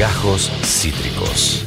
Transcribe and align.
Gajos 0.00 0.50
Cítricos. 0.64 1.66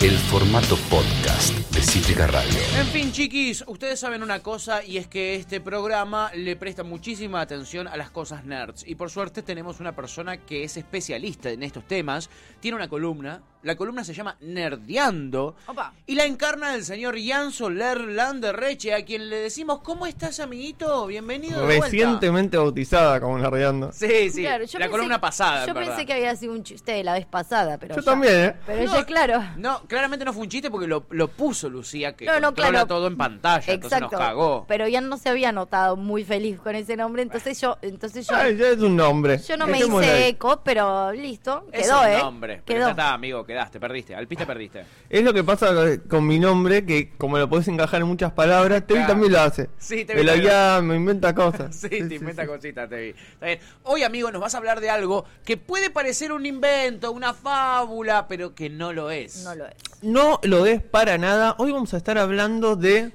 El 0.00 0.12
formato 0.12 0.76
podcast 0.88 1.52
de 1.74 1.82
Cítrica 1.82 2.28
Radio. 2.28 2.60
En 2.78 2.86
fin, 2.86 3.10
chiquis, 3.10 3.64
ustedes 3.66 3.98
saben 3.98 4.22
una 4.22 4.38
cosa 4.38 4.84
y 4.84 4.98
es 4.98 5.08
que 5.08 5.34
este 5.34 5.60
programa 5.60 6.30
le 6.32 6.54
presta 6.54 6.84
muchísima 6.84 7.40
atención 7.40 7.88
a 7.88 7.96
las 7.96 8.12
cosas 8.12 8.44
nerds. 8.44 8.86
Y 8.86 8.94
por 8.94 9.10
suerte 9.10 9.42
tenemos 9.42 9.80
una 9.80 9.96
persona 9.96 10.36
que 10.36 10.62
es 10.62 10.76
especialista 10.76 11.50
en 11.50 11.64
estos 11.64 11.88
temas. 11.88 12.30
Tiene 12.60 12.76
una 12.76 12.88
columna. 12.88 13.42
La 13.62 13.76
columna 13.76 14.02
se 14.04 14.14
llama 14.14 14.36
Nerdeando. 14.40 15.54
Opa. 15.66 15.92
Y 16.06 16.14
la 16.14 16.24
encarna 16.24 16.74
el 16.74 16.84
señor 16.84 17.16
Jan 17.22 17.52
Soler 17.52 18.00
Landerreche, 18.00 18.94
a 18.94 19.04
quien 19.04 19.28
le 19.28 19.36
decimos, 19.36 19.80
¿cómo 19.82 20.06
estás, 20.06 20.40
amiguito? 20.40 21.06
Bienvenido 21.06 21.60
de 21.60 21.66
vuelta". 21.66 21.84
Recientemente 21.84 22.56
bautizada 22.56 23.20
como 23.20 23.38
Nardeando. 23.38 23.92
Sí, 23.92 24.30
sí. 24.30 24.42
Claro, 24.42 24.64
la 24.64 24.70
pensé- 24.86 24.90
columna 24.90 25.20
pasada, 25.20 25.66
Yo 25.66 25.74
pensé 25.74 26.06
que 26.06 26.14
había 26.14 26.34
sido 26.36 26.52
un 26.52 26.62
chiste 26.64 26.92
de 26.92 27.04
la 27.04 27.12
vez 27.14 27.26
pasada, 27.26 27.76
pero. 27.78 27.94
Yo 27.96 28.00
ya- 28.00 28.04
también, 28.10 28.34
¿eh? 28.34 28.54
Pero 28.66 28.84
No, 28.84 28.94
ya, 28.96 29.04
claro. 29.04 29.44
No, 29.58 29.82
claramente 29.86 30.24
no 30.24 30.32
fue 30.32 30.42
un 30.42 30.48
chiste 30.48 30.70
porque 30.70 30.86
lo, 30.86 31.04
lo 31.10 31.28
puso 31.28 31.68
Lucía, 31.68 32.16
que 32.16 32.24
No, 32.24 32.40
no, 32.40 32.48
controla 32.48 32.70
claro. 32.70 32.86
todo 32.86 33.06
en 33.08 33.16
pantalla, 33.18 33.72
entonces 33.74 34.00
nos 34.00 34.10
cagó. 34.10 34.64
Pero 34.68 34.88
ya 34.88 35.00
no 35.02 35.16
se 35.18 35.28
había 35.28 35.52
notado 35.52 35.96
muy 35.96 36.24
feliz 36.24 36.58
con 36.60 36.74
ese 36.74 36.96
nombre, 36.96 37.22
entonces 37.22 37.60
yo, 37.60 37.76
entonces 37.82 38.26
yo, 38.26 38.34
Ay, 38.36 38.56
ya 38.56 38.68
es 38.68 38.78
un 38.78 38.96
nombre. 38.96 39.38
yo 39.38 39.56
no 39.58 39.66
me 39.66 39.78
hice 39.78 40.10
ahí. 40.10 40.30
eco, 40.30 40.60
pero 40.64 41.12
listo, 41.12 41.66
Es 41.72 41.86
quedó, 41.86 42.00
un 42.00 42.06
¿eh? 42.08 42.18
nombre, 42.18 42.62
pero 42.64 42.78
Quedó. 42.78 42.86
ya 42.88 42.90
está, 42.92 43.12
amigo, 43.14 43.44
quedaste, 43.50 43.80
perdiste. 43.80 44.14
Al 44.14 44.28
piste 44.28 44.46
perdiste. 44.46 44.84
Es 45.08 45.24
lo 45.24 45.34
que 45.34 45.42
pasa 45.42 45.72
con 46.08 46.26
mi 46.26 46.38
nombre, 46.38 46.84
que 46.86 47.10
como 47.18 47.36
lo 47.38 47.48
podés 47.48 47.66
encajar 47.68 48.00
en 48.00 48.06
muchas 48.06 48.32
palabras, 48.32 48.86
Tevi 48.86 49.00
Claro. 49.00 49.12
también 49.12 49.32
lo 49.32 49.40
hace. 49.40 49.68
Sí, 49.78 50.04
Tevi 50.04 50.22
lo 50.22 50.32
allá 50.32 50.80
me 50.80 50.96
inventa 50.96 51.34
cosas. 51.34 51.74
Sí, 51.80 51.88
te 51.88 52.14
inventa 52.14 52.46
cositas, 52.46 52.88
te 52.88 52.96
vi. 53.00 53.08
Está 53.10 53.46
bien. 53.46 53.58
Hoy, 53.82 54.02
amigo, 54.04 54.30
nos 54.30 54.40
vas 54.40 54.54
a 54.54 54.58
hablar 54.58 54.80
de 54.80 54.90
algo 54.90 55.24
que 55.44 55.56
puede 55.56 55.90
parecer 55.90 56.30
un 56.32 56.46
invento, 56.46 57.10
una 57.10 57.34
fábula, 57.34 58.28
pero 58.28 58.54
que 58.54 58.70
no 58.70 58.92
lo 58.92 59.10
es. 59.10 59.42
No 59.44 59.54
lo 59.54 59.66
es. 59.66 59.74
No 60.02 60.38
lo 60.44 60.66
es 60.66 60.80
para 60.82 61.18
nada. 61.18 61.56
Hoy 61.58 61.72
vamos 61.72 61.92
a 61.94 61.96
estar 61.96 62.16
hablando 62.18 62.76
de 62.76 63.10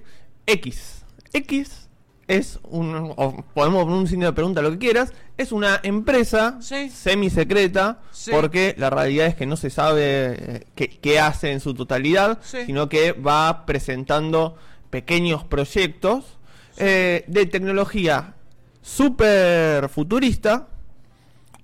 X. 0.47 1.03
X 1.33 1.84
es 2.27 2.59
un. 2.63 3.13
o 3.17 3.43
podemos 3.53 3.83
poner 3.83 3.99
un 3.99 4.07
signo 4.07 4.25
de 4.25 4.33
pregunta, 4.33 4.61
lo 4.61 4.71
que 4.71 4.77
quieras. 4.79 5.13
Es 5.37 5.51
una 5.51 5.79
empresa 5.83 6.57
Sí. 6.61 6.89
semi-secreta. 6.89 7.99
Sí. 8.11 8.31
Porque 8.31 8.73
la 8.77 8.89
realidad 8.89 9.27
es 9.27 9.35
que 9.35 9.45
no 9.45 9.55
se 9.57 9.69
sabe 9.69 10.03
eh, 10.03 10.63
qué, 10.75 10.89
qué 10.89 11.19
hace 11.19 11.51
en 11.51 11.59
su 11.59 11.73
totalidad. 11.73 12.39
Sí. 12.41 12.59
Sino 12.65 12.89
que 12.89 13.11
va 13.11 13.65
presentando 13.65 14.57
pequeños 14.89 15.43
proyectos 15.43 16.37
eh, 16.77 17.23
de 17.27 17.45
tecnología 17.45 18.33
súper 18.81 19.89
futurista. 19.89 20.67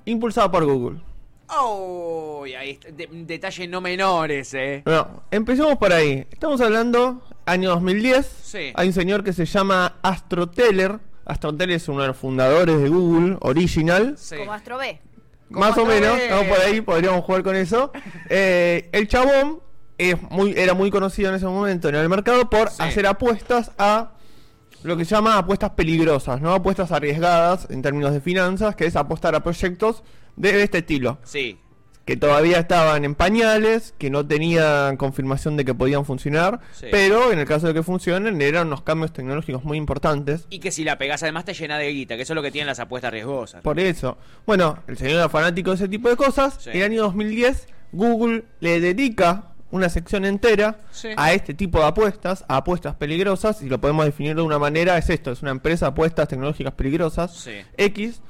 Impulsada 0.05 0.51
por 0.51 0.65
Google. 0.65 0.99
Oh, 1.49 2.43
ahí 2.57 2.71
está. 2.71 2.89
De- 2.91 3.07
detalle 3.11 3.67
no 3.67 3.81
menores, 3.81 4.53
eh. 4.53 4.81
Bueno, 4.85 5.23
empecemos 5.31 5.77
por 5.77 5.91
ahí. 5.93 6.25
Estamos 6.31 6.59
hablando 6.61 7.21
año 7.51 7.69
2010. 7.71 8.25
Sí. 8.43 8.71
Hay 8.75 8.87
un 8.87 8.93
señor 8.93 9.23
que 9.23 9.33
se 9.33 9.45
llama 9.45 9.95
Astro 10.01 10.49
Teller. 10.49 10.99
Astro 11.25 11.55
Teller 11.55 11.75
es 11.77 11.87
uno 11.87 12.01
de 12.01 12.07
los 12.07 12.17
fundadores 12.17 12.79
de 12.81 12.89
Google, 12.89 13.37
original. 13.41 14.15
Sí. 14.17 14.37
Como 14.37 14.53
Astro 14.53 14.77
B. 14.77 14.99
Más 15.49 15.77
o 15.77 15.85
menos, 15.85 16.15
B. 16.15 16.23
estamos 16.23 16.45
por 16.47 16.59
ahí, 16.59 16.81
podríamos 16.81 17.23
jugar 17.25 17.43
con 17.43 17.55
eso. 17.55 17.91
Eh, 18.29 18.89
el 18.93 19.07
chabón 19.07 19.59
es 19.97 20.15
muy, 20.31 20.53
era 20.57 20.73
muy 20.73 20.89
conocido 20.89 21.29
en 21.29 21.35
ese 21.35 21.45
momento 21.45 21.89
en 21.89 21.95
el 21.95 22.07
mercado 22.09 22.49
por 22.49 22.69
Sí. 22.69 22.75
hacer 22.79 23.05
apuestas 23.05 23.71
a 23.77 24.13
lo 24.83 24.97
que 24.97 25.05
se 25.05 25.13
llama 25.13 25.37
apuestas 25.37 25.71
peligrosas, 25.71 26.41
¿no? 26.41 26.53
Apuestas 26.53 26.91
arriesgadas 26.91 27.67
en 27.69 27.81
términos 27.81 28.13
de 28.13 28.21
finanzas, 28.21 28.75
que 28.75 28.85
es 28.85 28.95
apostar 28.95 29.35
a 29.35 29.43
proyectos 29.43 30.03
de 30.37 30.63
este 30.63 30.79
estilo. 30.79 31.19
Sí. 31.23 31.59
Que 32.05 32.17
todavía 32.17 32.57
estaban 32.59 33.05
en 33.05 33.13
pañales, 33.15 33.93
que 33.97 34.09
no 34.09 34.25
tenían 34.25 34.97
confirmación 34.97 35.55
de 35.55 35.63
que 35.65 35.73
podían 35.75 36.03
funcionar, 36.03 36.59
Sí. 36.73 36.87
pero 36.89 37.31
en 37.31 37.39
el 37.39 37.45
caso 37.45 37.67
de 37.67 37.73
que 37.75 37.83
funcionen 37.83 38.41
eran 38.41 38.67
unos 38.67 38.81
cambios 38.81 39.13
tecnológicos 39.13 39.63
muy 39.63 39.77
importantes. 39.77 40.47
Y 40.49 40.59
que 40.59 40.71
si 40.71 40.83
la 40.83 40.97
pegás 40.97 41.21
además 41.23 41.45
te 41.45 41.53
llena 41.53 41.77
de 41.77 41.89
guita, 41.91 42.15
que 42.15 42.23
eso 42.23 42.33
es 42.33 42.35
lo 42.35 42.41
que 42.41 42.51
tienen 42.51 42.67
las 42.67 42.79
apuestas 42.79 43.11
riesgosas. 43.11 43.61
Por 43.61 43.79
eso, 43.79 44.17
bueno, 44.47 44.79
el 44.87 44.97
señor 44.97 45.13
era 45.17 45.29
fanático 45.29 45.69
de 45.69 45.75
ese 45.75 45.87
tipo 45.87 46.09
de 46.09 46.15
cosas. 46.15 46.57
Sí. 46.59 46.71
En 46.71 46.77
el 46.77 46.83
año 46.83 47.01
2010, 47.03 47.67
Google 47.91 48.45
le 48.61 48.79
dedica 48.81 49.45
una 49.69 49.87
sección 49.87 50.25
entera 50.25 50.79
Sí. 50.91 51.09
a 51.15 51.31
este 51.33 51.53
tipo 51.53 51.79
de 51.79 51.85
apuestas, 51.85 52.43
a 52.49 52.57
apuestas 52.57 52.95
peligrosas, 52.95 53.61
y 53.61 53.69
lo 53.69 53.79
podemos 53.79 54.03
definir 54.05 54.35
de 54.35 54.41
una 54.41 54.59
manera, 54.59 54.97
es 54.97 55.09
esto, 55.09 55.31
es 55.31 55.41
una 55.43 55.51
empresa 55.51 55.85
de 55.85 55.91
apuestas 55.91 56.27
tecnológicas 56.27 56.73
peligrosas. 56.73 57.47
X. 57.77 58.21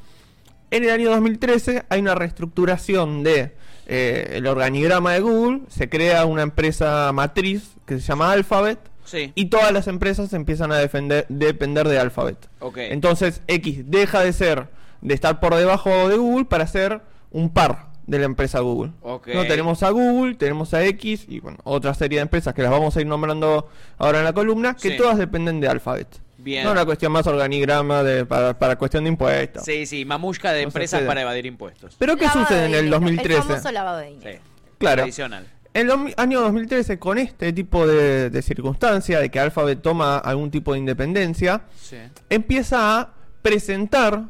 En 0.69 0.83
el 0.83 0.89
año 0.91 1.09
2013 1.09 1.83
hay 1.89 1.99
una 1.99 2.15
reestructuración 2.15 3.23
de 3.23 3.55
eh, 3.87 4.33
el 4.35 4.47
organigrama 4.47 5.13
de 5.13 5.19
Google, 5.21 5.61
se 5.67 5.89
crea 5.89 6.25
una 6.25 6.41
empresa 6.43 7.11
matriz 7.13 7.71
que 7.85 7.95
se 7.95 8.01
llama 8.01 8.31
Alphabet 8.31 8.79
Sí. 9.03 9.31
y 9.35 9.45
todas 9.45 9.71
las 9.73 9.87
empresas 9.87 10.31
empiezan 10.33 10.71
a 10.71 10.79
defender- 10.79 11.25
depender 11.27 11.87
de 11.87 11.99
Alphabet. 11.99 12.37
Entonces 12.75 13.41
X 13.47 13.83
deja 13.89 14.21
de 14.21 14.31
ser, 14.33 14.67
de 15.01 15.13
estar 15.13 15.39
por 15.39 15.55
debajo 15.55 16.07
de 16.09 16.17
Google 16.17 16.45
para 16.45 16.67
ser 16.67 17.01
un 17.31 17.49
par 17.49 17.87
de 18.07 18.19
la 18.19 18.25
empresa 18.25 18.59
Google. 18.59 18.91
No 19.03 19.19
tenemos 19.47 19.83
a 19.83 19.89
Google, 19.89 20.35
tenemos 20.35 20.73
a 20.73 20.83
X 20.85 21.25
y 21.27 21.39
bueno, 21.39 21.57
otra 21.63 21.93
serie 21.93 22.19
de 22.19 22.23
empresas 22.23 22.53
que 22.53 22.61
las 22.61 22.71
vamos 22.71 22.95
a 22.95 23.01
ir 23.01 23.07
nombrando 23.07 23.69
ahora 23.97 24.19
en 24.19 24.25
la 24.25 24.33
columna, 24.33 24.75
que 24.75 24.91
Sí. 24.91 24.97
todas 24.97 25.17
dependen 25.17 25.59
de 25.59 25.67
Alphabet. 25.67 26.07
Bien. 26.43 26.63
No 26.63 26.71
una 26.71 26.85
cuestión 26.85 27.11
más 27.11 27.25
organigrama 27.27 28.03
de, 28.03 28.25
para, 28.25 28.57
para 28.57 28.75
cuestión 28.77 29.03
de 29.03 29.09
impuestos. 29.11 29.63
Sí, 29.63 29.85
sí, 29.85 30.05
mamushka 30.05 30.51
de 30.51 30.61
No 30.61 30.67
empresas 30.69 31.01
para 31.03 31.21
evadir 31.21 31.45
impuestos. 31.45 31.95
Pero 31.97 32.15
¿qué 32.17 32.25
Lavado 32.25 32.41
sucede 32.41 32.59
de 32.61 32.65
en 32.65 32.73
el 32.73 32.79
dinero, 32.85 32.99
2013? 32.99 33.37
El 33.37 33.43
famoso 33.43 33.71
lavado 33.71 33.97
de 33.99 34.07
Sí. 34.07 34.13
dinero. 34.17 34.41
Claro. 34.77 35.01
Tradicional. 35.03 35.47
En 35.73 35.81
el 35.83 35.87
domi- 35.89 36.13
año 36.17 36.41
2013, 36.41 36.99
con 36.99 37.17
este 37.17 37.53
tipo 37.53 37.87
de, 37.87 38.29
de 38.29 38.41
circunstancia, 38.41 39.19
de 39.19 39.29
que 39.29 39.39
Alphabet 39.39 39.81
toma 39.81 40.17
algún 40.17 40.51
tipo 40.51 40.73
de 40.73 40.79
independencia, 40.79 41.61
Sí. 41.79 41.95
empieza 42.29 42.99
a 42.99 43.13
presentar 43.41 44.23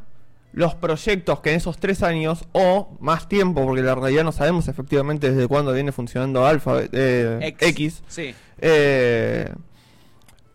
los 0.54 0.76
proyectos 0.76 1.40
que 1.40 1.52
en 1.52 1.56
esos 1.56 1.78
tres 1.80 2.04
años 2.04 2.44
o 2.52 2.98
más 3.00 3.30
tiempo, 3.30 3.66
porque 3.66 3.82
la 3.82 3.96
realidad 3.96 4.24
no 4.26 4.34
sabemos 4.34 4.68
efectivamente 4.68 5.32
desde 5.32 5.48
cuándo 5.48 5.72
viene 5.72 5.92
funcionando 5.94 6.46
Alphabet 6.46 6.90
eh, 6.94 7.56
X, 7.60 8.04
Sí. 8.10 8.36
eh, 8.60 9.50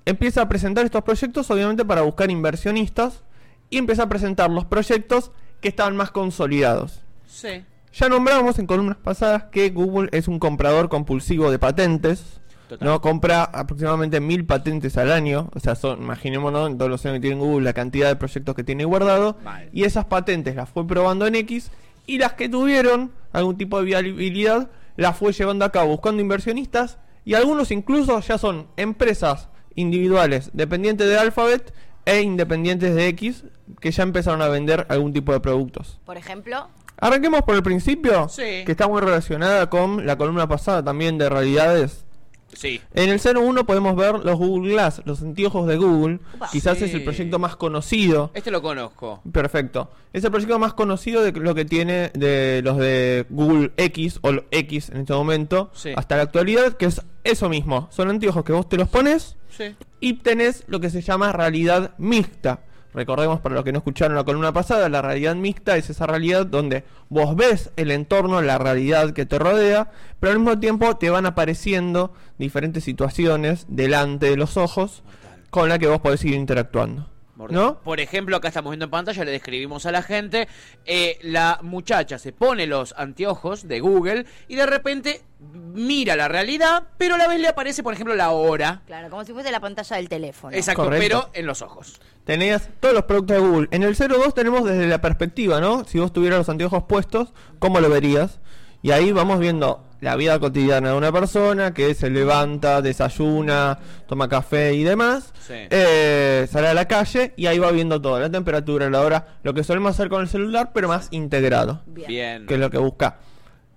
empieza 0.06 0.40
a 0.40 0.48
presentar 0.48 0.86
estos 0.86 1.02
proyectos 1.02 1.50
obviamente 1.50 1.84
para 1.84 2.02
buscar 2.02 2.30
inversionistas 2.30 3.24
y 3.68 3.78
empieza 3.78 4.04
a 4.04 4.08
presentar 4.08 4.48
los 4.50 4.64
proyectos 4.64 5.32
que 5.60 5.68
estaban 5.68 5.96
más 5.96 6.12
consolidados. 6.12 7.02
Sí. 7.26 7.64
Ya 7.92 8.08
nombramos 8.08 8.58
en 8.58 8.66
columnas 8.66 8.96
pasadas 8.96 9.44
que 9.44 9.70
Google 9.70 10.08
es 10.12 10.28
un 10.28 10.38
comprador 10.38 10.88
compulsivo 10.88 11.50
de 11.50 11.58
patentes. 11.58 12.40
Total. 12.68 12.86
¿no? 12.86 13.00
Compra 13.00 13.44
aproximadamente 13.44 14.20
mil 14.20 14.44
patentes 14.44 14.96
al 14.96 15.12
año. 15.12 15.50
O 15.54 15.60
sea, 15.60 15.74
son, 15.74 16.02
imaginémonos 16.02 16.68
en 16.70 16.78
todos 16.78 16.90
los 16.90 17.04
años 17.04 17.16
que 17.16 17.28
tiene 17.28 17.40
Google 17.40 17.64
la 17.64 17.72
cantidad 17.72 18.08
de 18.08 18.16
proyectos 18.16 18.54
que 18.54 18.64
tiene 18.64 18.84
guardado. 18.84 19.38
Y 19.72 19.84
esas 19.84 20.04
patentes 20.04 20.56
las 20.56 20.68
fue 20.68 20.86
probando 20.86 21.26
en 21.26 21.36
X. 21.36 21.70
Y 22.06 22.18
las 22.18 22.34
que 22.34 22.48
tuvieron 22.48 23.12
algún 23.32 23.56
tipo 23.56 23.78
de 23.78 23.84
viabilidad 23.84 24.70
las 24.96 25.16
fue 25.16 25.32
llevando 25.32 25.64
a 25.64 25.72
cabo 25.72 25.90
buscando 25.90 26.20
inversionistas. 26.20 26.98
Y 27.24 27.34
algunos 27.34 27.70
incluso 27.70 28.20
ya 28.20 28.36
son 28.36 28.66
empresas 28.76 29.48
individuales 29.76 30.50
dependientes 30.52 31.06
de 31.08 31.16
Alphabet 31.18 31.72
e 32.04 32.20
independientes 32.22 32.94
de 32.94 33.08
X 33.08 33.44
que 33.80 33.90
ya 33.90 34.02
empezaron 34.02 34.42
a 34.42 34.48
vender 34.48 34.86
algún 34.88 35.12
tipo 35.12 35.32
de 35.32 35.40
productos. 35.40 36.00
Por 36.04 36.16
ejemplo, 36.16 36.68
Arranquemos 36.98 37.42
por 37.42 37.54
el 37.54 37.62
principio, 37.62 38.26
Sí. 38.30 38.62
que 38.64 38.72
está 38.72 38.88
muy 38.88 39.02
relacionada 39.02 39.68
con 39.68 40.06
la 40.06 40.16
columna 40.16 40.48
pasada 40.48 40.82
también 40.82 41.18
de 41.18 41.28
realidades. 41.28 42.05
Sí. 42.52 42.80
En 42.94 43.10
el 43.10 43.20
01 43.20 43.66
podemos 43.66 43.94
ver 43.96 44.14
los 44.24 44.36
Google 44.38 44.72
Glass, 44.72 45.02
los 45.04 45.20
anteojos 45.20 45.66
de 45.66 45.76
Google. 45.76 46.20
Quizás 46.52 46.78
Sí. 46.78 46.84
es 46.84 46.94
el 46.94 47.04
proyecto 47.04 47.38
más 47.38 47.56
conocido. 47.56 48.30
Este 48.34 48.50
lo 48.50 48.62
conozco. 48.62 49.20
Perfecto. 49.30 49.90
Es 50.12 50.24
el 50.24 50.30
proyecto 50.30 50.58
más 50.58 50.72
conocido 50.72 51.22
de 51.22 51.32
lo 51.32 51.54
que 51.54 51.64
tiene 51.64 52.10
de 52.14 52.62
los 52.64 52.78
de 52.78 53.26
Google 53.28 53.72
X 53.76 54.20
o 54.22 54.30
X 54.50 54.88
en 54.90 54.98
este 54.98 55.12
momento 55.12 55.70
Sí. 55.74 55.90
hasta 55.96 56.16
la 56.16 56.22
actualidad, 56.22 56.74
que 56.74 56.86
es 56.86 57.02
eso 57.24 57.48
mismo. 57.48 57.88
Son 57.90 58.08
anteojos 58.08 58.44
que 58.44 58.52
vos 58.52 58.68
te 58.68 58.76
los 58.76 58.88
pones 58.88 59.36
Sí. 59.50 59.74
y 60.00 60.14
tenés 60.14 60.64
lo 60.68 60.80
que 60.80 60.88
se 60.90 61.02
llama 61.02 61.32
realidad 61.32 61.94
mixta. 61.98 62.60
Recordemos 62.96 63.40
para 63.40 63.54
los 63.54 63.62
que 63.62 63.72
no 63.72 63.78
escucharon 63.78 64.16
la 64.16 64.24
columna 64.24 64.54
pasada, 64.54 64.88
la 64.88 65.02
realidad 65.02 65.34
mixta 65.34 65.76
es 65.76 65.90
esa 65.90 66.06
realidad 66.06 66.46
donde 66.46 66.82
vos 67.10 67.36
ves 67.36 67.70
el 67.76 67.90
entorno, 67.90 68.40
la 68.40 68.56
realidad 68.56 69.12
que 69.12 69.26
te 69.26 69.38
rodea, 69.38 69.90
pero 70.18 70.32
al 70.32 70.38
mismo 70.38 70.58
tiempo 70.58 70.96
te 70.96 71.10
van 71.10 71.26
apareciendo 71.26 72.14
diferentes 72.38 72.84
situaciones 72.84 73.66
delante 73.68 74.30
de 74.30 74.38
los 74.38 74.56
ojos 74.56 75.02
con 75.50 75.68
la 75.68 75.78
que 75.78 75.88
vos 75.88 76.00
podés 76.00 76.24
ir 76.24 76.32
interactuando. 76.32 77.06
¿No? 77.50 77.80
Por 77.80 78.00
ejemplo, 78.00 78.36
acá 78.36 78.48
estamos 78.48 78.70
viendo 78.70 78.84
en 78.86 78.90
pantalla, 78.90 79.24
le 79.24 79.30
describimos 79.30 79.84
a 79.86 79.92
la 79.92 80.02
gente, 80.02 80.48
eh, 80.84 81.18
la 81.22 81.58
muchacha 81.62 82.18
se 82.18 82.32
pone 82.32 82.66
los 82.66 82.94
anteojos 82.96 83.68
de 83.68 83.80
Google 83.80 84.26
y 84.48 84.56
de 84.56 84.66
repente 84.66 85.22
mira 85.38 86.16
la 86.16 86.28
realidad, 86.28 86.84
pero 86.96 87.16
a 87.16 87.18
la 87.18 87.28
vez 87.28 87.38
le 87.40 87.48
aparece, 87.48 87.82
por 87.82 87.92
ejemplo, 87.92 88.14
la 88.14 88.30
hora. 88.30 88.82
claro, 88.86 89.10
como 89.10 89.24
si 89.24 89.32
fuese 89.32 89.50
la 89.50 89.60
pantalla 89.60 89.96
del 89.96 90.08
teléfono. 90.08 90.56
Exacto, 90.56 90.84
Correcto. 90.84 91.02
pero 91.04 91.30
en 91.34 91.46
los 91.46 91.60
ojos. 91.62 92.00
Tenías 92.24 92.70
todos 92.80 92.94
los 92.94 93.04
productos 93.04 93.36
de 93.36 93.42
Google. 93.42 93.68
En 93.70 93.82
el 93.82 93.94
02 93.94 94.34
tenemos 94.34 94.64
desde 94.64 94.86
la 94.86 95.00
perspectiva, 95.00 95.60
¿no? 95.60 95.84
Si 95.84 95.98
vos 95.98 96.12
tuvieras 96.12 96.38
los 96.38 96.48
anteojos 96.48 96.84
puestos, 96.84 97.32
¿cómo 97.58 97.80
lo 97.80 97.88
verías? 97.90 98.40
Y 98.82 98.90
ahí 98.92 99.12
vamos 99.12 99.38
viendo 99.38 99.85
la 100.06 100.14
vida 100.14 100.38
cotidiana 100.38 100.90
de 100.90 100.96
una 100.96 101.10
persona 101.10 101.74
que 101.74 101.92
se 101.92 102.08
levanta, 102.10 102.80
desayuna, 102.80 103.76
toma 104.06 104.28
café 104.28 104.72
y 104.72 104.84
demás. 104.84 105.32
Sí. 105.40 105.54
Eh, 105.68 106.46
sale 106.48 106.68
a 106.68 106.74
la 106.74 106.86
calle 106.86 107.32
y 107.36 107.46
ahí 107.46 107.58
va 107.58 107.72
viendo 107.72 108.00
todo, 108.00 108.20
la 108.20 108.30
temperatura, 108.30 108.88
la 108.88 109.00
hora, 109.00 109.26
lo 109.42 109.52
que 109.52 109.64
solemos 109.64 109.90
hacer 109.90 110.08
con 110.08 110.22
el 110.22 110.28
celular, 110.28 110.70
pero 110.72 110.86
más 110.86 111.08
integrado, 111.10 111.82
Bien. 111.86 112.06
Bien. 112.06 112.46
que 112.46 112.54
es 112.54 112.60
lo 112.60 112.70
que 112.70 112.78
busca. 112.78 113.16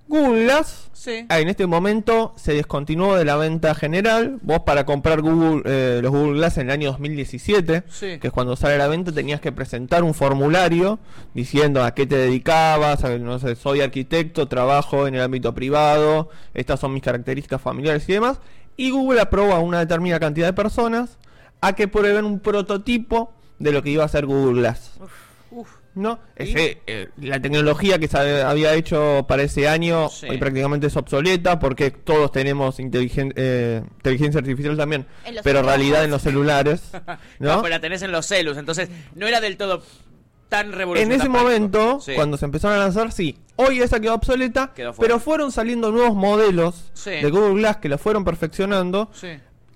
Google 0.09 0.43
Glass 0.43 0.87
Sí. 0.99 1.25
Ah, 1.29 1.39
en 1.39 1.47
este 1.47 1.65
momento 1.65 2.33
se 2.35 2.53
descontinuó 2.53 3.15
de 3.15 3.23
la 3.23 3.37
venta 3.37 3.73
general. 3.73 4.37
Vos 4.41 4.59
para 4.65 4.85
comprar 4.85 5.21
Google, 5.21 5.61
eh, 5.63 6.01
los 6.03 6.11
Google 6.11 6.33
Glass 6.39 6.57
en 6.57 6.67
el 6.67 6.71
año 6.71 6.89
2017, 6.89 7.83
Sí. 7.89 8.19
que 8.19 8.27
es 8.27 8.33
cuando 8.33 8.57
sale 8.57 8.73
a 8.75 8.79
la 8.79 8.87
venta, 8.89 9.13
tenías 9.13 9.39
que 9.39 9.53
presentar 9.53 10.03
un 10.03 10.13
formulario 10.13 10.99
diciendo 11.33 11.81
a 11.85 11.93
qué 11.93 12.05
te 12.05 12.17
dedicabas, 12.17 13.05
a- 13.05 13.17
no 13.17 13.39
sé, 13.39 13.55
soy 13.55 13.79
arquitecto, 13.79 14.49
trabajo 14.49 15.07
en 15.07 15.15
el 15.15 15.21
ámbito 15.21 15.53
privado, 15.55 16.29
estas 16.53 16.81
son 16.81 16.93
mis 16.93 17.01
características 17.03 17.61
familiares 17.61 18.03
y 18.09 18.13
demás. 18.13 18.39
Y 18.75 18.89
Google 18.91 19.21
aprobó 19.21 19.53
a 19.53 19.59
una 19.59 19.79
determinada 19.79 20.19
cantidad 20.19 20.47
de 20.47 20.53
personas 20.53 21.17
a 21.61 21.73
que 21.73 21.87
prueben 21.87 22.25
un 22.25 22.41
prototipo 22.41 23.31
de 23.57 23.71
lo 23.71 23.81
que 23.83 23.91
iba 23.91 24.03
a 24.03 24.07
ser 24.09 24.25
Google 24.25 24.59
Glass. 24.59 24.91
Uf. 25.01 25.11
¿No? 25.99 26.19
Eh, 26.37 27.09
la 27.17 27.39
tecnología 27.41 27.99
que 27.99 28.07
se 28.07 28.17
había 28.17 28.73
hecho 28.73 29.25
para 29.27 29.43
ese 29.43 29.67
año 29.67 30.09
Sí. 30.09 30.27
hoy 30.29 30.37
prácticamente 30.37 30.87
es 30.87 30.95
obsoleta 30.97 31.59
porque 31.59 31.91
todos 31.91 32.31
tenemos 32.31 32.79
inteligen- 32.79 33.33
eh, 33.35 33.81
inteligencia 33.97 34.39
artificial 34.39 34.77
también, 34.77 35.05
En 35.25 35.35
pero 35.43 35.59
en 35.59 35.65
celulares. 35.65 35.65
realidad 35.65 36.03
en 36.05 36.11
los 36.11 36.21
celulares, 36.21 36.81
No, 37.39 37.55
¿no? 37.55 37.59
pues 37.61 37.69
la 37.69 37.79
tenés 37.79 38.01
en 38.01 38.11
los 38.11 38.25
celus, 38.25 38.57
entonces 38.57 38.89
no 39.15 39.27
era 39.27 39.41
del 39.41 39.57
todo 39.57 39.83
tan 40.47 40.67
En 40.67 40.71
revolucionario. 40.73 41.21
ese 41.21 41.29
momento, 41.29 41.99
Sí. 42.01 42.13
cuando 42.15 42.35
se 42.37 42.45
empezaron 42.45 42.77
a 42.77 42.79
lanzar, 42.79 43.11
sí, 43.11 43.37
hoy 43.57 43.81
esa 43.81 43.99
quedó 43.99 44.15
obsoleta, 44.15 44.71
Quedó 44.75 44.93
pero 44.93 45.19
fueron 45.19 45.51
saliendo 45.51 45.91
nuevos 45.91 46.15
modelos 46.15 46.89
Sí. 46.93 47.11
de 47.11 47.29
Google 47.29 47.55
Glass 47.61 47.77
que 47.77 47.89
la 47.89 47.97
fueron 47.99 48.23
perfeccionando, 48.23 49.11
Sí. 49.13 49.27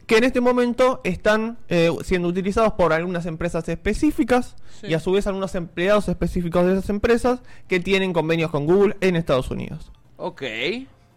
Que 0.07 0.17
en 0.17 0.23
este 0.25 0.41
momento 0.41 0.99
están 1.03 1.57
eh, 1.69 1.89
siendo 2.03 2.27
utilizados 2.27 2.73
por 2.73 2.91
algunas 2.93 3.25
empresas 3.25 3.67
específicas 3.69 4.55
Sí. 4.81 4.87
y 4.87 4.93
a 4.95 4.99
su 4.99 5.11
vez 5.11 5.27
algunos 5.27 5.55
empleados 5.55 6.09
específicos 6.09 6.65
de 6.65 6.73
esas 6.73 6.89
empresas 6.89 7.41
que 7.67 7.79
tienen 7.79 8.11
convenios 8.13 8.51
con 8.51 8.65
Google 8.65 8.97
en 9.01 9.15
Estados 9.15 9.49
Unidos. 9.51 9.91
Ok. 10.17 10.43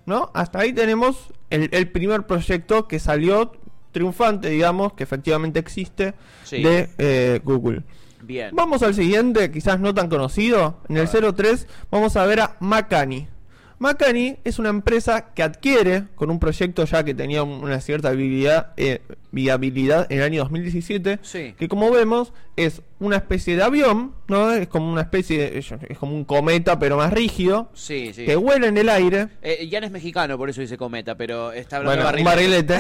¿No? 0.05 0.31
Hasta 0.35 0.61
ahí 0.61 0.73
tenemos 0.73 1.33
el, 1.51 1.69
el 1.73 1.91
primer 1.91 2.27
proyecto 2.27 2.87
que 2.87 2.99
salió 3.01 3.53
triunfante, 3.93 4.51
digamos, 4.51 4.93
que 4.93 5.03
efectivamente 5.05 5.59
existe 5.59 6.15
Sí. 6.45 6.63
de 6.63 6.91
eh, 6.99 7.41
Google. 7.43 7.83
Bien. 8.23 8.51
Vamos 8.55 8.83
al 8.83 8.95
siguiente, 8.95 9.51
quizás 9.51 9.81
no 9.81 9.95
tan 9.95 10.09
conocido. 10.09 10.79
En 10.89 10.97
el 10.97 11.09
03 11.09 11.67
vamos 11.91 12.17
a 12.17 12.25
ver 12.27 12.41
a 12.41 12.57
Macani. 12.61 13.29
Macani 13.79 14.37
es 14.45 14.59
una 14.59 14.71
empresa 14.71 15.33
que 15.35 15.43
adquiere 15.43 16.05
con 16.15 16.31
un 16.31 16.39
proyecto 16.39 16.85
ya 16.85 17.05
que 17.05 17.15
tenía 17.15 17.43
un- 17.43 17.63
una 17.63 17.81
cierta 17.81 18.11
viabilidad, 18.11 18.73
eh, 18.77 19.03
viabilidad 19.33 20.07
en 20.11 20.19
el 20.19 20.25
año 20.25 20.41
2017, 20.41 21.19
Sí. 21.23 21.55
que 21.59 21.69
como 21.69 21.91
vemos 21.91 22.33
es 22.57 22.81
una 23.01 23.17
especie 23.17 23.55
de 23.55 23.63
avión, 23.63 24.15
¿no? 24.29 24.51
Es 24.53 24.67
como 24.69 24.91
una 24.91 25.03
especie, 25.03 25.39
de- 25.51 25.59
es, 25.59 25.99
como 25.99 26.15
un 26.15 26.25
cometa 26.25 26.79
pero 26.79 26.97
más 26.97 27.13
rígido, 27.13 27.71
Sí, 27.75 28.13
sí. 28.15 28.25
que 28.25 28.35
vuela 28.37 28.67
en 28.69 28.79
el 28.79 28.89
aire. 28.89 29.29
Eh, 29.43 29.69
es 29.71 29.91
mexicano, 29.91 30.39
por 30.39 30.49
eso 30.49 30.63
dice 30.63 30.79
cometa, 30.79 31.15
pero 31.17 31.53
está 31.53 31.77
hablando 31.77 32.03
Bueno, 32.05 32.17
de 32.17 32.23
un 32.23 32.25
barrilete. 32.25 32.75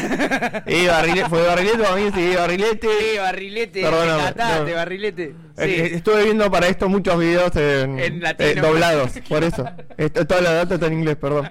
y 0.66 0.86
barrilete, 0.86 1.28
fue 1.28 1.42
barrilete 1.46 1.78
para 1.78 1.96
mí, 1.96 2.10
sí, 2.14 2.34
barrilete. 2.36 2.88
Sí, 2.98 3.18
barrilete, 3.18 3.82
Perdóname, 3.82 4.22
catate, 4.22 4.70
no. 4.70 4.76
barrilete. 4.76 5.34
Sí. 5.58 5.64
Estuve 5.94 6.24
viendo 6.24 6.50
para 6.50 6.68
esto 6.68 6.88
muchos 6.88 7.18
videos 7.18 7.54
en, 7.56 7.98
En 7.98 8.20
latino. 8.20 8.48
eh, 8.50 8.54
doblados, 8.60 9.12
por 9.28 9.44
eso. 9.44 9.64
Esto- 9.98 10.26
toda 10.26 10.40
la 10.40 10.52
data 10.52 10.74
está 10.74 10.86
en 10.86 10.92
inglés, 10.94 11.16
perdón. 11.16 11.48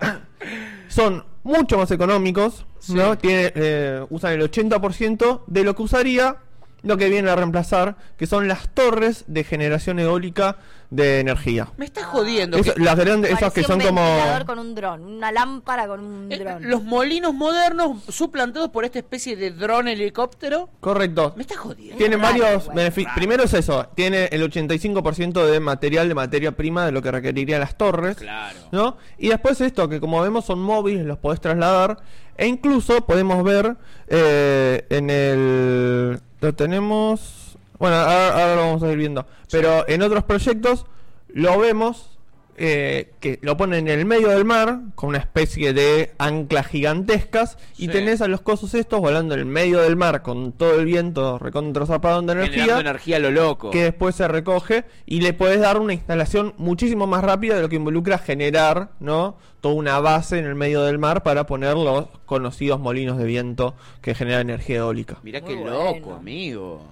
Son 0.88 1.24
mucho 1.42 1.78
más 1.78 1.90
económicos, 1.90 2.66
¿no? 2.88 3.16
Tiene, 3.18 3.52
eh, 3.54 4.04
usan 4.10 4.32
el 4.32 4.42
80% 4.42 5.44
de 5.46 5.64
lo 5.64 5.74
que 5.76 5.82
usaría 5.82 6.36
lo 6.82 6.96
que 6.96 7.08
viene 7.08 7.30
a 7.30 7.36
reemplazar, 7.36 7.96
que 8.16 8.26
son 8.26 8.48
las 8.48 8.68
torres 8.70 9.24
de 9.26 9.44
generación 9.44 9.98
eólica 9.98 10.56
de 10.90 11.20
energía. 11.20 11.68
Me 11.76 11.84
estás 11.84 12.04
jodiendo. 12.04 12.56
Eso- 12.58 12.74
que- 12.74 12.80
las 12.80 12.96
grandes, 12.96 13.30
esas 13.30 13.52
que 13.52 13.62
son 13.62 13.80
un 13.80 13.86
como... 13.86 14.02
ventilador 14.02 14.44
con 14.44 14.58
un 14.58 14.74
dron, 14.74 15.04
una 15.04 15.30
lámpara 15.30 15.86
con 15.86 16.00
un 16.00 16.32
eh, 16.32 16.38
dron. 16.38 16.68
los 16.68 16.82
molinos 16.82 17.32
modernos 17.32 18.02
suplantados 18.08 18.70
por 18.70 18.84
esta 18.84 18.98
especie 18.98 19.36
de 19.36 19.52
dron 19.52 19.86
helicóptero. 19.86 20.68
Correcto. 20.80 21.32
Me 21.36 21.42
estás 21.42 21.58
jodiendo. 21.58 21.96
Tiene 21.96 22.16
varios 22.16 22.68
beneficios. 22.74 23.12
Primero 23.14 23.44
es 23.44 23.54
eso, 23.54 23.88
tiene 23.94 24.24
el 24.32 24.42
85% 24.50 25.46
de 25.46 25.60
material, 25.60 26.08
de 26.08 26.14
materia 26.14 26.52
prima 26.52 26.86
de 26.86 26.92
lo 26.92 27.02
que 27.02 27.12
requerirían 27.12 27.60
las 27.60 27.76
torres. 27.78 28.16
Claro. 28.16 28.58
¿no? 28.72 28.96
Y 29.16 29.28
después 29.28 29.60
esto, 29.60 29.88
que 29.88 30.00
como 30.00 30.20
vemos 30.22 30.44
son 30.44 30.60
móviles, 30.60 31.06
los 31.06 31.18
podés 31.18 31.40
trasladar. 31.40 31.98
E 32.36 32.46
incluso 32.46 33.04
podemos 33.06 33.44
ver 33.44 33.76
eh, 34.08 34.86
en 34.88 35.10
el... 35.10 36.20
Lo 36.40 36.54
tenemos... 36.54 37.56
Bueno, 37.78 37.96
ahora, 37.96 38.28
ahora 38.28 38.56
lo 38.56 38.60
vamos 38.62 38.82
a 38.82 38.92
ir 38.92 38.98
viendo. 38.98 39.26
Pero 39.50 39.88
en 39.88 40.02
otros 40.02 40.24
proyectos 40.24 40.86
lo 41.28 41.58
vemos 41.58 42.19
eh, 42.62 43.12
que 43.20 43.38
lo 43.40 43.56
ponen 43.56 43.88
en 43.88 43.98
el 44.00 44.04
medio 44.04 44.28
del 44.28 44.44
mar 44.44 44.80
con 44.94 45.08
una 45.08 45.18
especie 45.18 45.72
de 45.72 46.12
anclas 46.18 46.66
gigantescas 46.66 47.56
y 47.78 47.86
Sí. 47.86 47.88
tenés 47.88 48.20
a 48.20 48.28
los 48.28 48.42
cosos 48.42 48.74
estos 48.74 49.00
volando 49.00 49.32
en 49.32 49.40
el 49.40 49.46
medio 49.46 49.80
del 49.80 49.96
mar 49.96 50.20
con 50.20 50.52
todo 50.52 50.78
el 50.78 50.84
viento 50.84 51.38
recontra 51.38 51.86
de 51.86 52.32
energía 52.32 52.78
energía 52.78 53.16
a 53.16 53.20
lo 53.20 53.30
loco. 53.30 53.70
que 53.70 53.84
después 53.84 54.14
se 54.14 54.28
recoge 54.28 54.84
y 55.06 55.22
le 55.22 55.32
puedes 55.32 55.60
dar 55.60 55.78
una 55.78 55.94
instalación 55.94 56.52
muchísimo 56.58 57.06
más 57.06 57.24
rápida 57.24 57.56
de 57.56 57.62
lo 57.62 57.70
que 57.70 57.76
involucra 57.76 58.18
generar, 58.18 58.90
¿no? 59.00 59.36
Toda 59.62 59.74
una 59.74 59.98
base 60.00 60.38
en 60.38 60.44
el 60.44 60.54
medio 60.54 60.82
del 60.82 60.98
mar 60.98 61.22
para 61.22 61.46
poner 61.46 61.76
los 61.76 62.08
conocidos 62.26 62.78
molinos 62.78 63.16
de 63.16 63.24
viento 63.24 63.74
que 64.02 64.14
generan 64.14 64.42
energía 64.50 64.78
eólica. 64.80 65.16
Mirá 65.22 65.40
Muy 65.40 65.48
qué 65.48 65.56
bueno. 65.56 65.84
loco, 65.94 66.14
amigo. 66.14 66.82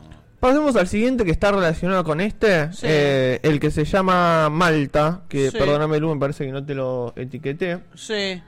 Pasemos 0.40 0.76
al 0.76 0.86
siguiente 0.86 1.24
que 1.24 1.32
está 1.32 1.50
relacionado 1.50 2.04
con 2.04 2.20
este, 2.20 2.72
Sí. 2.72 2.86
eh, 2.88 3.40
el 3.42 3.58
que 3.58 3.70
se 3.72 3.84
llama 3.84 4.48
Malta, 4.50 5.22
que 5.28 5.50
Sí. 5.50 5.58
perdóname 5.58 5.98
Lu, 5.98 6.14
me 6.14 6.20
parece 6.20 6.46
que 6.46 6.52
no 6.52 6.64
te 6.64 6.74
lo 6.74 7.12
etiqueté. 7.16 7.80
Sí, 7.94 8.40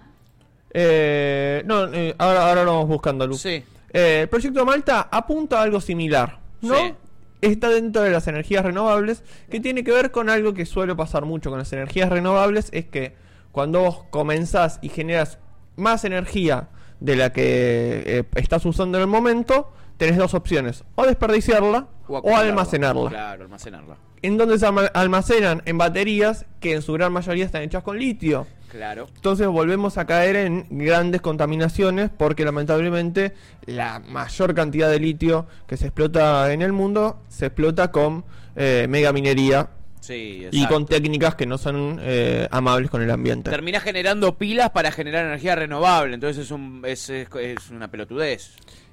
Eh, 0.73 1.65
no, 1.67 1.93
eh, 1.93 2.15
ahora, 2.17 2.49
ahora 2.49 2.63
lo 2.63 2.75
vamos 2.75 2.89
buscando, 2.89 3.27
Lu. 3.27 3.35
sí. 3.35 3.65
Eh, 3.93 4.21
el 4.23 4.29
proyecto 4.29 4.65
Malta 4.65 5.09
apunta 5.11 5.59
a 5.59 5.63
algo 5.65 5.81
similar, 5.81 6.39
¿no? 6.61 6.77
Sí. 6.77 6.95
Está 7.41 7.71
dentro 7.71 8.03
de 8.03 8.11
las 8.11 8.29
energías 8.29 8.65
renovables, 8.65 9.25
que 9.51 9.59
tiene 9.59 9.83
que 9.83 9.91
ver 9.91 10.13
con 10.13 10.31
algo 10.31 10.55
que 10.55 10.67
suele 10.67 10.95
pasar 10.95 11.25
mucho 11.25 11.51
con 11.51 11.59
las 11.59 11.73
energías 11.73 12.09
renovables, 12.09 12.69
es 12.71 12.85
que 12.85 13.17
cuando 13.51 13.81
vos 13.81 14.05
comenzás 14.11 14.79
y 14.81 14.91
generas 14.91 15.39
más 15.75 16.05
energía 16.05 16.69
de 17.01 17.17
la 17.17 17.33
que 17.33 18.25
estás 18.37 18.65
usando 18.65 18.99
en 18.99 19.03
el 19.03 19.09
momento, 19.09 19.73
tenés 20.01 20.17
dos 20.17 20.33
opciones, 20.33 20.83
o 20.95 21.05
desperdiciarla 21.05 21.87
o, 22.09 22.35
almacenarla. 22.37 23.11
Claro, 23.11 23.45
almacenarla. 23.45 23.97
En 24.23 24.39
donde 24.39 24.59
se 24.59 24.67
alma- 24.67 24.91
almacenan 24.95 25.63
en 25.67 25.77
baterías 25.77 26.47
que 26.59 26.73
en 26.73 26.81
su 26.83 26.95
gran 26.95 27.13
mayoría 27.13 27.45
están 27.45 27.61
hechas 27.63 27.83
con 27.83 27.99
litio. 27.99 28.47
Claro. 28.71 29.09
Entonces 29.15 29.47
volvemos 29.47 29.99
a 29.99 30.07
caer 30.07 30.37
en 30.37 30.67
grandes 30.71 31.21
contaminaciones 31.21 32.09
porque 32.17 32.45
lamentablemente 32.47 33.35
la 33.67 33.99
mayor 33.99 34.55
cantidad 34.55 34.89
de 34.91 35.01
litio 35.01 35.47
que 35.67 35.77
se 35.77 35.87
explota 35.87 36.51
en 36.53 36.63
el 36.63 36.73
mundo 36.73 37.21
se 37.29 37.47
explota 37.47 37.91
con 37.91 38.25
eh, 38.57 38.87
megaminería 38.89 39.69
Sí, 40.01 40.47
y 40.51 40.67
con 40.67 40.87
técnicas 40.87 41.35
que 41.35 41.45
no 41.45 41.59
son 41.59 41.99
eh, 42.03 42.49
amables 42.51 42.91
con 42.91 43.03
el 43.03 43.11
ambiente. 43.11 43.51
Terminás 43.51 43.83
generando 43.83 44.39
pilas 44.39 44.71
para 44.71 44.91
generar 44.93 45.27
energía 45.27 45.55
renovable, 45.57 46.15
entonces 46.15 46.47
es, 46.47 46.51
un, 46.51 46.83
es, 46.87 47.11
es- 47.11 47.29
es 47.39 47.71
una 47.71 47.89
pelotudez. 47.91 48.53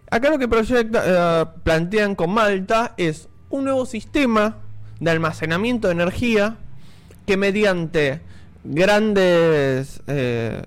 Acá 0.09 0.29
lo 0.29 0.39
que 0.39 0.47
proyecta, 0.47 1.03
eh, 1.05 1.45
plantean 1.63 2.15
con 2.15 2.31
Malta 2.31 2.93
es 2.97 3.27
un 3.49 3.65
nuevo 3.65 3.85
sistema 3.85 4.57
de 4.99 5.11
almacenamiento 5.11 5.87
de 5.87 5.93
energía 5.93 6.55
que 7.25 7.35
mediante 7.37 8.21
grandes 8.63 10.01
eh, 10.07 10.61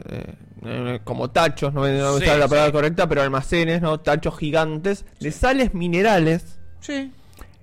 eh, 0.64 1.00
como 1.04 1.30
tachos, 1.30 1.72
no 1.72 1.82
me, 1.82 1.96
no 1.98 2.18
Sí, 2.18 2.26
la 2.26 2.48
palabra 2.48 2.66
sí. 2.66 2.72
correcta, 2.72 3.08
pero 3.08 3.22
almacenes, 3.22 3.80
¿no? 3.82 3.98
tachos 4.00 4.36
gigantes 4.38 5.04
de 5.20 5.32
sales 5.32 5.74
minerales 5.74 6.58
Sí. 6.80 7.12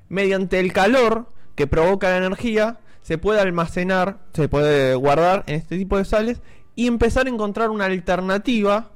mediante 0.09 0.59
el 0.59 0.73
calor 0.73 1.31
que 1.55 1.67
provoca 1.67 2.09
la 2.09 2.17
energía 2.17 2.77
se 3.01 3.17
puede 3.17 3.39
almacenar, 3.39 4.17
se 4.33 4.49
puede 4.49 4.95
guardar 4.95 5.43
en 5.47 5.55
este 5.55 5.77
tipo 5.77 5.97
de 5.97 6.05
sales 6.05 6.41
y 6.75 6.87
empezar 6.87 7.27
a 7.27 7.29
encontrar 7.29 7.69
una 7.69 7.85
alternativa 7.85 8.89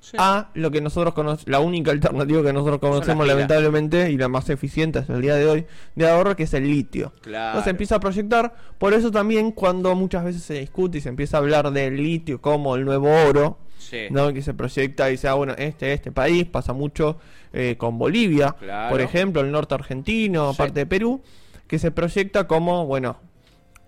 sí. 0.00 0.16
a 0.18 0.50
lo 0.54 0.70
que 0.70 0.80
nosotros 0.80 1.14
conocemos, 1.14 1.48
la 1.48 1.60
única 1.60 1.90
alternativa 1.90 2.42
que 2.42 2.52
nosotros 2.52 2.78
conocemos 2.78 3.26
lamentablemente 3.26 4.10
y 4.10 4.16
la 4.16 4.28
más 4.28 4.48
eficiente 4.50 4.98
hasta 5.00 5.14
el 5.14 5.22
día 5.22 5.34
de 5.36 5.46
hoy 5.46 5.66
de 5.94 6.08
ahorro, 6.08 6.36
que 6.36 6.44
es 6.44 6.54
el 6.54 6.64
litio. 6.64 7.12
Claro. 7.22 7.48
Entonces 7.48 7.70
empieza 7.70 7.96
a 7.96 8.00
proyectar, 8.00 8.54
por 8.78 8.94
eso 8.94 9.10
también 9.10 9.52
cuando 9.52 9.94
muchas 9.94 10.24
veces 10.24 10.42
se 10.42 10.54
discute 10.54 10.98
y 10.98 11.00
se 11.00 11.08
empieza 11.08 11.36
a 11.36 11.40
hablar 11.40 11.70
del 11.72 11.96
litio 11.96 12.40
como 12.40 12.76
el 12.76 12.84
nuevo 12.84 13.08
oro, 13.28 13.58
Sí. 13.78 14.08
¿no? 14.10 14.32
que 14.32 14.42
se 14.42 14.54
proyecta 14.54 15.08
y 15.08 15.12
dice, 15.12 15.28
ah, 15.28 15.34
bueno, 15.34 15.54
este, 15.56 15.92
este 15.92 16.10
país 16.10 16.44
pasa 16.46 16.72
mucho 16.72 17.18
eh, 17.52 17.76
con 17.78 17.96
Bolivia, 17.96 18.54
Claro. 18.58 18.90
por 18.90 19.00
ejemplo, 19.00 19.40
el 19.40 19.50
norte 19.52 19.74
argentino, 19.74 20.50
Sí. 20.52 20.58
parte 20.58 20.80
de 20.80 20.86
Perú, 20.86 21.22
que 21.68 21.78
se 21.78 21.90
proyecta 21.92 22.46
como, 22.48 22.86
bueno, 22.86 23.18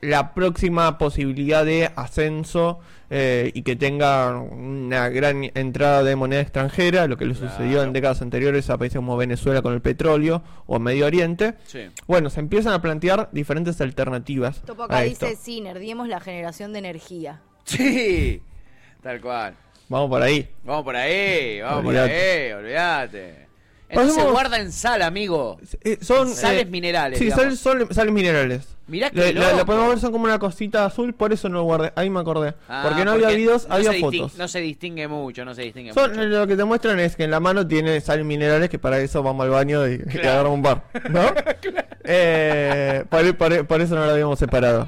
la 0.01 0.33
próxima 0.35 0.97
posibilidad 0.99 1.65
de 1.65 1.91
ascenso 1.97 2.81
eh, 3.11 3.51
y 3.55 3.63
que 3.63 3.77
tenga 3.77 4.39
una 4.39 5.09
gran 5.09 5.51
entrada 5.55 6.03
de 6.05 6.17
moneda 6.17 6.41
extranjera, 6.41 7.07
lo 7.07 7.17
que 7.19 7.27
le 7.27 7.35
sucedió 7.35 7.73
Claro. 7.73 7.83
en 7.83 7.93
décadas 7.93 8.23
anteriores 8.23 8.71
a 8.71 8.79
países 8.79 8.97
como 8.97 9.17
Venezuela 9.17 9.63
con 9.63 9.75
el 9.75 9.81
petróleo 9.83 10.43
o 10.67 10.79
Medio 10.79 11.07
Oriente. 11.07 11.55
Sí. 11.67 11.81
Bueno, 12.07 12.31
se 12.31 12.41
empiezan 12.41 12.73
a 12.73 12.81
plantear 12.81 13.29
diferentes 13.33 13.81
alternativas. 13.81 14.63
Topo 14.63 14.83
a 14.83 14.87
acá 14.87 15.05
esto. 15.05 15.27
dice, 15.27 15.39
sí, 15.43 15.61
nerdiemos 15.61 16.09
la 16.09 16.21
generación 16.21 16.73
de 16.73 16.79
energía. 16.79 17.41
Sí. 17.65 18.43
Tal 19.03 19.21
cual. 19.21 19.55
Vamos 19.89 20.09
por 20.09 20.23
ahí. 20.23 20.49
Vamos 20.65 20.85
por 20.85 20.95
ahí, 20.97 21.61
vamos 21.61 21.85
por 21.85 21.97
ahí, 21.97 22.53
olvídate. 22.53 23.49
Entonces 23.89 24.15
Pasemos- 24.15 24.33
guarda 24.33 24.59
en 24.61 24.71
sal, 24.71 25.03
amigo. 25.03 25.59
Eh, 25.83 25.99
son 26.01 26.29
Sales 26.29 26.63
eh, 26.63 26.67
minerales, 26.67 27.19
Sí, 27.19 27.25
digamos. 27.25 27.59
sal- 27.59 27.79
sol- 27.81 27.89
sales 27.91 28.13
minerales. 28.15 28.69
Mirá 28.91 29.11
la 29.15 29.53
loco. 29.53 29.67
podemos 29.67 29.89
ver, 29.89 29.99
son 30.01 30.13
como 30.13 30.25
una 30.25 30.39
cosita 30.39 30.85
azul, 30.85 31.15
por 31.15 31.33
eso 31.33 31.49
no 31.49 31.59
lo 31.59 31.63
guardé. 31.65 31.93
Ahí 31.97 32.11
me 32.11 32.21
acordé. 32.21 32.55
Ah, 32.69 32.85
porque 32.87 33.05
no 33.05 33.13
había 33.13 33.29
videos, 33.31 33.69
no 33.69 33.77
había 33.77 33.93
fotos. 33.95 34.37
No 34.37 34.49
se 34.49 34.61
distingue 34.61 35.07
mucho, 35.09 35.45
no 35.45 35.55
se 35.55 35.63
distingue 35.63 35.93
Son, 35.93 36.11
mucho. 36.11 36.23
lo 36.25 36.47
que 36.47 36.57
te 36.57 36.65
muestran 36.65 36.99
es 37.01 37.17
que 37.17 37.25
en 37.25 37.31
la 37.31 37.41
mano 37.41 37.67
tiene 37.67 38.01
sal 38.01 38.25
minerales, 38.25 38.69
que 38.69 38.79
para 38.79 38.99
eso 38.99 39.23
vamos 39.23 39.45
al 39.45 39.51
baño 39.51 39.87
y, 39.89 39.99
Claro. 39.99 40.29
agarramos 40.31 40.55
un 40.57 40.63
bar. 40.63 40.85
¿No? 41.09 41.21
Eh, 42.13 43.05
por, 43.11 43.37
por- 43.37 43.67
por 43.67 43.81
eso 43.83 43.95
no 43.95 44.05
lo 44.07 44.11
habíamos 44.13 44.39
separado. 44.39 44.87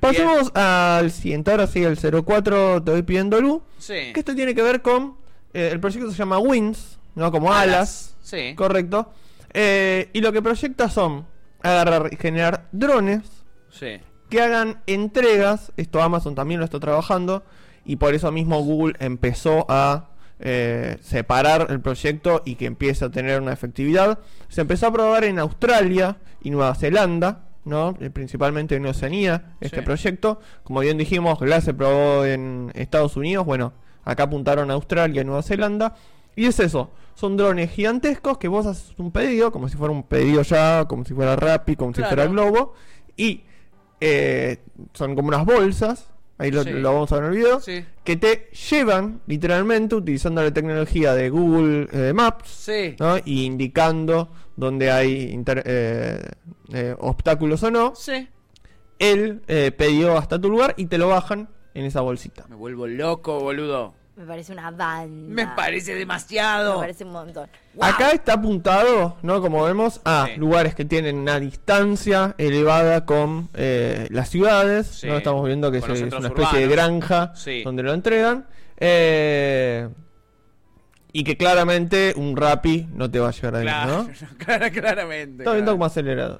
Pasemos 0.00 0.50
al 0.54 1.10
siguiente, 1.10 1.50
ahora 1.50 1.66
sí, 1.66 1.84
el 1.84 1.96
04, 1.98 2.82
te 2.82 2.90
voy 2.90 3.02
pidiendo 3.02 3.40
luz. 3.40 3.62
Sí. 3.78 4.12
Que 4.12 4.20
esto 4.20 4.34
tiene 4.34 4.54
que 4.54 4.62
ver 4.62 4.82
con. 4.82 5.16
eh, 5.52 5.68
el 5.72 5.78
proyecto 5.78 6.10
se 6.10 6.16
llama 6.16 6.38
Wings, 6.38 6.98
¿no? 7.14 7.30
Como 7.30 7.52
alas. 7.52 8.14
Sí. 8.22 8.54
Correcto. 8.56 9.12
Eh, 9.52 10.08
y 10.12 10.20
lo 10.20 10.32
que 10.32 10.42
proyecta 10.42 10.88
son 10.90 11.26
agarrar 11.68 12.08
y 12.12 12.16
generar 12.16 12.66
drones 12.72 13.22
Sí. 13.70 14.00
que 14.30 14.40
hagan 14.40 14.80
entregas. 14.86 15.72
Esto 15.76 16.02
Amazon 16.02 16.34
también 16.34 16.60
lo 16.60 16.64
está 16.64 16.80
trabajando. 16.80 17.44
Y 17.84 17.96
por 17.96 18.14
eso 18.14 18.32
mismo 18.32 18.62
Google 18.62 18.94
empezó 19.00 19.66
a 19.68 20.10
eh, 20.38 20.98
separar 21.00 21.68
el 21.70 21.80
proyecto 21.80 22.42
y 22.44 22.56
que 22.56 22.66
empiece 22.66 23.04
a 23.06 23.10
tener 23.10 23.40
una 23.40 23.52
efectividad. 23.54 24.18
Se 24.48 24.60
empezó 24.60 24.88
a 24.88 24.92
probar 24.92 25.24
en 25.24 25.38
Australia 25.38 26.18
y 26.42 26.50
Nueva 26.50 26.74
Zelanda. 26.74 27.42
¿no? 27.64 27.96
Eh, 28.00 28.10
principalmente 28.10 28.76
en 28.76 28.86
Oceanía, 28.86 29.56
este 29.60 29.78
Sí. 29.80 29.82
proyecto. 29.84 30.40
Como 30.62 30.80
bien 30.80 30.98
dijimos, 30.98 31.40
Glass 31.40 31.64
se 31.64 31.74
probó 31.74 32.24
en 32.24 32.70
Estados 32.76 33.16
Unidos. 33.16 33.44
Bueno, 33.44 33.72
acá 34.04 34.22
apuntaron 34.22 34.70
a 34.70 34.74
Australia 34.74 35.22
y 35.22 35.24
Nueva 35.24 35.42
Zelanda. 35.42 35.96
Y 36.36 36.46
es 36.46 36.60
eso, 36.60 36.90
son 37.14 37.36
drones 37.36 37.70
gigantescos 37.70 38.38
que 38.38 38.46
vos 38.46 38.66
haces 38.66 38.92
un 38.98 39.10
pedido, 39.10 39.50
como 39.50 39.68
si 39.68 39.76
fuera 39.76 39.92
un 39.92 40.02
pedido 40.04 40.42
ya, 40.42 40.84
como 40.86 41.04
si 41.04 41.14
fuera 41.14 41.34
Rappi, 41.34 41.74
como 41.76 41.92
si 41.94 42.02
fuera 42.02 42.26
Globo. 42.26 42.74
Y 43.16 43.42
eh, 44.00 44.58
son 44.92 45.14
como 45.16 45.28
unas 45.28 45.46
bolsas, 45.46 46.10
ahí 46.36 46.50
lo, 46.50 46.62
Sí. 46.62 46.70
lo 46.70 46.92
vamos 46.92 47.10
a 47.12 47.14
ver 47.16 47.24
en 47.24 47.30
el 47.32 47.36
video, 47.38 47.60
Sí. 47.60 47.82
que 48.04 48.16
te 48.16 48.50
llevan 48.70 49.22
literalmente 49.26 49.94
utilizando 49.94 50.42
la 50.42 50.52
tecnología 50.52 51.14
de 51.14 51.30
Google 51.30 51.88
eh, 51.90 52.12
Maps 52.12 52.50
Sí. 52.50 52.94
¿no? 53.00 53.16
y 53.24 53.44
indicando 53.46 54.28
dónde 54.54 54.90
hay 54.90 55.30
inter- 55.32 55.62
eh, 55.64 56.20
eh, 56.74 56.94
obstáculos 56.98 57.62
o 57.62 57.70
no, 57.70 57.94
el 58.98 59.42
eh, 59.48 59.72
pedido 59.72 60.16
hasta 60.18 60.38
tu 60.40 60.50
lugar 60.50 60.74
y 60.76 60.86
te 60.86 60.98
lo 60.98 61.08
bajan 61.08 61.48
en 61.74 61.84
esa 61.86 62.00
bolsita. 62.02 62.46
Me 62.48 62.56
vuelvo 62.56 62.86
loco, 62.86 63.40
boludo. 63.40 63.94
Me 64.16 64.24
parece 64.24 64.52
una 64.52 64.70
banda. 64.70 65.06
Me 65.06 65.46
parece 65.48 65.92
Me 65.92 65.98
demasiado. 65.98 66.78
parece 66.80 67.04
un 67.04 67.12
montón. 67.12 67.48
Acá 67.78 68.12
está 68.12 68.32
apuntado, 68.34 69.18
¿no? 69.20 69.42
Como 69.42 69.62
vemos, 69.64 70.00
a 70.06 70.26
Sí. 70.32 70.36
lugares 70.40 70.74
que 70.74 70.86
tienen 70.86 71.16
una 71.18 71.38
distancia 71.38 72.34
elevada 72.38 73.04
con 73.04 73.50
eh, 73.52 74.06
las 74.10 74.30
ciudades. 74.30 74.86
Sí. 74.86 75.06
¿no? 75.06 75.18
Estamos 75.18 75.44
viendo 75.44 75.70
que 75.70 75.78
es, 75.78 75.84
una 75.84 76.28
especie 76.28 76.60
de 76.60 76.68
granja 76.68 77.32
Sí. 77.34 77.62
donde 77.62 77.82
lo 77.82 77.92
entregan. 77.92 78.46
Eh, 78.78 79.86
y 81.12 81.22
que 81.24 81.36
claramente 81.36 82.14
un 82.16 82.36
Rappi 82.36 82.88
no 82.94 83.10
te 83.10 83.18
va 83.20 83.28
a 83.28 83.32
llegar 83.32 83.56
ahí, 83.56 83.62
Claro, 83.64 84.02
¿no? 84.04 84.10
claro, 84.38 84.66
claramente. 84.72 85.42
Está 85.42 85.52
viendo 85.52 85.72
claro. 85.72 85.72
como 85.72 85.84
acelerado. 85.84 86.38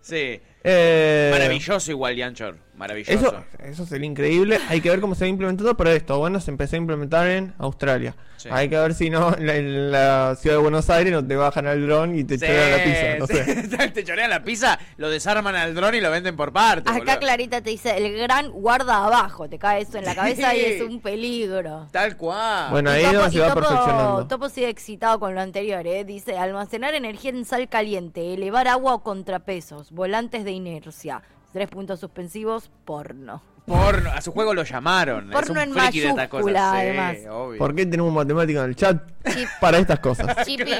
Sí. 0.00 0.40
Eh, 0.64 1.28
Maravilloso 1.32 1.90
igual, 1.90 2.16
Yanchor. 2.16 2.56
Maravilloso. 2.80 3.12
Eso, 3.12 3.44
eso 3.62 3.84
sería 3.86 4.06
increíble. 4.06 4.58
Hay 4.70 4.80
que 4.80 4.88
ver 4.88 5.00
cómo 5.00 5.14
se 5.14 5.24
va 5.24 5.28
implementando, 5.28 5.76
pero 5.76 5.90
esto, 5.90 6.18
bueno, 6.18 6.40
se 6.40 6.50
empezó 6.50 6.76
a 6.76 6.78
implementar 6.78 7.28
en 7.28 7.52
Australia. 7.58 8.16
Sí. 8.38 8.48
Hay 8.50 8.70
que 8.70 8.78
ver 8.78 8.94
si 8.94 9.10
no, 9.10 9.36
en 9.36 9.46
la, 9.46 9.56
en 9.56 9.92
la 9.92 10.34
ciudad 10.40 10.56
de 10.56 10.62
Buenos 10.62 10.88
Aires 10.88 11.12
no 11.12 11.26
te 11.26 11.36
bajan 11.36 11.66
al 11.66 11.86
dron 11.86 12.18
y 12.18 12.24
te 12.24 12.38
Sí, 12.38 12.46
chorean 12.46 12.70
la 12.70 12.84
pizza. 12.84 13.18
No 13.18 13.26
sí. 13.26 13.34
sé. 13.76 13.88
te 13.94 14.02
chorean 14.04 14.30
la 14.30 14.42
pizza, 14.42 14.78
lo 14.96 15.10
desarman 15.10 15.54
al 15.56 15.74
dron 15.74 15.94
y 15.94 16.00
lo 16.00 16.10
venden 16.10 16.36
por 16.36 16.50
partes. 16.54 16.86
Acá 16.90 16.98
boludo. 17.00 17.18
Clarita 17.20 17.60
te 17.60 17.68
dice, 17.68 17.98
el 17.98 18.16
gran 18.16 18.50
guarda 18.50 19.04
abajo, 19.04 19.46
te 19.50 19.58
cae 19.58 19.82
eso 19.82 19.98
en 19.98 20.06
la 20.06 20.14
cabeza 20.14 20.54
y 20.56 20.60
es 20.60 20.80
un 20.80 21.02
peligro. 21.02 21.86
Tal 21.92 22.16
cual. 22.16 22.70
Bueno, 22.70 22.88
ahí 22.90 23.02
Topo- 23.04 23.14
donde 23.18 23.30
se 23.30 23.40
va 23.40 23.48
Topo- 23.48 23.60
perfeccionando. 23.60 24.26
Topo 24.26 24.48
sigue 24.48 24.70
excitado 24.70 25.20
con 25.20 25.34
lo 25.34 25.42
anterior, 25.42 25.86
¿eh? 25.86 26.04
Dice, 26.06 26.38
almacenar 26.38 26.94
energía 26.94 27.30
en 27.32 27.44
sal 27.44 27.68
caliente, 27.68 28.32
elevar 28.32 28.68
agua 28.68 28.94
o 28.94 29.02
contrapesos, 29.02 29.90
volantes 29.90 30.44
de 30.46 30.52
inercia, 30.52 31.20
tres 31.52 31.68
puntos 31.68 32.00
suspensivos, 32.00 32.70
porno. 32.84 33.42
Porno, 33.66 34.10
a 34.10 34.20
su 34.20 34.32
juego 34.32 34.52
lo 34.52 34.64
llamaron. 34.64 35.28
es 35.28 35.32
Porno 35.32 35.52
un 35.52 35.58
en 35.68 35.72
friki 35.74 36.00
de 36.00 36.08
estas 36.08 36.32
mayúscula, 36.32 36.60
cosas. 36.60 36.72
Sí, 36.72 36.86
además. 36.88 37.16
obvio. 37.30 37.58
¿Por 37.58 37.74
qué 37.74 37.86
tenemos 37.86 38.12
matemática 38.12 38.60
en 38.64 38.70
el 38.70 38.74
chat? 38.76 39.02
Chip. 39.32 39.48
Para 39.60 39.78
estas 39.78 40.00
cosas. 40.00 40.36
Chipi, 40.46 40.72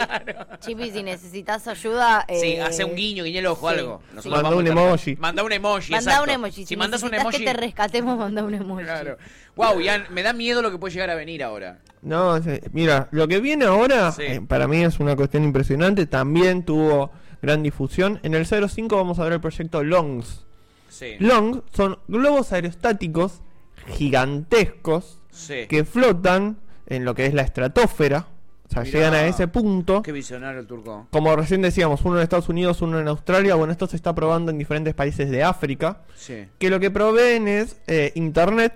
Chipi, 0.58 0.90
si 0.90 1.02
necesitas 1.04 1.68
ayuda... 1.68 2.24
Sí, 2.28 2.34
eh, 2.54 2.62
hace 2.62 2.84
un 2.84 2.96
guiño, 2.96 3.22
guiñe 3.22 3.38
el 3.40 3.46
ojo, 3.46 3.70
sí, 3.70 3.76
algo. 3.78 4.00
sí. 4.08 4.14
Nosotros 4.16 4.42
Manda 4.42 4.48
vamos 4.56 4.70
un 4.72 4.78
a 4.78 4.82
emoji. 4.86 5.16
Manda 5.16 5.42
un 5.44 5.52
emoji, 5.52 5.92
Manda 5.92 6.10
exacto. 6.10 6.24
un 6.24 6.30
emoji. 6.30 6.52
Si, 6.62 6.66
Si 6.66 6.76
mandas 6.76 7.02
un 7.02 7.10
necesitas 7.10 7.34
emoji. 7.34 7.44
que 7.44 7.52
te 7.52 7.60
rescatemos, 7.60 8.18
manda 8.18 8.42
un 8.42 8.54
emoji. 8.54 8.84
Claro. 8.84 9.18
Wow, 9.54 9.80
Ian, 9.80 10.04
me 10.10 10.22
da 10.24 10.32
miedo 10.32 10.60
lo 10.62 10.70
que 10.72 10.78
puede 10.78 10.92
llegar 10.94 11.10
a 11.10 11.14
venir 11.14 11.44
ahora. 11.44 11.78
No, 12.02 12.42
sí, 12.42 12.58
mira, 12.72 13.08
lo 13.12 13.28
que 13.28 13.40
viene 13.40 13.66
ahora, 13.66 14.10
Sí. 14.10 14.22
eh, 14.22 14.40
para 14.40 14.66
mí 14.66 14.82
es 14.82 14.98
una 14.98 15.14
cuestión 15.14 15.44
impresionante. 15.44 16.06
También 16.06 16.64
tuvo 16.64 17.12
gran 17.40 17.62
difusión. 17.62 18.18
En 18.24 18.34
el 18.34 18.46
05 18.46 18.96
vamos 18.96 19.18
a 19.20 19.24
ver 19.24 19.34
el 19.34 19.40
proyecto 19.40 19.84
Longs. 19.84 20.46
Sí. 20.90 21.16
Long 21.18 21.62
son 21.72 21.98
globos 22.08 22.52
aerostáticos 22.52 23.40
gigantescos 23.88 25.18
Sí. 25.30 25.66
que 25.68 25.84
flotan 25.84 26.58
en 26.86 27.04
lo 27.04 27.14
que 27.14 27.26
es 27.26 27.34
la 27.34 27.42
estratosfera. 27.42 28.26
O 28.68 28.72
sea, 28.72 28.82
Mirá. 28.82 28.92
llegan 28.92 29.14
a 29.14 29.26
ese 29.26 29.48
punto. 29.48 30.02
Qué 30.02 30.12
visionario 30.12 30.60
el 30.60 30.66
turco. 30.66 31.06
Como 31.10 31.34
recién 31.34 31.62
decíamos, 31.62 32.02
uno 32.04 32.16
en 32.18 32.22
Estados 32.22 32.48
Unidos, 32.48 32.82
uno 32.82 33.00
en 33.00 33.08
Australia. 33.08 33.54
Bueno, 33.56 33.72
esto 33.72 33.86
se 33.86 33.96
está 33.96 34.14
probando 34.14 34.50
en 34.50 34.58
diferentes 34.58 34.94
países 34.94 35.30
de 35.30 35.42
África. 35.42 36.02
Sí, 36.14 36.46
Que 36.58 36.70
lo 36.70 36.78
que 36.78 36.90
proveen 36.90 37.48
es 37.48 37.76
eh, 37.86 38.12
internet 38.14 38.74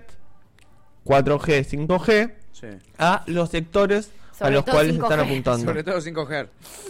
4G, 1.05 1.63
5G 1.65 2.33
sí. 2.51 2.67
a 2.97 3.23
los 3.27 3.49
sectores 3.49 4.11
a 4.41 4.49
los 4.49 4.63
cuales 4.65 4.95
5G. 4.95 5.03
están 5.03 5.19
apuntando. 5.19 5.65
Sobre 5.65 5.83
todo 5.83 5.97
5G. 6.01 6.47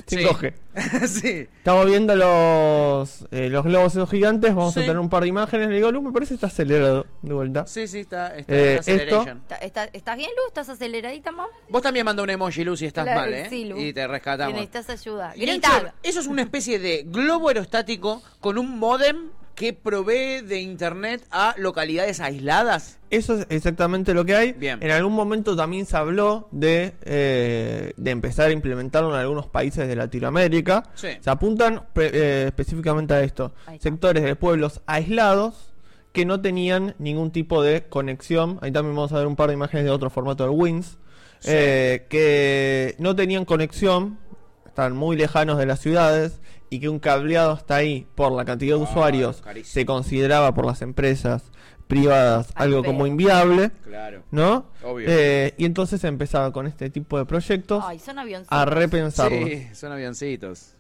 5G. 0.08 0.54
Sí. 0.76 1.08
sí. 1.08 1.48
Estamos 1.58 1.86
viendo 1.86 2.16
los, 2.16 3.26
eh, 3.32 3.50
los 3.50 3.64
globos 3.64 3.94
esos 3.94 4.10
gigantes. 4.10 4.54
Vamos 4.56 4.76
a 4.78 4.82
tener 4.82 4.98
un 5.00 5.10
par 5.10 5.24
de 5.24 5.30
imágenes. 5.30 5.70
Le 5.70 5.76
digo, 5.76 5.92
Lu, 5.92 6.02
me 6.02 6.12
parece 6.12 6.30
que 6.30 6.36
está 6.36 6.48
acelerado 6.48 7.06
de 7.22 7.34
vuelta. 7.34 7.66
Sí, 7.68 7.88
sí, 7.88 8.00
está. 8.00 8.36
está 8.36 8.54
Eh, 8.54 8.72
en 8.74 8.78
acceleration. 8.80 9.38
¿Está- 9.40 9.56
está- 9.58 9.84
¿Estás 9.94 10.18
bien, 10.18 10.30
Luz? 10.36 10.48
¿Estás 10.48 10.70
aceleradita, 10.70 11.32
mam? 11.32 11.48
Vos 11.70 11.82
también 11.82 12.06
manda 12.06 12.24
un 12.24 12.30
emoji, 12.30 12.64
Lucy, 12.64 12.86
estás 12.86 13.06
Claro, 13.06 13.22
mal, 13.22 13.34
¿eh? 13.34 13.48
sí, 13.50 13.66
Lu. 13.66 13.78
y 13.80 13.94
te 13.94 14.02
Si 14.02 14.08
rescatamos. 14.08 14.54
necesitas 14.54 14.90
ayuda. 14.90 15.34
Y 15.36 15.42
Grita. 15.42 15.94
Eso 16.04 16.20
es 16.20 16.28
una 16.28 16.42
especie 16.42 16.80
de 16.80 17.04
globo 17.08 17.48
aerostático 17.50 18.22
con 18.40 18.58
un 18.58 18.78
modem 18.80 19.30
que 19.56 19.74
provee 19.74 20.42
de 20.42 20.60
internet 20.60 21.26
a 21.32 21.56
localidades 21.58 22.20
aisladas. 22.20 23.00
Eso 23.10 23.40
es 23.40 23.48
exactamente 23.50 24.14
lo 24.14 24.26
que 24.26 24.36
hay. 24.36 24.52
Bien. 24.52 24.84
En 24.84 24.92
algún 24.92 25.14
momento 25.14 25.56
también 25.56 25.86
se 25.86 25.96
habló 25.96 26.50
de, 26.52 26.94
eh, 27.04 27.94
de 27.96 28.12
empezar 28.12 28.50
a 28.50 28.52
implementarlo 28.52 29.14
en 29.14 29.22
algunos 29.22 29.48
países 29.48 29.88
de 29.88 29.96
Latinoamérica. 29.96 30.84
Sí. 30.96 31.08
Se 31.22 31.30
apuntan 31.30 31.84
eh, 31.96 32.44
específicamente 32.48 33.14
a 33.14 33.24
esto. 33.24 33.54
Sectores 33.80 34.24
de 34.24 34.36
pueblos 34.36 34.82
aislados 34.86 35.74
que 36.12 36.26
no 36.26 36.42
tenían 36.42 36.96
ningún 37.00 37.32
tipo 37.32 37.64
de 37.64 37.84
conexión. 37.88 38.60
Ahí 38.62 38.72
también 38.72 38.96
vamos 38.96 39.14
a 39.14 39.18
ver 39.18 39.28
un 39.28 39.36
par 39.36 39.48
de 39.48 39.54
imágenes 39.54 39.86
de 39.86 39.92
otro 39.92 40.10
formato 40.10 40.44
del 40.44 40.54
WINS. 40.54 40.98
Sí. 41.40 41.52
eh, 41.54 42.06
que 42.10 42.96
no 42.98 43.16
tenían 43.16 43.46
conexión, 43.46 44.18
están 44.66 44.96
muy 44.96 45.16
lejanos 45.16 45.58
de 45.58 45.66
las 45.66 45.80
ciudades 45.80 46.40
y 46.70 46.80
que 46.80 46.90
un 46.90 47.00
cableado 47.00 47.52
hasta 47.52 47.76
ahí 47.76 48.08
por 48.16 48.32
la 48.32 48.46
cantidad 48.46 48.76
de 48.78 48.82
Ah, 48.82 48.90
usuarios 48.90 49.42
carísimo. 49.42 49.74
se 49.74 49.86
consideraba 49.86 50.54
por 50.54 50.66
las 50.66 50.82
empresas 50.82 51.44
privadas 51.88 52.50
Al 52.56 52.68
algo 52.70 52.82
pedo. 52.82 52.92
como 52.94 53.06
inviable, 53.08 53.72
Claro. 53.84 54.24
¿no? 54.32 54.66
Obvio. 54.84 55.06
Eh, 55.10 55.54
y 55.58 55.66
entonces 55.66 56.04
empezaba 56.04 56.52
con 56.52 56.66
este 56.68 56.90
tipo 56.90 57.18
de 57.18 57.26
proyectos 57.26 57.84
Ay, 57.86 58.00
son 58.00 58.18
avioncitos. 58.20 58.58
a 58.58 58.66
repensarlo. 58.66 59.46
Sí, 59.46 59.68
son 59.74 59.92
avioncitos. 59.92 60.72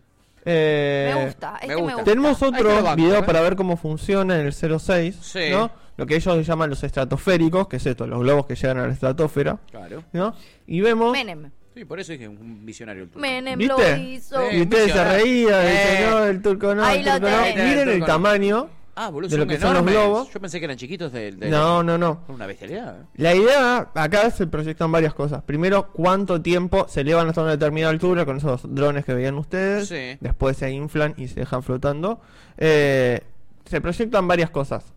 Eh, 0.47 1.11
Me 1.15 1.25
gusta, 1.25 1.53
este 1.61 1.67
me 1.67 1.75
me 1.75 1.81
gusta. 1.81 1.95
gusta. 1.95 2.11
Tenemos 2.11 2.41
otro 2.43 2.83
banco, 2.83 2.95
video 2.95 3.19
¿eh? 3.19 3.23
para 3.23 3.41
ver 3.41 3.55
cómo 3.55 3.77
funciona 3.77 4.39
en 4.39 4.45
el 4.47 4.53
06, 4.53 5.15
Sí. 5.21 5.49
¿no? 5.51 5.71
Lo 5.97 6.05
que 6.05 6.15
ellos 6.17 6.45
llaman 6.45 6.69
los 6.69 6.83
estratosféricos, 6.83 7.67
que 7.67 7.77
es 7.77 7.85
esto, 7.85 8.05
los 8.05 8.19
globos 8.19 8.45
que 8.45 8.55
llegan 8.55 8.77
a 8.79 8.87
la 8.87 8.93
estratosfera, 8.93 9.57
Claro. 9.71 10.03
¿no? 10.11 10.35
Y 10.67 10.81
vemos... 10.81 11.11
Menem. 11.13 11.51
Sí, 11.75 11.83
por 11.85 11.99
eso 11.99 12.13
dije 12.13 12.27
un 12.27 12.65
visionario 12.65 13.03
el 13.03 13.09
turco. 13.09 13.19
Menem 13.19 13.59
¿Viste? 13.59 13.73
lo 13.75 13.97
hizo. 13.97 14.41
Eh, 14.41 14.57
Y 14.57 14.61
ustedes 14.61 14.93
se 14.93 15.03
reían, 15.03 15.65
Eh. 15.65 15.69
dicen, 15.71 16.09
no, 16.09 16.25
el 16.25 16.41
turco 16.41 16.73
no, 16.73 16.83
Ahí 16.85 16.99
el 16.99 17.05
lo 17.05 17.11
turco 17.19 17.27
no. 17.29 17.41
Miren 17.65 17.89
El 17.89 18.05
tamaño 18.05 18.69
Ah, 18.97 19.09
boludo, 19.09 19.29
de 19.29 19.35
lo 19.35 19.41
son 19.43 19.49
que 19.49 19.57
son 19.59 19.73
los 19.73 19.85
globos. 19.85 20.31
Yo 20.33 20.39
pensé 20.39 20.57
que 20.59 20.63
eran 20.65 20.77
chiquitos 20.77 21.11
de, 21.11 21.33
de- 21.33 21.49
No, 21.49 21.83
no, 21.83 21.97
no. 21.97 22.21
Una 22.29 22.47
bestialidad. 22.47 23.01
¿eh? 23.01 23.03
La 23.17 23.35
idea, 23.35 23.89
acá 23.93 24.31
se 24.31 24.47
proyectan 24.47 24.89
varias 24.89 25.13
cosas. 25.13 25.43
Primero, 25.43 25.91
cuánto 25.91 26.41
tiempo 26.41 26.87
se 26.87 27.01
elevan 27.01 27.27
hasta 27.27 27.41
una 27.41 27.51
determinada 27.51 27.91
altura 27.91 28.25
con 28.25 28.37
esos 28.37 28.73
drones 28.73 29.03
que 29.03 29.13
veían 29.13 29.35
ustedes. 29.35 29.89
Sí. 29.89 30.17
Después 30.21 30.55
se 30.55 30.71
inflan 30.71 31.13
y 31.17 31.27
se 31.27 31.41
dejan 31.41 31.61
flotando. 31.61 32.21
Eh, 32.57 33.19
se 33.65 33.81
proyectan 33.81 34.29
varias 34.29 34.49
cosas. 34.49 34.93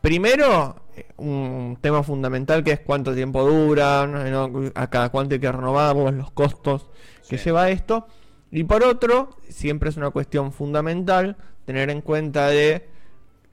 Primero, 0.00 0.76
un 1.16 1.76
tema 1.80 2.02
fundamental 2.02 2.62
que 2.62 2.72
es 2.72 2.80
cuánto 2.80 3.14
tiempo 3.14 3.42
duran, 3.48 4.30
¿no? 4.30 4.70
a 4.74 4.88
cada 4.90 5.08
cuánto 5.10 5.34
hay 5.34 5.40
que 5.40 5.50
renovarlos, 5.50 6.14
los 6.14 6.30
costos 6.30 6.88
que 7.28 7.36
Sí. 7.38 7.44
lleva 7.46 7.68
esto. 7.70 8.06
Y 8.50 8.64
por 8.64 8.82
otro, 8.84 9.30
siempre 9.48 9.90
es 9.90 9.96
una 9.96 10.10
cuestión 10.10 10.52
fundamental 10.52 11.36
tener 11.66 11.90
en 11.90 12.00
cuenta 12.00 12.48
de 12.48 12.88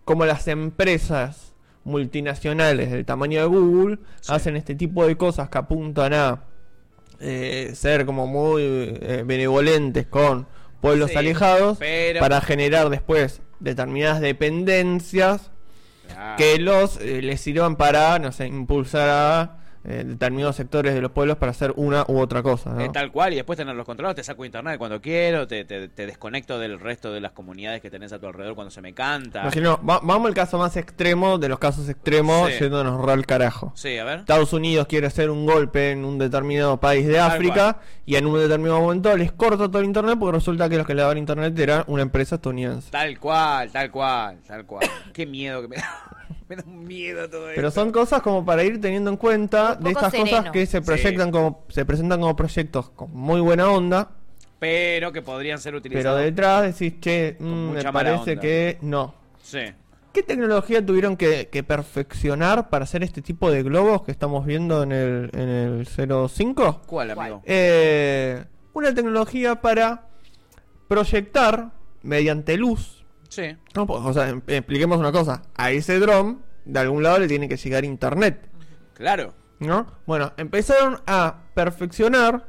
cómo 0.05 0.25
las 0.25 0.47
empresas 0.47 1.53
multinacionales 1.83 2.91
del 2.91 3.05
tamaño 3.05 3.41
de 3.41 3.45
Google 3.47 3.99
Sí. 4.21 4.31
hacen 4.33 4.55
este 4.55 4.75
tipo 4.75 5.05
de 5.05 5.17
cosas 5.17 5.49
que 5.49 5.57
apuntan 5.57 6.13
a 6.13 6.43
eh, 7.19 7.71
ser 7.75 8.05
como 8.05 8.27
muy 8.27 8.61
eh, 8.61 9.23
benevolentes 9.25 10.05
con 10.05 10.47
pueblos 10.81 11.11
Sí, 11.11 11.17
alejados 11.17 11.77
pero- 11.77 12.19
para 12.19 12.41
generar 12.41 12.89
después 12.89 13.41
determinadas 13.61 14.19
dependencias 14.19 15.49
Que 16.37 16.57
los 16.59 16.97
eh, 16.97 17.21
les 17.21 17.41
sirvan 17.41 17.75
para 17.75 18.19
no 18.19 18.31
sé 18.31 18.47
impulsar 18.47 19.09
a 19.09 19.57
eh, 19.87 20.03
determinados 20.05 20.55
sectores 20.55 20.93
de 20.93 21.01
los 21.01 21.11
pueblos 21.11 21.37
para 21.37 21.51
hacer 21.51 21.73
una 21.75 22.03
u 22.07 22.19
otra 22.19 22.41
cosa 22.43 22.71
¿no? 22.71 22.81
Eh, 22.81 22.89
tal 22.91 23.11
cual, 23.11 23.33
y 23.33 23.35
después 23.35 23.57
tenerlos 23.57 23.85
controlados, 23.85 24.15
te 24.15 24.23
saco 24.23 24.43
internet 24.45 24.77
cuando 24.77 24.99
quiero, 25.01 25.47
te, 25.47 25.63
te- 25.65 25.87
te 25.89 26.05
desconecto 26.05 26.59
del 26.59 26.79
resto 26.79 27.13
de 27.13 27.21
las 27.21 27.31
comunidades 27.31 27.81
que 27.81 27.89
tenés 27.89 28.11
a 28.13 28.19
tu 28.19 28.27
alrededor 28.27 28.55
cuando 28.55 28.71
se 28.71 28.81
me 28.81 28.93
canta. 28.93 29.43
Va- 29.43 29.99
vamos 30.03 30.27
al 30.27 30.33
caso 30.33 30.57
más 30.57 30.75
extremo 30.77 31.37
de 31.37 31.49
los 31.49 31.59
casos 31.59 31.87
extremos 31.89 32.49
Sí. 32.51 32.59
yéndonos 32.61 33.03
real 33.05 33.25
carajo 33.25 33.71
Sí, 33.75 33.97
a 33.97 34.03
ver. 34.03 34.19
Estados 34.19 34.53
Unidos 34.53 34.87
quiere 34.87 35.07
hacer 35.07 35.29
un 35.29 35.45
golpe 35.45 35.91
en 35.91 36.03
un 36.05 36.17
determinado 36.17 36.77
país 36.79 37.05
de 37.07 37.13
Tal 37.15 37.31
África 37.31 37.77
y 38.05 38.15
en 38.15 38.25
un 38.25 38.39
determinado 38.39 38.81
momento 38.81 39.15
les 39.17 39.31
corta 39.31 39.67
todo 39.67 39.79
el 39.79 39.85
internet 39.85 40.17
porque 40.19 40.37
resulta 40.37 40.67
que 40.69 40.77
los 40.77 40.85
que 40.87 40.93
le 40.95 41.01
daban 41.01 41.17
internet 41.17 41.57
era 41.59 41.83
una 41.87 42.01
empresa 42.01 42.35
estadounidense. 42.35 42.91
Tal 42.91 43.19
cual, 43.19 43.69
tal 43.71 43.91
cual, 43.91 44.37
tal 44.47 44.65
cual. 44.65 44.87
Qué 45.13 45.25
miedo 45.25 45.61
que 45.61 45.67
me 45.67 45.75
da. 45.77 46.14
Me 46.49 46.55
da 46.55 46.63
un 46.65 46.83
miedo 46.85 47.29
todo 47.29 47.49
esto. 47.49 47.55
Pero 47.55 47.71
son 47.71 47.91
cosas 47.91 48.21
como 48.21 48.45
para 48.45 48.63
ir 48.63 48.79
teniendo 48.79 49.09
en 49.09 49.17
cuenta 49.17 49.75
de 49.75 49.89
estas 49.91 50.13
cosas 50.13 50.51
que 50.51 50.65
se 50.65 50.79
Sí. 50.79 50.85
proyectan 50.85 51.31
como 51.31 51.65
se 51.69 51.85
presentan 51.85 52.19
como 52.21 52.35
proyectos 52.35 52.89
con 52.91 53.11
muy 53.13 53.41
buena 53.41 53.69
onda, 53.71 54.11
Pero 54.59 55.11
que 55.11 55.21
podrían 55.21 55.59
ser 55.59 55.71
pero 55.73 55.79
utilizados. 55.79 56.21
detrás 56.21 56.63
decís, 56.77 56.99
"Che, 56.99 57.35
mm, 57.39 57.71
me 57.71 57.83
parece 57.91 58.31
onda. 58.31 58.41
que 58.41 58.77
no." 58.81 59.13
Sí. 59.41 59.59
¿Qué 60.13 60.23
tecnología 60.23 60.85
tuvieron 60.85 61.17
que, 61.17 61.49
que 61.49 61.61
perfeccionar 61.63 62.69
para 62.69 62.83
hacer 62.85 63.03
este 63.03 63.21
tipo 63.21 63.51
de 63.51 63.63
globos 63.63 64.03
que 64.03 64.11
estamos 64.11 64.45
viendo 64.45 64.81
en 64.83 64.91
el, 64.93 65.29
en 65.33 65.49
el 65.49 65.87
05? 65.87 66.83
¿Cuál, 66.85 67.11
amigo? 67.11 67.41
Eh, 67.45 68.45
una 68.73 68.93
tecnología 68.93 69.59
para 69.61 70.07
proyectar 70.87 71.71
mediante 72.03 72.57
luz. 72.57 73.04
Sí. 73.29 73.55
No, 73.75 73.85
pues, 73.87 74.01
o 74.03 74.13
sea, 74.13 74.29
em- 74.29 74.41
expliquemos 74.47 74.97
una 74.97 75.11
cosa. 75.11 75.41
A 75.55 75.71
ese 75.71 75.99
dron, 75.99 76.41
de 76.65 76.79
algún 76.79 77.03
lado 77.03 77.19
le 77.19 77.27
tiene 77.27 77.47
que 77.49 77.57
llegar 77.57 77.83
internet. 77.85 78.49
Claro. 78.93 79.33
¿No? 79.59 79.87
Bueno, 80.05 80.33
empezaron 80.37 80.99
a 81.07 81.35
perfeccionar, 81.53 82.47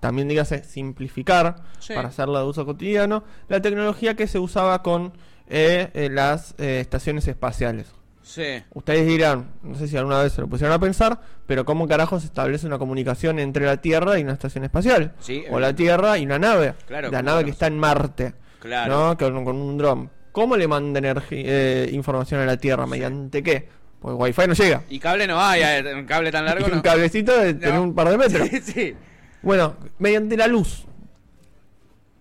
también 0.00 0.28
dígase 0.28 0.64
simplificar, 0.64 1.56
Sí. 1.78 1.94
para 1.94 2.08
hacerla 2.08 2.40
de 2.40 2.46
uso 2.46 2.64
cotidiano, 2.66 3.24
la 3.48 3.60
tecnología 3.60 4.14
que 4.14 4.26
se 4.26 4.38
usaba 4.38 4.82
con 4.82 5.12
eh, 5.48 5.90
eh, 5.94 6.08
las 6.10 6.54
eh, 6.58 6.80
estaciones 6.80 7.26
espaciales. 7.28 7.92
Sí. 8.22 8.64
Ustedes 8.74 9.06
dirán, 9.06 9.52
no 9.62 9.76
sé 9.76 9.86
si 9.86 9.96
alguna 9.96 10.20
vez 10.20 10.32
se 10.32 10.40
lo 10.40 10.48
pusieron 10.48 10.74
a 10.74 10.80
pensar, 10.80 11.20
pero 11.46 11.64
¿cómo 11.64 11.86
carajo 11.86 12.18
se 12.18 12.26
establece 12.26 12.66
una 12.66 12.78
comunicación 12.78 13.38
entre 13.38 13.64
la 13.64 13.76
Tierra 13.80 14.18
y 14.18 14.24
una 14.24 14.32
estación 14.32 14.64
espacial? 14.64 15.14
Sí, 15.20 15.44
o 15.48 15.60
la. 15.60 15.72
Tierra 15.76 16.18
y 16.18 16.26
una 16.26 16.40
nave. 16.40 16.74
Claro, 16.86 17.10
la 17.12 17.18
¿cómo 17.18 17.30
nave 17.30 17.44
que 17.44 17.50
está 17.52 17.68
en 17.68 17.78
Marte. 17.78 18.34
Claro. 18.66 18.94
¿no? 19.08 19.16
Con, 19.16 19.44
con 19.44 19.56
un 19.56 19.78
dron. 19.78 20.10
¿Cómo 20.32 20.56
le 20.56 20.68
manda 20.68 21.00
eh, 21.30 21.88
información 21.92 22.40
a 22.40 22.46
la 22.46 22.56
Tierra? 22.58 22.86
¿Mediante 22.86 23.42
qué? 23.42 23.68
Pues 24.00 24.14
Wi-Fi 24.18 24.46
no 24.48 24.52
llega. 24.54 24.82
Y 24.90 24.98
cable 24.98 25.26
no 25.26 25.40
hay, 25.40 25.62
un 25.94 26.04
cable 26.04 26.30
tan 26.30 26.44
largo 26.44 26.66
Y 26.68 26.70
un 26.70 26.76
no. 26.76 26.82
cablecito 26.82 27.36
de 27.38 27.54
tener 27.54 27.80
un 27.80 27.94
par 27.94 28.08
de 28.10 28.18
metros. 28.18 28.48
Sí, 28.50 28.60
sí. 28.60 28.94
Bueno, 29.42 29.76
mediante 29.98 30.36
la 30.36 30.46
luz. 30.46 30.84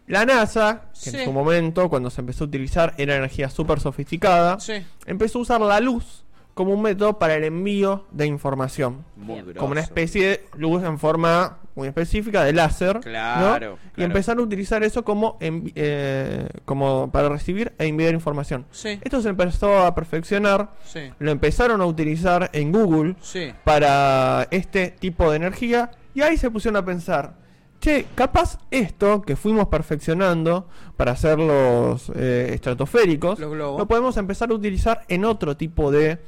La 0.08 0.26
NASA, 0.26 0.84
que 0.94 1.10
Sí. 1.12 1.18
en 1.18 1.26
su 1.26 1.32
momento, 1.34 1.90
cuando 1.90 2.10
se 2.10 2.22
empezó 2.22 2.44
a 2.44 2.48
utilizar, 2.48 2.94
era 2.98 3.16
energía 3.16 3.50
súper 3.50 3.80
sofisticada, 3.80 4.60
Sí. 4.60 4.74
empezó 5.08 5.40
a 5.40 5.42
usar 5.42 5.62
la 5.62 5.80
luz 5.80 6.24
como 6.54 6.72
un 6.74 6.82
método 6.84 7.18
para 7.20 7.36
el 7.36 7.44
envío 7.44 8.06
de 8.12 8.28
información. 8.28 9.04
Muy 9.16 9.42
grosso. 9.42 9.60
Como 9.60 9.72
una 9.72 9.82
especie 9.82 10.28
de 10.28 10.46
luz 10.58 10.84
en 10.84 11.00
forma 11.00 11.58
muy 11.76 11.88
específica 11.90 12.44
de 12.44 12.54
láser. 12.54 12.96
¿no? 12.96 13.02
Claro, 13.02 13.78
Y 13.88 13.96
claro. 13.96 14.08
empezaron 14.12 14.40
a 14.42 14.44
utilizar 14.44 14.84
eso 14.84 15.04
como, 15.04 15.38
eh, 15.42 16.48
como 16.66 17.12
para 17.12 17.30
recibir 17.30 17.74
e 17.78 17.86
enviar 17.88 18.14
información. 18.14 18.66
Sí. 18.72 19.00
Esto 19.04 19.22
se 19.22 19.30
empezó 19.30 19.80
a 19.80 19.94
perfeccionar. 19.94 20.72
Sí. 20.86 21.12
Lo 21.20 21.32
empezaron 21.32 21.82
a 21.82 21.86
utilizar 21.86 22.50
en 22.54 22.72
Google 22.72 23.16
Sí. 23.22 23.52
para 23.64 24.48
este 24.52 24.92
tipo 24.92 25.30
de 25.30 25.38
energía 25.38 25.92
y 26.14 26.22
ahí 26.22 26.38
se 26.38 26.50
pusieron 26.50 26.78
a 26.82 26.86
pensar, 26.86 27.34
che, 27.82 28.06
capaz 28.16 28.58
esto 28.72 29.22
que 29.22 29.36
fuimos 29.36 29.68
perfeccionando 29.68 30.68
para 30.96 31.12
hacer 31.12 31.38
los 31.40 32.10
eh, 32.16 32.52
estratosféricos, 32.54 33.38
Los 33.38 33.54
lo 33.56 33.86
podemos 33.88 34.16
empezar 34.18 34.50
a 34.50 34.54
utilizar 34.54 35.02
en 35.10 35.26
otro 35.26 35.58
tipo 35.58 35.92
de 35.92 36.20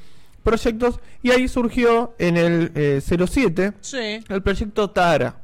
proyectos 0.51 0.99
y 1.21 1.31
ahí 1.31 1.47
surgió 1.49 2.15
en 2.19 2.37
el 2.37 2.71
eh, 2.75 3.01
07 3.01 3.73
Sí. 3.81 4.23
el 4.29 4.41
proyecto 4.41 4.89
Tara. 4.91 5.35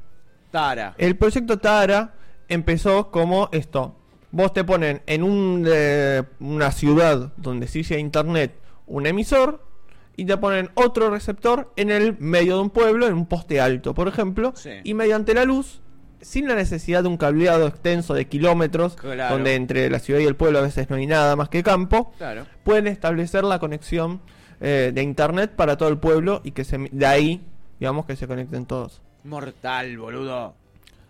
Tara. 0.50 0.96
El 0.98 1.18
proyecto 1.18 1.60
Tara 1.60 2.14
empezó 2.48 3.12
como 3.12 3.50
esto. 3.52 3.96
Vos 4.32 4.54
te 4.54 4.64
ponen 4.64 5.02
en 5.06 5.24
un, 5.24 5.66
eh, 5.68 6.24
una 6.40 6.72
ciudad 6.72 7.34
donde 7.38 7.68
sí 7.68 7.84
sea 7.84 7.98
internet 8.00 8.56
un 8.88 9.06
emisor 9.06 9.64
y 10.16 10.26
te 10.26 10.38
ponen 10.38 10.70
otro 10.76 11.10
receptor 11.10 11.72
en 11.76 11.90
el 11.92 12.18
medio 12.20 12.56
de 12.56 12.62
un 12.62 12.70
pueblo, 12.70 13.08
en 13.08 13.14
un 13.14 13.26
poste 13.26 13.60
alto, 13.60 13.94
por 13.94 14.08
ejemplo, 14.08 14.54
Sí. 14.56 14.70
y 14.84 14.94
mediante 14.94 15.34
la 15.34 15.44
luz, 15.46 15.82
sin 16.22 16.48
la 16.48 16.56
necesidad 16.56 17.02
de 17.04 17.10
un 17.10 17.18
cableado 17.18 17.68
extenso 17.68 18.14
de 18.14 18.26
kilómetros, 18.28 18.96
Claro. 18.96 19.34
donde 19.36 19.56
entre 19.56 19.90
la 19.90 20.00
ciudad 20.00 20.20
y 20.22 20.26
el 20.26 20.36
pueblo 20.36 20.60
a 20.60 20.62
veces 20.62 20.90
no 20.90 20.96
hay 20.96 21.08
nada 21.08 21.36
más 21.36 21.50
que 21.50 21.64
campo, 21.64 22.14
Claro. 22.18 22.46
pueden 22.64 22.88
establecer 22.88 23.44
la 23.44 23.60
conexión 23.60 24.22
eh, 24.64 24.92
de 24.94 25.04
internet 25.04 25.52
para 25.56 25.78
todo 25.78 25.90
el 25.90 25.98
pueblo 25.98 26.40
y 26.44 26.52
que 26.52 26.64
se, 26.64 26.78
de 26.78 27.06
ahí, 27.06 27.46
digamos, 27.80 28.06
que 28.06 28.16
se 28.16 28.28
conecten 28.28 28.66
todos. 28.66 29.02
Mortal, 29.26 29.98
boludo. 29.98 30.56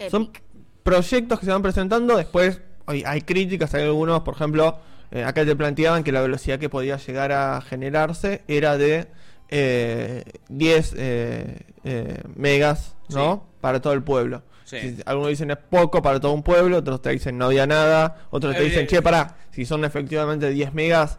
Son 0.09 0.23
Epic. 0.23 0.41
proyectos 0.81 1.39
que 1.39 1.45
se 1.45 1.51
van 1.51 1.61
presentando, 1.61 2.17
después 2.17 2.61
hay, 2.87 3.03
hay 3.05 3.21
críticas, 3.21 3.73
hay 3.75 3.83
algunos, 3.83 4.21
por 4.23 4.33
ejemplo, 4.33 4.79
eh, 5.11 5.23
acá 5.23 5.45
te 5.45 5.55
planteaban 5.55 6.03
que 6.03 6.11
la 6.11 6.21
velocidad 6.21 6.57
que 6.57 6.67
podía 6.67 6.97
llegar 6.97 7.31
a 7.31 7.61
generarse 7.61 8.41
era 8.47 8.75
de 8.77 9.07
eh, 9.49 10.23
10 10.49 10.95
eh, 10.97 11.59
eh, 11.83 12.21
megas, 12.35 12.95
¿no? 13.09 13.45
Para 13.61 13.79
todo 13.81 13.93
el 13.93 14.01
pueblo. 14.01 14.41
Sí. 14.65 14.79
Si- 14.79 14.97
algunos 15.05 15.29
dicen 15.29 15.51
es 15.51 15.57
poco 15.57 16.01
para 16.01 16.19
todo 16.19 16.31
un 16.31 16.41
pueblo, 16.41 16.77
otros 16.77 17.03
te 17.03 17.11
dicen 17.11 17.37
no 17.37 17.45
había 17.45 17.67
nada, 17.67 18.25
otros 18.31 18.55
te 18.55 18.63
dicen, 18.63 18.87
che, 18.87 19.03
pará, 19.03 19.37
si 19.51 19.65
son 19.65 19.85
efectivamente 19.85 20.49
10 20.49 20.73
megas, 20.73 21.17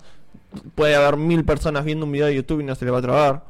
puede 0.75 0.95
haber 0.95 1.17
mil 1.17 1.45
personas 1.45 1.85
viendo 1.85 2.07
un 2.07 2.13
video 2.13 2.27
de 2.27 2.35
YouTube 2.35 2.61
y 2.61 2.65
no 2.65 2.75
se 2.75 2.85
le 2.85 2.91
va 2.91 2.99
a 2.99 3.03
trabar. 3.03 3.45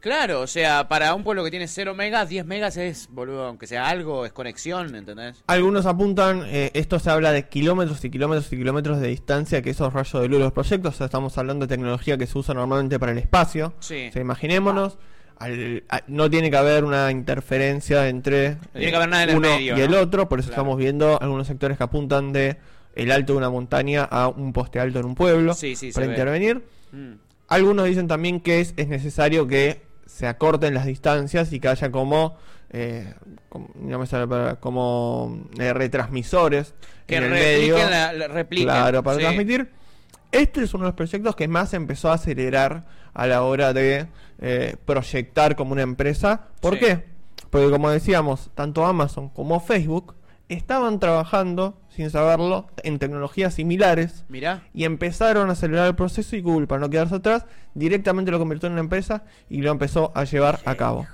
Claro, 0.00 0.42
o 0.42 0.46
sea, 0.46 0.86
para 0.88 1.12
un 1.12 1.24
pueblo 1.24 1.42
que 1.42 1.50
tiene 1.50 1.66
0 1.66 1.92
megas, 1.92 2.28
10 2.28 2.46
megas 2.46 2.76
es, 2.76 3.08
boludo, 3.10 3.46
aunque 3.46 3.66
sea 3.66 3.88
algo, 3.88 4.24
es 4.24 4.32
conexión, 4.32 4.94
¿entendés? 4.94 5.42
Algunos 5.48 5.86
apuntan, 5.86 6.44
eh, 6.46 6.70
esto 6.74 7.00
se 7.00 7.10
habla 7.10 7.32
de 7.32 7.48
kilómetros 7.48 8.04
y 8.04 8.10
kilómetros 8.10 8.52
y 8.52 8.56
kilómetros 8.58 9.00
de 9.00 9.08
distancia, 9.08 9.60
que 9.60 9.70
esos 9.70 9.92
rayos 9.92 10.22
de 10.22 10.28
luz 10.28 10.38
de 10.38 10.44
los 10.44 10.52
proyectos, 10.52 10.94
o 10.94 10.96
sea, 10.98 11.06
estamos 11.06 11.36
hablando 11.36 11.66
de 11.66 11.74
tecnología 11.74 12.16
que 12.16 12.28
se 12.28 12.38
usa 12.38 12.54
normalmente 12.54 12.98
para 13.00 13.10
el 13.10 13.18
espacio. 13.18 13.74
Sí. 13.80 14.06
O 14.08 14.12
sea, 14.12 14.22
imaginémonos, 14.22 14.98
al- 15.36 15.82
a- 15.88 16.02
no 16.06 16.30
tiene 16.30 16.48
que 16.52 16.56
haber 16.56 16.84
una 16.84 17.10
interferencia 17.10 18.08
entre 18.08 18.56
tiene 18.72 18.90
que 18.90 18.96
haber 18.96 19.08
nada 19.08 19.24
en 19.24 19.30
el 19.30 19.36
uno 19.36 19.48
medio, 19.48 19.76
y 19.76 19.80
el 19.80 19.90
¿no? 19.90 19.98
otro, 19.98 20.28
por 20.28 20.38
eso 20.38 20.48
Claro. 20.50 20.62
estamos 20.62 20.78
viendo 20.78 21.20
algunos 21.20 21.48
sectores 21.48 21.76
que 21.76 21.82
apuntan 21.84 22.32
de 22.32 22.56
el 22.98 23.12
alto 23.12 23.32
de 23.32 23.38
una 23.38 23.50
montaña 23.50 24.04
a 24.04 24.28
un 24.28 24.52
poste 24.52 24.80
alto 24.80 24.98
en 25.00 25.06
un 25.06 25.14
pueblo 25.14 25.54
Sí, 25.54 25.76
sí, 25.76 25.92
se 25.92 25.94
para 25.94 26.06
ve. 26.06 26.12
intervenir. 26.12 26.62
Mm. 26.92 27.12
Algunos 27.48 27.86
dicen 27.86 28.08
también 28.08 28.40
que 28.40 28.60
es, 28.60 28.74
es 28.76 28.88
necesario 28.88 29.46
que 29.46 29.80
se 30.06 30.26
acorten 30.26 30.74
las 30.74 30.84
distancias 30.86 31.52
y 31.52 31.60
que 31.60 31.68
haya 31.68 31.90
como, 31.90 32.36
eh, 32.70 33.14
como, 33.48 33.70
no 33.76 33.98
me 33.98 34.06
sale 34.06 34.26
palabra, 34.26 34.56
como 34.56 35.46
eh, 35.58 35.72
retransmisores 35.72 36.74
Que 37.06 37.16
en 37.16 37.24
el 37.24 37.30
medio. 37.30 37.76
la, 37.78 38.12
la- 38.12 38.28
repliquen. 38.28 38.66
Claro, 38.68 39.02
para 39.02 39.16
sí. 39.16 39.22
transmitir. 39.22 39.70
Este 40.30 40.62
es 40.62 40.74
uno 40.74 40.84
de 40.84 40.88
los 40.90 40.96
proyectos 40.96 41.34
que 41.36 41.48
más 41.48 41.72
empezó 41.72 42.10
a 42.10 42.14
acelerar 42.14 42.84
a 43.14 43.26
la 43.26 43.42
hora 43.42 43.72
de 43.72 44.06
eh, 44.40 44.76
proyectar 44.84 45.56
como 45.56 45.72
una 45.72 45.82
empresa. 45.82 46.48
¿Por 46.60 46.74
Sí. 46.74 46.80
qué? 46.80 47.04
Porque 47.48 47.70
como 47.70 47.88
decíamos, 47.90 48.50
tanto 48.54 48.84
Amazon 48.84 49.30
como 49.30 49.58
Facebook 49.60 50.14
estaban 50.48 50.98
trabajando, 51.00 51.78
sin 51.88 52.10
saberlo, 52.10 52.68
en 52.82 52.98
tecnologías 52.98 53.54
similares 53.54 54.24
Mirá. 54.28 54.62
y 54.72 54.84
empezaron 54.84 55.50
a 55.50 55.52
acelerar 55.52 55.86
el 55.86 55.94
proceso 55.94 56.36
y 56.36 56.40
Google, 56.40 56.66
para 56.66 56.80
no 56.80 56.90
quedarse 56.90 57.16
atrás, 57.16 57.46
directamente 57.74 58.30
lo 58.30 58.38
convirtió 58.38 58.66
en 58.66 58.72
una 58.74 58.80
empresa 58.80 59.24
y 59.48 59.62
lo 59.62 59.70
empezó 59.70 60.12
a 60.14 60.24
llevar 60.24 60.60
a 60.64 60.74
cabo. 60.74 61.06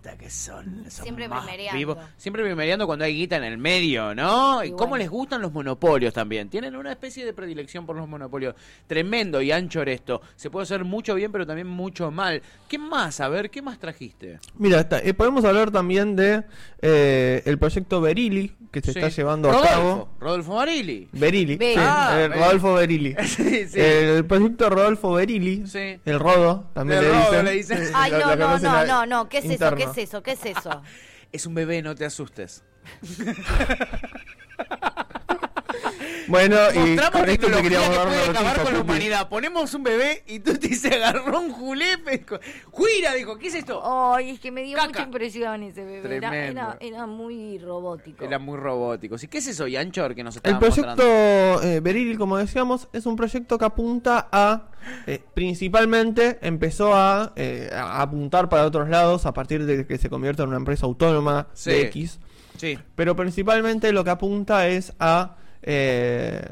Puta 0.00 0.16
que 0.16 0.30
son. 0.30 0.84
son 0.88 1.04
Siempre 1.04 1.28
más 1.28 1.42
primereando. 1.44 1.76
vivos. 1.78 1.98
Siempre 2.16 2.42
primereando 2.42 2.86
cuando 2.86 3.04
hay 3.04 3.14
guita 3.14 3.36
en 3.36 3.44
el 3.44 3.58
medio, 3.58 4.14
¿no? 4.14 4.64
Y, 4.64 4.68
Y 4.68 4.70
cómo 4.72 4.90
bueno. 4.90 4.96
les 5.02 5.10
gustan 5.10 5.42
los 5.42 5.52
monopolios 5.52 6.14
también. 6.14 6.48
Tienen 6.48 6.74
una 6.76 6.90
especie 6.92 7.24
de 7.24 7.32
predilección 7.32 7.84
por 7.86 7.96
los 7.96 8.08
monopolios. 8.08 8.54
Tremendo 8.86 9.42
y 9.42 9.52
ancho 9.52 9.82
esto. 9.82 10.20
Se 10.36 10.48
puede 10.50 10.64
hacer 10.64 10.84
mucho 10.84 11.14
bien, 11.14 11.32
pero 11.32 11.46
también 11.46 11.66
mucho 11.66 12.10
mal. 12.10 12.42
¿Qué 12.68 12.78
más? 12.78 13.20
A 13.20 13.28
ver, 13.28 13.50
¿qué 13.50 13.60
más 13.62 13.78
trajiste? 13.78 14.38
Mira, 14.56 14.80
está- 14.80 15.00
eh, 15.00 15.12
podemos 15.14 15.44
hablar 15.44 15.70
también 15.70 16.16
de 16.16 16.44
eh, 16.82 17.42
el 17.44 17.58
proyecto 17.58 18.00
Berili 18.00 18.54
que 18.70 18.80
se 18.80 18.92
Sí. 18.92 18.98
está 19.00 19.08
llevando 19.10 19.48
Rodolfo, 19.50 19.68
a 19.68 19.72
cabo. 19.74 20.08
Rodolfo. 20.20 20.56
Berili, 20.60 21.08
Be- 21.56 21.74
sí, 21.74 21.80
Ah, 21.80 22.12
eh, 22.14 22.28
Berili. 22.28 22.40
Rodolfo 22.44 22.74
Berili. 22.74 23.14
sí, 23.26 23.68
sí. 23.68 23.80
El 23.80 24.24
proyecto 24.24 24.70
Rodolfo 24.70 25.12
Berili, 25.14 25.66
Sí. 25.66 25.98
el 26.04 26.18
Rodo, 26.20 26.70
también 26.72 27.00
El 27.00 27.04
le 27.06 27.10
Rodo 27.12 27.30
dicen. 27.30 27.44
le 27.44 27.50
dicen. 27.52 27.86
Sí, 27.86 27.92
Ay, 27.94 28.12
no, 28.20 28.36
no, 28.36 28.58
no, 28.58 28.86
no, 28.86 29.06
no. 29.06 29.28
¿Qué 29.28 29.38
es 29.38 29.44
eso? 29.44 29.52
interno. 29.54 29.76
¿Qué 29.76 29.86
es 29.90 29.98
eso? 29.98 30.22
¿Qué 30.22 30.32
es 30.32 30.44
eso? 30.46 30.82
Es 31.32 31.46
un 31.46 31.54
bebé, 31.54 31.80
no 31.80 31.94
te 31.94 32.04
asustes. 32.04 32.64
Bueno, 36.30 36.56
y 36.72 36.96
con 36.96 37.28
esto 37.28 37.46
te 37.48 37.62
queríamos 37.62 37.88
que 37.90 37.96
puede 38.04 38.24
acabar 38.30 38.62
con 38.62 38.72
la 38.74 38.80
humanidad. 38.80 39.28
Ponemos 39.28 39.74
un 39.74 39.82
bebé 39.82 40.22
y 40.26 40.38
tú 40.40 40.54
te 40.56 40.74
se 40.74 40.94
agarró 40.94 41.40
un 41.40 41.50
julepe. 41.52 42.18
dijo, 42.18 42.38
Juira, 42.70 43.14
dijo, 43.14 43.36
¿qué 43.38 43.48
es 43.48 43.54
esto? 43.56 43.82
Ay, 44.14 44.30
es 44.30 44.40
que 44.40 44.50
me 44.50 44.62
dio 44.62 44.76
Caca. 44.76 44.88
mucha 44.88 45.02
impresión 45.02 45.62
ese 45.64 45.84
bebé. 45.84 46.16
Era, 46.16 46.30
Tremendo. 46.30 46.60
era, 46.60 46.78
era 46.80 47.06
muy 47.06 47.58
robótico. 47.58 48.24
Era 48.24 48.38
muy 48.38 48.56
robótico. 48.58 49.16
¿Y 49.20 49.26
qué 49.26 49.38
es 49.38 49.46
eso, 49.48 49.66
Yanchor, 49.66 50.14
que 50.14 50.22
nos 50.24 50.36
está 50.36 50.48
El 50.50 50.58
proyecto 50.58 51.62
eh, 51.62 51.80
Berili, 51.80 52.16
como 52.16 52.36
decíamos, 52.36 52.88
es 52.92 53.06
un 53.06 53.16
proyecto 53.16 53.58
que 53.58 53.64
apunta 53.64 54.28
a, 54.30 54.68
eh, 55.06 55.20
principalmente 55.34 56.38
empezó 56.42 56.94
a, 56.94 57.32
eh, 57.36 57.70
a 57.74 58.00
apuntar 58.02 58.48
para 58.48 58.64
otros 58.66 58.88
lados 58.88 59.26
a 59.26 59.32
partir 59.34 59.66
de 59.66 59.86
que 59.86 59.98
se 59.98 60.08
convierta 60.08 60.42
en 60.44 60.50
una 60.50 60.58
empresa 60.58 60.86
autónoma 60.86 61.48
Sí. 61.52 61.70
de 61.70 61.82
X, 61.82 62.18
Sí. 62.56 62.78
pero 62.94 63.16
principalmente 63.16 63.92
lo 63.92 64.04
que 64.04 64.10
apunta 64.10 64.68
es 64.68 64.92
a, 65.00 65.36
eh, 65.62 66.42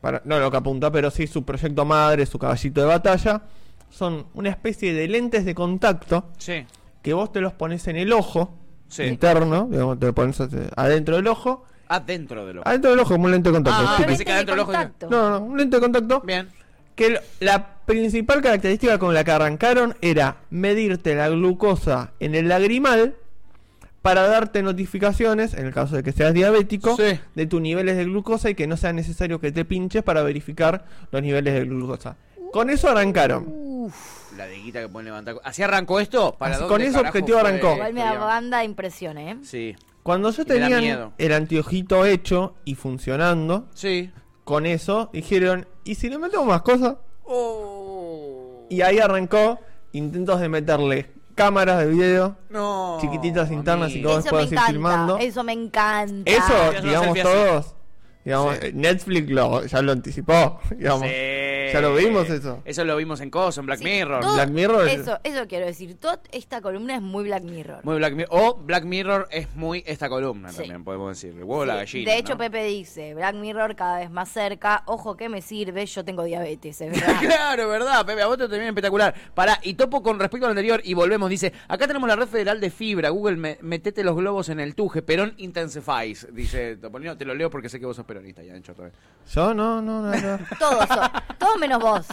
para- 0.00 0.22
no 0.24 0.38
lo 0.40 0.50
que 0.50 0.56
apunta, 0.56 0.90
pero 0.90 1.10
sí 1.10 1.26
su 1.26 1.44
proyecto 1.44 1.84
madre, 1.84 2.26
su 2.26 2.38
caballito 2.38 2.80
de 2.80 2.86
batalla, 2.86 3.42
son 3.90 4.26
una 4.34 4.48
especie 4.50 4.92
de 4.94 5.06
lentes 5.08 5.44
de 5.44 5.54
contacto 5.54 6.30
Sí. 6.38 6.66
que 7.02 7.12
vos 7.12 7.30
te 7.32 7.40
los 7.40 7.52
pones 7.52 7.86
en 7.88 7.96
el 7.96 8.12
ojo 8.12 8.54
Sí. 8.88 9.04
interno, 9.04 9.68
digamos, 9.70 9.98
te 9.98 10.06
lo 10.06 10.14
pones 10.14 10.38
adentro 10.76 11.16
del 11.16 11.26
ojo, 11.28 11.64
Adentro 11.88 12.46
de 12.46 12.54
lo. 12.54 12.66
adentro 12.66 12.90
del 12.90 13.00
ojo 13.00 13.10
como 13.14 13.24
un 13.26 13.32
lente 13.32 13.50
de 13.50 13.54
contacto. 13.54 13.84
Ah, 13.86 14.02
pensé 14.06 14.24
que 14.24 14.32
adentro 14.32 14.54
del 14.54 14.60
ojo- 14.62 14.72
contacto. 14.72 15.08
No, 15.10 15.30
no, 15.30 15.40
un 15.40 15.58
lente 15.58 15.76
de 15.76 15.80
contacto. 15.82 16.20
Bien. 16.22 16.48
Que 16.94 17.20
la 17.40 17.76
principal 17.86 18.42
característica 18.42 18.98
con 18.98 19.14
la 19.14 19.24
que 19.24 19.30
arrancaron 19.30 19.94
era 20.02 20.36
medirte 20.50 21.14
la 21.14 21.28
glucosa 21.30 22.12
en 22.20 22.34
el 22.34 22.48
lagrimal 22.48 23.16
para 24.02 24.26
darte 24.26 24.62
notificaciones, 24.62 25.54
en 25.54 25.66
el 25.66 25.72
caso 25.72 25.96
de 25.96 26.02
que 26.02 26.12
seas 26.12 26.34
diabético, 26.34 26.96
Sí. 26.96 27.18
de 27.34 27.46
tus 27.46 27.60
niveles 27.60 27.96
de 27.96 28.04
glucosa 28.04 28.50
y 28.50 28.54
que 28.54 28.66
no 28.66 28.76
sea 28.76 28.92
necesario 28.92 29.40
que 29.40 29.52
te 29.52 29.64
pinches 29.64 30.02
para 30.02 30.22
verificar 30.22 30.84
los 31.12 31.22
niveles 31.22 31.54
de 31.54 31.64
glucosa. 31.64 32.16
Con 32.52 32.68
eso 32.68 32.90
arrancaron. 32.90 33.90
La 34.36 34.46
de 34.46 34.56
guita 34.56 34.80
que 34.80 34.88
pueden 34.88 35.06
levantar. 35.06 35.36
¿Así 35.44 35.62
arrancó 35.62 36.00
esto? 36.00 36.34
¿Para 36.38 36.52
Así, 36.54 36.60
dónde 36.64 36.74
con 36.74 36.82
ese 36.82 36.98
objetivo 36.98 37.38
arrancó. 37.38 37.74
Igual 37.74 37.94
me 37.94 38.00
da 38.00 38.18
banda 38.18 38.64
impresión, 38.64 39.18
¿eh? 39.18 39.38
Sí. 39.42 39.74
Cuando 40.02 40.30
yo 40.32 40.44
tenía 40.44 41.10
el 41.16 41.32
anteojito 41.32 42.04
hecho 42.04 42.54
y 42.64 42.74
funcionando, 42.74 43.68
Sí. 43.74 44.10
con 44.44 44.66
eso 44.66 45.10
dijeron, 45.12 45.66
¿y 45.84 45.94
si 45.94 46.10
le 46.10 46.18
metemos 46.18 46.46
más 46.46 46.62
cosas? 46.62 46.96
Oh. 47.24 48.66
Y 48.68 48.82
ahí 48.82 48.98
arrancó 48.98 49.60
intentos 49.92 50.40
de 50.40 50.48
meterle 50.48 51.10
cámaras 51.34 51.78
de 51.80 51.86
video 51.86 52.36
No. 52.50 52.98
chiquititas 53.00 53.50
internas 53.50 53.90
y. 53.92 54.00
Eso 54.00 54.22
me 54.22 54.30
puedas 54.30 54.46
ir 54.46 54.52
encanta. 54.52 54.70
filmando. 54.72 55.18
Eso 55.18 55.44
me 55.44 55.52
encanta. 55.52 56.30
Eso, 56.30 56.82
digamos, 56.82 57.18
todos. 57.20 57.74
Digamos, 58.24 58.56
Sí. 58.60 58.70
Netflix 58.74 59.30
lo, 59.30 59.64
ya 59.66 59.82
lo 59.82 59.92
anticipó. 59.92 60.60
Digamos. 60.76 61.02
Sí. 61.02 61.12
Ya 61.72 61.80
lo 61.80 61.94
vimos 61.94 62.28
eso. 62.30 62.62
Eso 62.64 62.84
lo 62.84 62.96
vimos 62.96 63.20
en 63.20 63.30
Coso, 63.30 63.60
en 63.60 63.66
Black 63.66 63.78
Sí, 63.78 63.84
Mirror. 63.84 64.20
todo- 64.20 64.34
Black 64.34 64.50
Mirror 64.50 64.88
es- 64.88 65.00
Eso, 65.00 65.18
eso 65.24 65.46
quiero 65.48 65.66
decir. 65.66 65.94
Toda 65.98 66.20
esta 66.32 66.60
columna 66.60 66.94
es 66.96 67.02
muy 67.02 67.24
Black 67.24 67.42
Mirror. 67.42 67.84
Muy 67.84 67.96
Black 67.96 68.14
Mirror. 68.14 68.28
O 68.30 68.54
Black 68.56 68.84
Mirror 68.84 69.28
es 69.30 69.54
muy 69.54 69.82
esta 69.86 70.08
columna 70.08 70.50
Sí. 70.50 70.58
también, 70.58 70.84
podemos 70.84 71.08
decir. 71.20 71.36
El 71.36 71.44
huevo 71.44 71.64
la 71.64 71.74
Sí, 71.74 71.78
gallina. 71.98 72.12
De 72.12 72.18
hecho, 72.18 72.32
¿no? 72.34 72.38
Pepe 72.38 72.64
dice, 72.64 73.14
Black 73.14 73.34
Mirror 73.36 73.74
cada 73.76 73.98
vez 73.98 74.10
más 74.10 74.28
cerca. 74.28 74.82
Ojo 74.86 75.16
que 75.16 75.28
me 75.28 75.40
sirve, 75.42 75.86
yo 75.86 76.04
tengo 76.04 76.24
diabetes, 76.24 76.80
es 76.80 76.90
verdad. 76.92 77.16
Claro, 77.42 77.68
verdad, 77.68 78.04
Pepe, 78.04 78.22
a 78.22 78.26
vos 78.26 78.36
te 78.38 78.48
termina 78.48 78.68
espectacular. 78.68 79.14
Pará, 79.34 79.58
y 79.62 79.74
topo 79.74 80.02
con 80.02 80.18
respecto 80.18 80.46
al 80.46 80.50
anterior 80.52 80.80
y 80.84 80.94
volvemos. 80.94 81.28
Dice, 81.30 81.52
acá 81.68 81.86
tenemos 81.86 82.08
la 82.08 82.16
red 82.16 82.26
federal 82.28 82.60
de 82.60 82.70
fibra. 82.70 83.08
Google, 83.10 83.36
me- 83.36 83.58
metete 83.62 84.02
los 84.04 84.16
globos 84.16 84.48
en 84.48 84.60
el 84.60 84.74
tuje. 84.74 85.02
Perón 85.02 85.34
intensifies. 85.38 86.26
Dice 86.32 86.76
Topolino, 86.76 87.16
te 87.16 87.24
lo 87.24 87.34
leo 87.34 87.50
porque 87.50 87.68
sé 87.68 87.78
que 87.80 87.86
vos 87.86 87.96
sos 87.96 88.04
peronista, 88.04 88.42
ya, 88.42 88.54
Ancho. 88.54 88.74
Yo 89.32 89.54
no, 89.54 89.80
no, 89.82 90.02
no. 90.02 90.10
no. 90.10 90.38
todos, 90.58 90.88
son- 90.88 91.10
todos 91.38 91.58
menos 91.62 91.80
vos. 91.82 92.06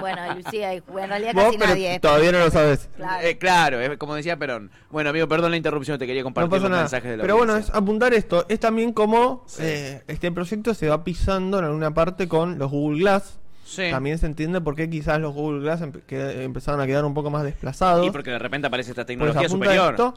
Bueno, 0.00 0.20
Lucía, 0.34 0.72
en 0.72 0.82
realidad 1.08 1.34
Vos, 1.34 1.44
casi 1.44 1.58
pero 1.58 1.70
nadie. 1.70 2.00
todavía 2.00 2.32
no 2.32 2.38
lo 2.40 2.50
sabes. 2.50 2.88
Claro. 2.96 3.26
Eh, 3.26 3.38
claro, 3.38 3.80
es 3.80 3.96
como 3.98 4.14
decía 4.16 4.36
Perón. 4.36 4.70
Bueno, 4.90 5.10
amigo, 5.10 5.28
perdón 5.28 5.52
la 5.52 5.56
interrupción, 5.56 5.98
te 5.98 6.06
quería 6.06 6.22
No 6.22 6.26
compartir 6.26 6.50
pasa 6.50 6.62
los 6.62 6.70
nada. 6.70 6.82
mensajes 6.82 7.10
de 7.12 7.16
la 7.18 7.22
Pero 7.22 7.36
bueno, 7.36 7.56
es 7.56 7.70
apuntar 7.70 8.12
esto. 8.12 8.44
Es 8.48 8.58
también 8.60 8.92
como 8.92 9.44
Sí. 9.46 9.62
eh, 9.64 10.02
este 10.08 10.32
proyecto 10.32 10.74
se 10.74 10.88
va 10.88 11.04
pisando 11.04 11.58
en 11.60 11.64
alguna 11.66 11.94
parte 11.94 12.26
con 12.28 12.58
los 12.58 12.70
Google 12.70 12.98
Glass. 12.98 13.38
Sí. 13.64 13.84
También 13.90 14.18
se 14.18 14.26
entiende 14.26 14.60
por 14.60 14.74
qué 14.74 14.90
quizás 14.90 15.20
los 15.20 15.32
Google 15.32 15.60
Glass 15.60 15.80
empe- 15.80 16.02
que 16.06 16.42
empezaron 16.42 16.80
a 16.80 16.86
quedar 16.86 17.04
un 17.04 17.14
poco 17.14 17.30
más 17.30 17.44
desplazados. 17.44 18.06
Y 18.06 18.10
porque 18.10 18.30
de 18.30 18.38
repente 18.38 18.66
aparece 18.66 18.90
esta 18.90 19.02
Pues 19.02 19.06
tecnología 19.06 19.48
superior. 19.48 19.92
esto. 19.94 20.14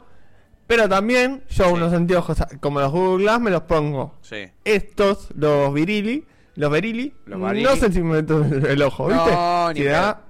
Pero 0.66 0.86
también 0.88 1.44
yo 1.48 1.64
Sí. 1.64 1.70
unos 1.72 1.92
anteojos 1.94 2.36
como 2.60 2.80
los 2.80 2.92
Google 2.92 3.22
Glass 3.24 3.40
me 3.40 3.50
los 3.50 3.62
pongo. 3.62 4.16
Sí. 4.20 4.50
Estos, 4.64 5.28
los 5.34 5.72
Virili, 5.72 6.26
los 6.58 6.70
Verili, 6.70 7.14
Los 7.26 7.40
Barili. 7.40 7.64
no 7.64 7.76
sé 7.76 7.92
si 7.92 8.02
me 8.02 8.16
meto 8.16 8.44
en 8.44 8.66
el 8.66 8.82
ojo, 8.82 9.06
¿viste? 9.08 9.30
No, 9.30 9.72
ni 9.72 9.80
Si 9.80 9.84
da 9.86 10.20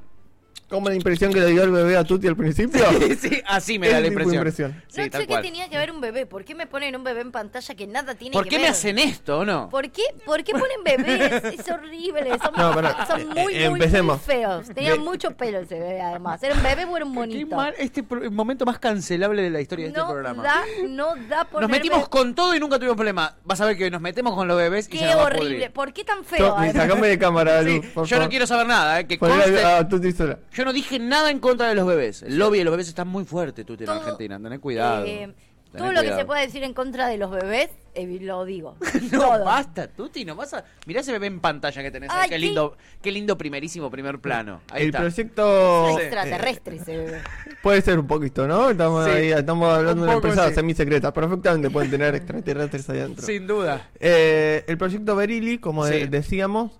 como 0.68 0.88
la 0.88 0.94
impresión 0.94 1.32
que 1.32 1.40
le 1.40 1.46
dio 1.46 1.62
el 1.62 1.70
bebé 1.70 1.96
a 1.96 2.04
Tuti 2.04 2.26
al 2.26 2.36
principio. 2.36 2.84
sí, 3.20 3.40
así 3.46 3.78
me 3.78 3.88
da 3.88 3.94
la 3.94 4.00
de 4.02 4.08
impresión. 4.08 4.34
impresión. 4.36 4.82
Sí, 4.88 5.00
no 5.02 5.10
tal 5.10 5.20
sé 5.22 5.26
cual. 5.26 5.42
qué 5.42 5.48
tenía 5.48 5.68
que 5.68 5.78
ver 5.78 5.90
un 5.90 6.00
bebé. 6.00 6.26
¿Por 6.26 6.44
qué 6.44 6.54
me 6.54 6.66
ponen 6.66 6.94
un 6.96 7.04
bebé 7.04 7.22
en 7.22 7.32
pantalla 7.32 7.74
que 7.74 7.86
nada 7.86 8.14
tiene 8.14 8.32
¿Por 8.34 8.44
que 8.44 8.50
qué 8.50 8.56
ver? 8.56 8.66
me 8.66 8.68
hacen 8.70 8.98
esto 8.98 9.38
o 9.40 9.44
no? 9.44 9.68
¿Por 9.70 9.90
qué, 9.90 10.02
¿Por 10.26 10.44
qué 10.44 10.52
ponen 10.52 10.84
bebés? 10.84 11.44
Es 11.58 11.68
horrible. 11.70 12.30
Son, 12.42 12.52
No, 12.56 12.74
pará, 12.74 13.06
son 13.06 13.20
eh, 13.20 13.24
muy, 13.24 13.54
muy, 13.70 14.02
muy 14.02 14.18
feos. 14.18 14.66
Tenía 14.74 14.92
Ve- 14.92 14.98
mucho 14.98 15.30
pelo 15.32 15.58
ese 15.60 15.78
bebé, 15.78 16.00
además. 16.00 16.42
Era 16.42 16.54
un 16.54 16.62
bebé 16.62 16.84
o 16.84 16.96
era 16.96 17.04
un 17.06 17.12
Qué 17.12 17.18
monito. 17.18 17.56
mal, 17.56 17.74
este 17.78 18.02
momento 18.30 18.64
más 18.66 18.78
cancelable 18.78 19.42
de 19.42 19.50
la 19.50 19.60
historia 19.60 19.86
de 19.86 19.88
este 19.90 20.00
No 20.00 20.08
programa. 20.08 20.42
da, 20.42 20.62
no 20.88 21.14
da 21.28 21.44
por 21.44 21.62
Nos 21.62 21.70
metimos 21.70 22.08
con 22.08 22.34
todo 22.34 22.54
y 22.54 22.60
nunca 22.60 22.76
tuvimos 22.78 22.96
problema. 22.96 23.36
Vas 23.44 23.60
a 23.60 23.66
ver 23.66 23.76
que 23.76 23.90
nos 23.90 24.00
metemos 24.00 24.34
con 24.34 24.46
los 24.46 24.56
bebés 24.56 24.88
y 24.88 24.92
se 24.92 24.98
Qué 24.98 25.06
nos 25.06 25.16
va 25.16 25.22
a 25.22 25.24
horrible. 25.26 25.70
¿Por 25.70 25.92
qué 25.92 26.04
tan 26.04 26.24
feo? 26.24 26.38
To- 26.54 26.62
y 26.62 26.68
además? 26.68 26.82
sacame 26.88 27.08
de 27.08 27.18
cámara, 27.18 27.64
Sí, 27.64 27.80
por 27.94 28.06
yo 28.06 28.18
no 28.18 28.28
quiero 28.28 28.46
saber 28.46 28.66
nada, 28.66 29.00
eh, 29.00 29.06
que 29.06 29.18
conste- 29.18 29.62
a, 29.64 29.78
a 29.78 29.88
Tuti 29.88 30.12
sola. 30.12 30.38
Yo 30.58 30.64
no 30.64 30.72
dije 30.72 30.98
nada 30.98 31.30
en 31.30 31.38
contra 31.38 31.68
de 31.68 31.76
los 31.76 31.86
bebés. 31.86 32.22
El 32.24 32.36
lobby 32.36 32.58
de 32.58 32.64
los 32.64 32.72
bebés 32.72 32.88
está 32.88 33.04
muy 33.04 33.24
fuerte, 33.24 33.64
tú, 33.64 33.76
en 33.78 33.88
Argentina. 33.88 34.40
Tené 34.40 34.58
cuidado. 34.58 35.04
Eh, 35.06 35.32
Tené 35.70 35.78
todo 35.84 35.92
lo 35.92 36.02
que 36.02 36.12
se 36.16 36.24
puede 36.24 36.40
decir 36.46 36.64
en 36.64 36.74
contra 36.74 37.06
de 37.06 37.16
los 37.16 37.30
bebés, 37.30 37.68
eh, 37.94 38.18
lo 38.22 38.44
digo. 38.44 38.76
No, 39.12 39.20
todo. 39.20 39.44
basta, 39.44 39.86
Tuti, 39.86 40.24
no 40.24 40.34
vas 40.34 40.54
a... 40.54 40.64
Mirá 40.86 41.00
ese 41.02 41.12
bebé 41.12 41.28
en 41.28 41.38
pantalla 41.38 41.80
que 41.80 41.92
tenés 41.92 42.10
ahí. 42.10 42.16
Ay, 42.22 42.28
Qué 42.28 42.34
qué- 42.34 42.38
lindo, 42.40 42.76
qué 43.00 43.12
lindo 43.12 43.38
primerísimo 43.38 43.88
primer 43.88 44.18
plano. 44.18 44.62
Ahí 44.72 44.82
El 44.82 44.88
está. 44.88 44.98
proyecto 44.98 45.86
Sí. 45.96 46.02
Extraterrestre 46.02 46.76
ese 46.76 46.96
bebé. 46.96 47.20
puede 47.62 47.80
ser 47.82 48.00
un 48.00 48.08
poquito, 48.08 48.48
¿no? 48.48 48.70
Estamos, 48.70 49.04
Sí. 49.04 49.10
ahí, 49.12 49.28
estamos 49.30 49.68
hablando 49.72 49.92
Un 49.92 49.98
de 50.00 50.04
una 50.06 50.14
empresa 50.14 50.48
sí. 50.48 50.54
semisecreta. 50.56 51.12
Perfectamente 51.12 51.70
pueden 51.70 51.88
tener 51.90 52.16
extraterrestres 52.16 52.90
ahí 52.90 52.98
adentro. 52.98 53.24
Sin 53.24 53.46
duda. 53.46 53.90
Eh, 54.00 54.64
el 54.66 54.76
proyecto 54.76 55.14
Berili, 55.14 55.58
como 55.58 55.84
de- 55.86 56.08
decíamos, 56.08 56.72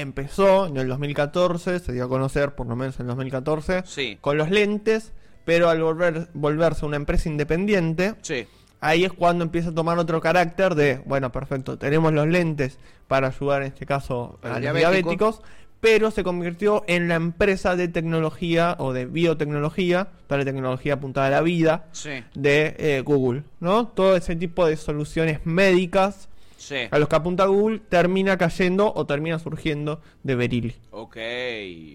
empezó 0.00 0.66
en 0.66 0.76
el 0.76 0.88
2014, 0.88 1.78
se 1.80 1.92
dio 1.92 2.04
a 2.04 2.08
conocer 2.08 2.54
por 2.54 2.66
lo 2.66 2.76
menos 2.76 2.96
en 3.00 3.02
el 3.02 3.08
2014, 3.08 3.82
Sí. 3.84 4.18
con 4.20 4.36
los 4.38 4.50
lentes, 4.50 5.12
pero 5.44 5.68
al 5.68 5.82
volver, 5.82 6.28
volverse 6.34 6.84
una 6.86 6.96
empresa 6.96 7.28
independiente, 7.28 8.14
Sí. 8.22 8.46
ahí 8.80 9.04
es 9.04 9.12
cuando 9.12 9.44
empieza 9.44 9.70
a 9.70 9.74
tomar 9.74 9.98
otro 9.98 10.20
carácter 10.20 10.74
de, 10.74 11.00
bueno, 11.06 11.32
perfecto, 11.32 11.78
tenemos 11.78 12.12
los 12.12 12.26
lentes 12.26 12.78
para 13.08 13.28
ayudar 13.28 13.62
en 13.62 13.68
este 13.68 13.86
caso 13.86 14.38
A 14.42 14.46
a 14.46 14.60
los 14.60 14.62
los 14.64 14.74
diabéticos. 14.76 15.40
pero 15.80 16.10
se 16.10 16.24
convirtió 16.24 16.82
en 16.88 17.06
la 17.06 17.14
empresa 17.14 17.76
de 17.76 17.86
tecnología 17.86 18.74
o 18.78 18.92
de 18.92 19.06
biotecnología, 19.06 20.08
la 20.28 20.44
tecnología 20.44 20.94
apuntada 20.94 21.26
a 21.28 21.30
la 21.30 21.42
vida 21.42 21.84
Sí. 21.92 22.10
de 22.34 22.74
eh, 22.78 23.02
Google, 23.04 23.44
¿no? 23.60 23.86
Todo 23.88 24.16
ese 24.16 24.34
tipo 24.36 24.66
de 24.66 24.76
soluciones 24.76 25.40
médicas 25.44 26.28
Sí. 26.56 26.76
a 26.90 26.98
los 26.98 27.08
que 27.08 27.16
apunta 27.16 27.44
Google 27.46 27.80
termina 27.80 28.38
cayendo 28.38 28.92
o 28.94 29.04
termina 29.06 29.38
surgiendo 29.38 30.00
de 30.22 30.34
Berili. 30.34 30.74
Ok, 30.90 31.16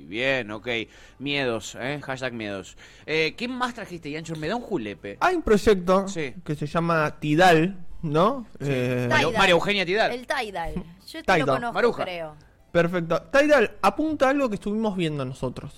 bien, 0.08 0.52
ok. 0.52 0.68
Miedos, 1.20 1.76
¿eh? 1.80 2.00
Hashtag 2.04 2.34
miedos. 2.34 2.78
Eh, 3.06 3.34
¿Qué 3.36 3.48
más 3.48 3.74
trajiste, 3.74 4.12
Yancho? 4.12 4.36
Me 4.36 4.48
da 4.48 4.56
un 4.56 4.62
julepe. 4.62 5.18
Hay 5.20 5.36
un 5.36 5.42
proyecto 5.42 6.08
Sí. 6.08 6.34
que 6.46 6.56
se 6.56 6.68
llama 6.68 7.20
Tidal, 7.20 7.76
¿no? 8.04 8.46
Eh, 8.60 9.08
Tidal. 9.10 9.34
María 9.34 9.52
Eugenia 9.54 9.86
Tidal. 9.86 10.12
El 10.12 10.28
Tidal. 10.28 10.74
Yo 10.76 10.82
este 11.20 11.22
Tidal. 11.24 11.40
lo 11.40 11.46
conozco, 11.48 11.74
Maruja. 11.74 12.04
creo. 12.04 12.36
perfecto. 12.72 13.22
Tidal 13.32 13.72
apunta 13.82 14.28
a 14.28 14.30
algo 14.30 14.48
que 14.50 14.56
estuvimos 14.56 14.96
viendo 14.96 15.26
nosotros. 15.26 15.74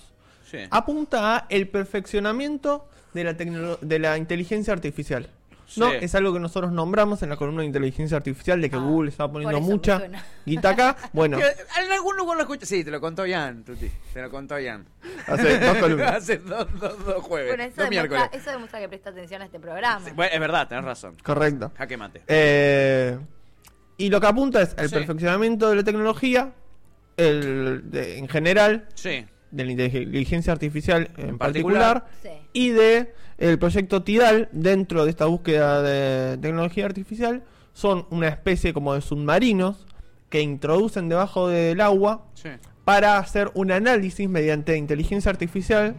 Sí. 0.50 0.58
Apunta 0.70 1.36
a 1.36 1.46
el 1.48 1.68
perfeccionamiento 1.68 2.86
de 3.14 3.24
la, 3.24 3.32
de 3.32 3.98
la 3.98 4.18
inteligencia 4.18 4.72
artificial. 4.72 5.28
¿No? 5.76 5.90
Sí. 5.90 5.96
Es 6.00 6.14
algo 6.14 6.32
que 6.32 6.40
nosotros 6.40 6.72
nombramos 6.72 7.22
en 7.22 7.28
la 7.30 7.36
columna 7.36 7.60
de 7.62 7.66
inteligencia 7.66 8.16
artificial, 8.16 8.60
de 8.60 8.70
que 8.70 8.76
Ah, 8.76 8.80
Google 8.80 9.10
está 9.10 9.30
poniendo 9.30 9.60
mucha 9.60 10.02
guita 10.44 10.70
acá. 10.70 10.96
Bueno, 11.12 11.38
En 11.38 11.92
algún 11.92 12.16
lugar 12.16 12.36
lo 12.36 12.42
escuché. 12.42 12.66
Sí, 12.66 12.84
te 12.84 12.90
lo 12.90 13.00
contó 13.00 13.24
Jan, 13.28 13.64
Tuti. 13.64 13.90
Te 14.12 14.22
lo 14.22 14.30
contó 14.30 14.56
Jan. 14.62 14.84
hace 15.26 15.58
dos 15.58 15.76
columnas. 15.78 16.12
Hace 16.16 16.38
dos, 16.38 16.66
dos, 16.80 17.04
dos 17.04 17.22
jueves. 17.22 17.48
Bueno, 17.50 17.62
eso 17.64 17.76
dos 17.82 17.90
demuestra, 17.90 17.90
miércoles. 18.18 18.28
eso 18.42 18.50
demuestra 18.50 18.80
que 18.80 18.88
presta 18.88 19.10
atención 19.10 19.42
a 19.42 19.44
este 19.46 19.60
programa. 19.60 20.04
Sí, 20.04 20.12
bueno, 20.14 20.32
es 20.34 20.40
verdad, 20.40 20.68
tenés 20.68 20.84
razón. 20.84 21.16
Correcto. 21.22 21.72
Jaque 21.76 21.96
mate. 21.96 22.22
Eh, 22.28 23.18
y 23.96 24.08
lo 24.10 24.20
que 24.20 24.26
apunta 24.26 24.62
es 24.62 24.74
el 24.78 24.88
Sí. 24.88 24.94
perfeccionamiento 24.96 25.70
de 25.70 25.76
la 25.76 25.84
tecnología, 25.84 26.52
el, 27.16 27.82
de- 27.90 28.18
en 28.18 28.28
general, 28.28 28.88
Sí. 28.94 29.24
De 29.54 29.64
la 29.64 29.70
inteligencia 29.72 30.52
artificial 30.52 31.10
en, 31.16 31.30
En 31.30 31.38
particular, 31.38 32.02
particular. 32.04 32.42
Sí. 32.42 32.48
y 32.52 32.68
de 32.70 33.14
el 33.38 33.58
proyecto 33.58 34.02
Tidal 34.02 34.48
dentro 34.52 35.04
de 35.04 35.10
esta 35.10 35.26
búsqueda 35.26 35.82
de 35.82 36.36
tecnología 36.38 36.86
artificial 36.86 37.42
son 37.72 38.06
una 38.10 38.28
especie 38.28 38.72
como 38.72 38.94
de 38.94 39.00
submarinos 39.00 39.86
que 40.28 40.40
introducen 40.40 41.08
debajo 41.08 41.48
del 41.48 41.80
agua 41.80 42.26
Sí. 42.34 42.50
para 42.84 43.18
hacer 43.18 43.50
un 43.54 43.70
análisis 43.72 44.28
mediante 44.28 44.76
inteligencia 44.76 45.30
artificial 45.30 45.94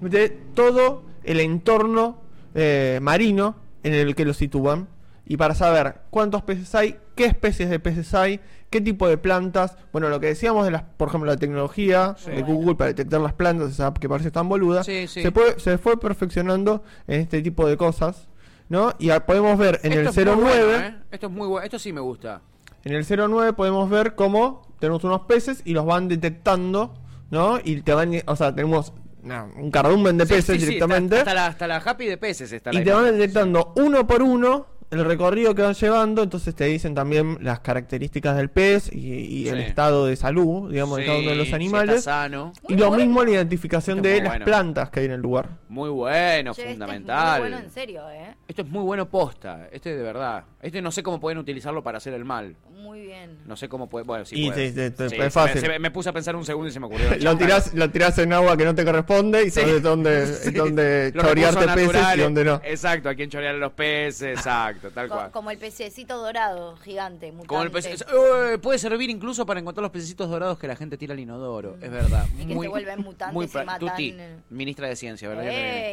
de 0.00 0.28
todo 0.54 1.02
el 1.24 1.40
entorno 1.40 2.18
eh, 2.54 2.98
marino 3.02 3.56
en 3.82 3.94
el 3.94 4.14
que 4.14 4.24
lo 4.24 4.34
sitúan 4.34 4.88
y 5.26 5.36
para 5.36 5.54
saber 5.54 5.96
cuántos 6.10 6.42
peces 6.42 6.74
hay, 6.74 6.96
qué 7.20 7.26
especies 7.26 7.68
de 7.68 7.78
peces 7.78 8.14
hay, 8.14 8.40
qué 8.70 8.80
tipo 8.80 9.06
de 9.06 9.18
plantas, 9.18 9.76
bueno, 9.92 10.08
lo 10.08 10.20
que 10.20 10.28
decíamos 10.28 10.64
de 10.64 10.70
las, 10.70 10.82
por 10.84 11.08
ejemplo, 11.08 11.30
la 11.30 11.36
tecnología 11.36 12.14
Sí. 12.18 12.30
de 12.30 12.40
Google 12.42 12.76
para 12.76 12.88
detectar 12.88 13.20
las 13.20 13.34
plantas, 13.34 13.72
esa 13.72 13.88
app 13.88 13.98
que 13.98 14.08
parece 14.08 14.30
tan 14.30 14.48
boluda, 14.48 14.82
Sí, 14.84 15.06
sí. 15.06 15.20
Se, 15.22 15.30
puede- 15.30 15.60
se 15.60 15.76
fue 15.76 16.00
perfeccionando 16.00 16.82
en 17.06 17.20
este 17.20 17.42
tipo 17.42 17.68
de 17.68 17.76
cosas, 17.76 18.28
¿no? 18.70 18.94
Y 18.98 19.10
a- 19.10 19.26
podemos 19.26 19.58
ver 19.58 19.80
en 19.82 19.92
Esto 19.92 20.00
el 20.22 20.28
es 20.28 20.34
muy 20.36 20.44
09 20.44 20.64
bueno, 20.64 20.86
¿eh? 20.86 20.94
Esto 21.10 21.26
es 21.26 21.32
muy 21.32 21.46
bueno. 21.48 21.64
Esto 21.64 21.78
sí 21.78 21.92
me 21.92 22.00
gusta. 22.00 22.40
en 22.84 22.94
el 22.94 23.04
09 23.04 23.52
podemos 23.52 23.90
ver 23.90 24.14
cómo 24.14 24.62
tenemos 24.78 25.04
unos 25.04 25.20
peces 25.26 25.60
y 25.66 25.74
los 25.74 25.84
van 25.84 26.08
detectando, 26.08 26.94
¿no? 27.30 27.58
Y 27.62 27.82
te 27.82 27.92
van, 27.92 28.12
o 28.26 28.34
sea, 28.36 28.54
tenemos 28.54 28.94
no, 29.22 29.50
un 29.58 29.70
cardumen 29.70 30.16
de 30.16 30.24
peces 30.24 30.58
directamente. 30.58 31.18
hasta, 31.18 31.30
hasta 31.30 31.34
la, 31.34 31.46
hasta 31.48 31.66
la 31.66 31.76
happy 31.76 32.06
de 32.06 32.16
peces 32.16 32.50
está 32.50 32.72
la 32.72 32.80
y 32.80 32.84
te 32.84 32.90
van 32.92 33.04
detectando 33.18 33.74
uno 33.76 34.06
por 34.06 34.22
uno 34.22 34.66
el 34.90 35.04
recorrido 35.04 35.54
que 35.54 35.62
van 35.62 35.74
llevando, 35.74 36.22
entonces 36.22 36.54
te 36.54 36.64
dicen 36.64 36.94
también 36.94 37.38
las 37.40 37.60
características 37.60 38.36
del 38.36 38.50
pez 38.50 38.90
y, 38.92 38.98
y 39.44 39.48
el 39.48 39.60
estado 39.60 40.06
de 40.06 40.16
salud, 40.16 40.70
digamos, 40.70 40.98
de 40.98 41.06
cada 41.06 41.18
uno 41.18 41.30
de 41.30 41.36
los 41.36 41.48
si 41.48 41.54
animales. 41.54 41.96
está 42.00 42.22
sano. 42.22 42.52
y 42.68 42.72
Muy 42.72 42.80
lo 42.82 42.88
bueno. 42.88 43.04
mismo 43.04 43.24
la 43.24 43.30
identificación 43.30 44.02
de 44.02 44.18
las 44.20 44.28
bueno. 44.30 44.44
plantas 44.44 44.90
que 44.90 45.00
hay 45.00 45.06
en 45.06 45.12
el 45.12 45.20
lugar. 45.20 45.48
Muy 45.68 45.90
bueno, 45.90 46.52
Che, 46.54 46.62
este 46.62 46.72
es 46.72 46.78
fundamental. 46.78 47.40
muy 47.40 47.50
bueno 47.50 47.64
en 47.64 47.70
serio, 47.70 48.02
¿eh? 48.10 48.34
Esto 48.48 48.62
es 48.62 48.68
muy 48.68 48.82
bueno 48.82 49.08
posta. 49.08 49.68
Este 49.70 49.96
de 49.96 50.02
verdad. 50.02 50.44
Este 50.60 50.82
no 50.82 50.90
sé 50.90 51.02
cómo 51.02 51.20
pueden 51.20 51.38
utilizarlo 51.38 51.82
para 51.82 51.98
hacer 51.98 52.12
el 52.14 52.24
mal. 52.24 52.56
Muy 52.70 53.02
bien. 53.02 53.38
No 53.46 53.56
sé 53.56 53.68
cómo 53.68 53.88
puede. 53.88 54.04
Bueno, 54.04 54.24
sí, 54.24 54.34
Y 54.36 54.50
puede. 54.50 54.70
sí, 54.70 54.74
sí, 54.74 54.88
sí, 54.88 55.08
Sí, 55.10 55.14
es 55.16 55.22
se 55.22 55.30
fácil. 55.30 55.54
Me, 55.56 55.60
se 55.60 55.68
me- 55.68 55.78
me 55.78 55.90
puse 55.90 56.08
a 56.08 56.12
pensar 56.12 56.34
un 56.34 56.44
segundo 56.44 56.68
y 56.68 56.72
se 56.72 56.80
me 56.80 56.86
ocurrió. 56.86 57.08
lo 57.20 57.36
tirás, 57.36 57.74
lo 57.74 57.90
tirás 57.90 58.18
en 58.18 58.32
agua 58.32 58.56
que 58.56 58.64
no 58.64 58.74
te 58.74 58.84
corresponde 58.84 59.42
y 59.44 59.50
Sí. 59.50 59.60
sabes 59.60 59.82
dónde, 59.82 60.26
Sí. 60.34 60.50
dónde 60.50 61.12
Los 61.14 61.24
chorearte 61.26 61.66
peces 61.74 62.02
y 62.16 62.20
dónde 62.20 62.44
no. 62.44 62.60
Exacto, 62.64 63.08
a 63.10 63.14
quién 63.14 63.30
chorear 63.30 63.54
los 63.56 63.72
peces, 63.72 64.38
exacto, 64.38 64.79
tal 64.90 65.08
Co- 65.08 65.14
cual. 65.16 65.30
como 65.30 65.50
el 65.50 65.58
pececito 65.58 66.16
dorado, 66.16 66.76
gigante, 66.78 67.32
mutante. 67.32 67.46
Como 67.48 67.62
el 67.62 67.68
Uy, 68.52 68.58
puede 68.58 68.78
servir 68.78 69.10
incluso 69.10 69.44
para 69.44 69.60
encontrar 69.60 69.82
los 69.82 69.90
pececitos 69.90 70.30
dorados 70.30 70.58
que 70.58 70.66
la 70.66 70.76
gente 70.76 70.96
tira 70.96 71.12
al 71.12 71.20
inodoro, 71.20 71.76
es 71.82 71.90
verdad. 71.90 72.24
Y 72.38 72.46
que 72.46 72.58
se 72.58 72.68
vuelven 72.68 73.00
mutantes 73.02 73.44
y 73.44 73.48
se 73.48 73.58
pra- 73.58 73.64
matan. 73.66 73.88
Tuti, 73.90 74.14
ministra 74.48 74.88
de 74.88 74.96
Ciencia, 74.96 75.28
¿verdad? 75.28 75.48
Ey. 75.48 75.92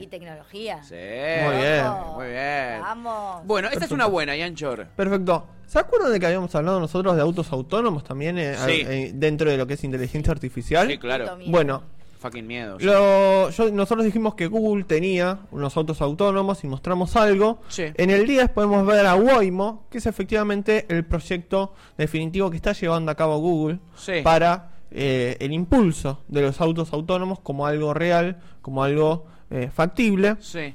Y 0.00 0.06
tecnología. 0.06 0.82
Sí, 0.82 0.94
Muy 0.94 1.56
bien. 1.56 1.84
muy 2.14 2.26
bien. 2.28 2.80
Vamos. 2.80 3.44
Bueno, 3.44 3.68
esta 3.70 3.84
es 3.84 3.90
una 3.90 4.06
buena, 4.06 4.34
Yanchor. 4.36 4.86
Perfecto. 4.96 5.46
¿Se 5.66 5.78
acuerdan 5.78 6.12
de 6.12 6.20
que 6.20 6.26
habíamos 6.26 6.54
hablado 6.54 6.78
nosotros 6.78 7.16
de 7.16 7.22
autos 7.22 7.50
autónomos 7.50 8.04
también 8.04 8.38
eh, 8.38 8.54
Sí. 8.66 8.82
eh, 8.86 9.10
dentro 9.14 9.50
de 9.50 9.56
lo 9.56 9.66
que 9.66 9.74
es 9.74 9.82
inteligencia 9.82 10.30
artificial? 10.32 10.86
Sí, 10.86 10.98
claro. 10.98 11.38
Bueno, 11.46 11.82
Fucking 12.24 12.46
miedo. 12.46 12.78
lo- 12.80 13.50
yo- 13.50 13.70
nosotros 13.70 14.02
dijimos 14.04 14.34
que 14.34 14.46
Google 14.46 14.84
tenía 14.84 15.40
unos 15.50 15.76
autos 15.76 16.00
autónomos 16.00 16.64
y 16.64 16.68
mostramos 16.68 17.16
algo. 17.16 17.60
Sí. 17.68 17.84
En 17.96 18.08
el 18.08 18.26
10 18.26 18.48
podemos 18.48 18.86
ver 18.86 19.04
a 19.04 19.14
Waymo, 19.14 19.84
que 19.90 19.98
es 19.98 20.06
efectivamente 20.06 20.86
el 20.88 21.04
proyecto 21.04 21.74
definitivo 21.98 22.50
que 22.50 22.56
está 22.56 22.72
llevando 22.72 23.10
a 23.10 23.14
cabo 23.14 23.36
Google 23.38 23.78
Sí. 23.96 24.22
para 24.22 24.70
eh, 24.96 25.36
el 25.40 25.52
impulso 25.52 26.20
de 26.28 26.40
los 26.42 26.60
autos 26.60 26.92
autónomos 26.92 27.40
como 27.40 27.66
algo 27.66 27.92
real, 27.92 28.40
como 28.62 28.84
algo 28.84 29.26
eh, 29.50 29.68
factible. 29.74 30.36
Sí. 30.40 30.72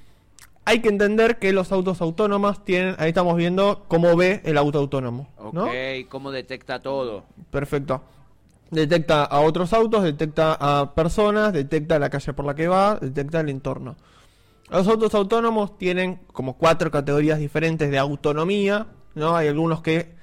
Hay 0.66 0.82
que 0.82 0.90
entender 0.90 1.40
que 1.40 1.52
los 1.52 1.72
autos 1.72 2.00
autónomos 2.02 2.64
tienen, 2.64 2.96
ahí 3.00 3.10
estamos 3.10 3.36
viendo 3.38 3.86
cómo 3.88 4.16
ve 4.16 4.42
el 4.44 4.58
auto 4.58 4.78
autónomo. 4.78 5.30
Ok, 5.38 5.54
¿no? 5.54 5.68
¿cómo 6.10 6.32
detecta 6.32 6.80
todo? 6.80 7.24
Perfecto. 7.50 8.04
Detecta 8.72 9.24
a 9.24 9.40
otros 9.40 9.74
autos, 9.74 10.04
detecta 10.04 10.54
a 10.60 10.94
personas, 10.94 11.54
detecta 11.54 11.98
la 11.98 12.10
calle 12.10 12.34
por 12.34 12.46
la 12.46 12.54
que 12.54 12.68
va, 12.68 12.98
detecta 13.02 13.40
el 13.40 13.50
entorno. 13.50 13.96
Los 14.70 14.88
autos 14.88 15.16
autónomos 15.16 15.78
tienen 15.80 16.20
como 16.32 16.56
cuatro 16.56 16.92
categorías 16.92 17.40
diferentes 17.40 17.90
de 17.90 17.98
autonomía, 17.98 18.86
¿no? 19.16 19.36
Hay 19.36 19.48
algunos 19.48 19.82
que 19.82 20.14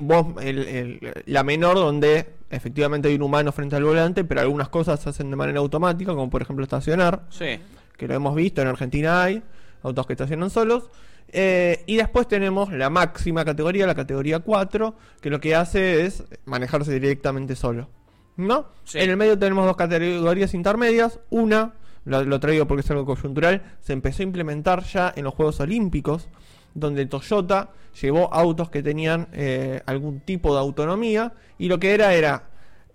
vos, 0.00 0.26
el- 0.40 0.58
el- 0.68 1.12
la 1.26 1.42
menor 1.42 1.74
donde 1.74 2.26
efectivamente 2.50 3.08
hay 3.08 3.16
un 3.16 3.22
humano 3.22 3.50
frente 3.50 3.74
al 3.76 3.84
volante, 3.84 4.24
pero 4.24 4.40
algunas 4.42 4.68
cosas 4.68 5.00
se 5.00 5.08
hacen 5.08 5.28
de 5.30 5.36
manera 5.36 5.58
automática, 5.58 6.12
como 6.14 6.30
por 6.30 6.40
ejemplo 6.42 6.62
estacionar 6.62 7.24
Sí. 7.30 7.58
que 7.96 8.06
lo 8.06 8.14
hemos 8.14 8.34
visto, 8.36 8.62
en 8.62 8.68
Argentina 8.68 9.24
hay 9.24 9.42
autos 9.82 10.06
que 10.06 10.12
estacionan 10.12 10.50
solos. 10.50 10.84
Eh, 11.30 11.84
y 11.86 11.96
después 11.96 12.26
tenemos 12.26 12.72
la 12.72 12.90
máxima 12.90 13.44
categoría, 13.44 13.86
la 13.86 13.94
categoría 13.94 14.40
4, 14.40 14.94
que 15.20 15.30
lo 15.30 15.40
que 15.40 15.54
hace 15.54 16.06
es 16.06 16.24
manejarse 16.44 16.92
directamente 16.92 17.54
solo. 17.54 17.88
¿No? 18.36 18.68
Sí. 18.84 18.98
En 18.98 19.10
el 19.10 19.16
medio 19.16 19.38
tenemos 19.38 19.66
dos 19.66 19.76
categorías 19.76 20.54
intermedias. 20.54 21.20
Una, 21.30 21.74
lo, 22.04 22.24
lo 22.24 22.40
traigo 22.40 22.66
porque 22.66 22.82
es 22.82 22.90
algo 22.90 23.04
coyuntural, 23.04 23.62
se 23.80 23.92
empezó 23.92 24.22
a 24.22 24.24
implementar 24.24 24.84
ya 24.84 25.12
en 25.14 25.24
los 25.24 25.34
Juegos 25.34 25.60
Olímpicos, 25.60 26.28
donde 26.74 27.06
Toyota 27.06 27.70
llevó 28.00 28.32
autos 28.32 28.70
que 28.70 28.82
tenían 28.82 29.28
eh, 29.32 29.82
algún 29.86 30.20
tipo 30.20 30.54
de 30.54 30.60
autonomía 30.60 31.32
y 31.58 31.68
lo 31.68 31.78
que 31.78 31.92
era 31.92 32.14
era 32.14 32.44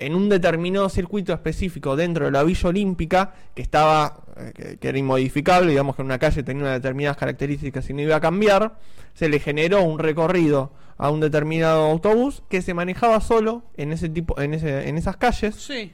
en 0.06 0.16
un 0.16 0.30
determinado 0.30 0.90
circuito 0.90 1.34
específico 1.34 1.96
dentro 1.96 2.26
de 2.26 2.32
la 2.32 2.44
Villa 2.44 2.70
Olímpica, 2.70 3.34
que 3.56 3.62
estaba, 3.62 4.24
eh, 4.38 4.52
que, 4.56 4.78
que 4.78 4.88
era 4.90 4.98
inmodificable, 4.98 5.70
digamos 5.72 5.96
que 5.96 6.02
en 6.02 6.06
una 6.08 6.20
calle 6.20 6.44
tenía 6.44 6.64
unas 6.64 6.82
determinadas 6.82 7.18
características 7.18 7.90
y 7.90 7.94
no 7.94 8.02
iba 8.02 8.16
a 8.16 8.22
cambiar, 8.22 8.80
se 9.14 9.30
le 9.30 9.40
generó 9.40 9.84
un 9.84 10.00
recorrido 10.00 10.72
a 10.98 11.10
un 11.10 11.20
determinado 11.20 11.86
autobús 11.90 12.44
que 12.50 12.62
se 12.62 12.74
manejaba 12.74 13.20
solo 13.22 13.64
en 13.78 13.92
ese 13.92 14.10
tipo, 14.10 14.40
en 14.40 14.54
ese, 14.54 14.88
en 14.88 14.98
esas 14.98 15.18
calles 15.18 15.56
Sí. 15.56 15.92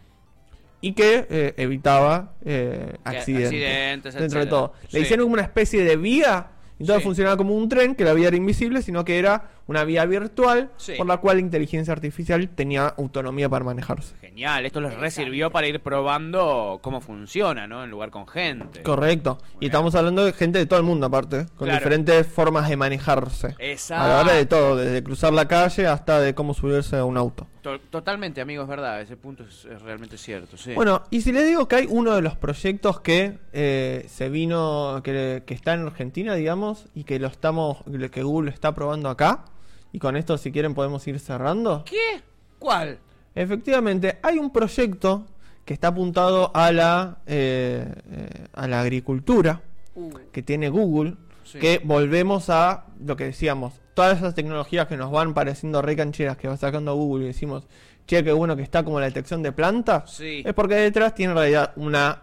y 0.82 0.94
que 0.94 1.26
eh, 1.30 1.54
evitaba 1.58 2.34
eh, 2.46 2.96
accidentes, 3.04 3.52
accidentes, 3.52 4.14
dentro 4.16 4.40
de 4.40 4.46
todo. 4.46 4.74
Le 4.92 5.00
Sí. 5.00 5.06
hicieron 5.06 5.26
como 5.26 5.34
una 5.34 5.44
especie 5.44 5.84
de 5.84 5.96
vía 5.98 6.52
y 6.78 6.86
todo 6.86 6.98
Sí. 7.00 7.04
funcionaba 7.04 7.36
como 7.38 7.56
un 7.56 7.68
tren, 7.68 7.96
que 7.96 8.04
la 8.06 8.14
vía 8.14 8.28
era 8.30 8.38
invisible, 8.38 8.82
sino 8.82 9.04
que 9.04 9.20
era 9.20 9.50
una 9.70 9.84
vía 9.84 10.06
virtual 10.06 10.70
Sí. 10.78 10.94
por 10.98 11.06
la 11.08 11.18
cual 11.18 11.38
la 11.38 11.42
inteligencia 11.42 11.94
artificial 11.94 12.50
tenía 12.50 12.88
autonomía 12.88 13.48
para 13.50 13.64
manejarse. 13.64 14.16
Genial, 14.20 14.66
esto 14.66 14.82
les 14.82 14.94
resirvió 14.96 15.52
para 15.52 15.68
ir 15.68 15.80
probando 15.80 16.80
cómo 16.82 17.02
funciona, 17.02 17.68
¿no? 17.68 17.84
En 17.84 17.92
lugar 17.92 18.10
con 18.10 18.28
gente. 18.28 18.82
Correcto. 18.84 19.38
Y 19.60 19.68
estamos 19.68 19.94
hablando 19.96 20.26
de 20.26 20.34
gente 20.34 20.60
de 20.60 20.66
todo 20.66 20.80
el 20.80 20.86
mundo 20.86 21.06
aparte, 21.06 21.46
con 21.56 21.68
Claro. 21.68 21.80
diferentes 21.80 22.26
formas 22.28 22.68
de 22.68 22.78
manejarse. 22.78 23.56
Exacto. 23.60 24.04
A 24.04 24.08
la 24.08 24.20
hora 24.22 24.34
de 24.34 24.46
todo, 24.46 24.76
desde 24.76 25.04
cruzar 25.04 25.34
la 25.34 25.48
calle 25.48 25.86
hasta 25.88 26.20
de 26.20 26.34
cómo 26.34 26.54
subirse 26.54 26.98
a 26.98 27.06
un 27.06 27.18
auto. 27.18 27.48
To- 27.62 27.80
totalmente, 27.80 28.40
amigo, 28.42 28.64
es 28.64 28.70
verdad. 28.70 29.02
Ese 29.02 29.18
punto 29.18 29.44
es, 29.44 29.66
es 29.66 29.82
realmente 29.82 30.18
cierto. 30.18 30.58
Sí. 30.58 30.74
Bueno, 30.74 31.04
y 31.12 31.22
si 31.22 31.32
les 31.32 31.46
digo 31.46 31.68
que 31.68 31.76
hay 31.76 31.88
uno 31.90 32.16
de 32.16 32.22
los 32.22 32.38
proyectos 32.38 33.02
que 33.02 33.38
eh, 33.54 34.06
se 34.08 34.30
vino, 34.30 35.02
que, 35.04 35.44
que 35.46 35.54
está 35.54 35.74
en 35.74 35.86
Argentina, 35.86 36.34
digamos, 36.36 36.86
y 36.96 37.04
que 37.04 37.20
lo 37.20 37.28
estamos, 37.28 37.78
que 38.12 38.24
Google 38.24 38.50
está 38.52 38.74
probando 38.74 39.10
acá, 39.10 39.44
y 39.92 40.00
con 40.00 40.16
esto 40.18 40.38
si 40.38 40.52
quieren 40.52 40.74
podemos 40.74 41.06
ir 41.08 41.20
cerrando. 41.20 41.84
¿Qué? 41.86 42.22
¿Cuál? 42.60 43.00
Efectivamente, 43.36 44.20
hay 44.22 44.38
un 44.38 44.52
proyecto 44.52 45.26
que 45.66 45.74
está 45.74 45.90
apuntado 45.90 46.52
a 46.56 46.72
la, 46.72 47.18
eh, 47.28 47.86
eh, 48.12 48.30
a 48.54 48.68
la 48.68 48.82
agricultura, 48.82 49.62
Uh, 49.96 50.12
que 50.32 50.42
tiene 50.44 50.70
Google, 50.70 51.16
Sí. 51.44 51.60
que 51.60 51.82
volvemos 51.84 52.50
a 52.50 52.86
lo 53.04 53.16
que 53.18 53.26
decíamos, 53.26 53.74
todas 53.96 54.18
esas 54.18 54.34
tecnologías 54.36 54.88
que 54.88 54.96
nos 54.98 55.12
van 55.12 55.34
pareciendo 55.34 55.82
re 55.82 55.96
cancheras 55.96 56.38
que 56.38 56.48
va 56.48 56.56
sacando 56.58 56.96
Google 56.96 57.26
y 57.26 57.28
decimos, 57.30 57.68
che, 58.08 58.24
qué 58.24 58.32
bueno 58.32 58.56
que 58.56 58.62
está 58.62 58.84
como 58.84 59.00
la 59.00 59.08
detección 59.08 59.42
de 59.44 59.52
plantas, 59.52 60.12
Sí. 60.12 60.44
es 60.46 60.54
porque 60.54 60.76
detrás 60.76 61.16
tiene 61.16 61.32
en 61.32 61.38
realidad 61.38 61.74
una 61.76 62.22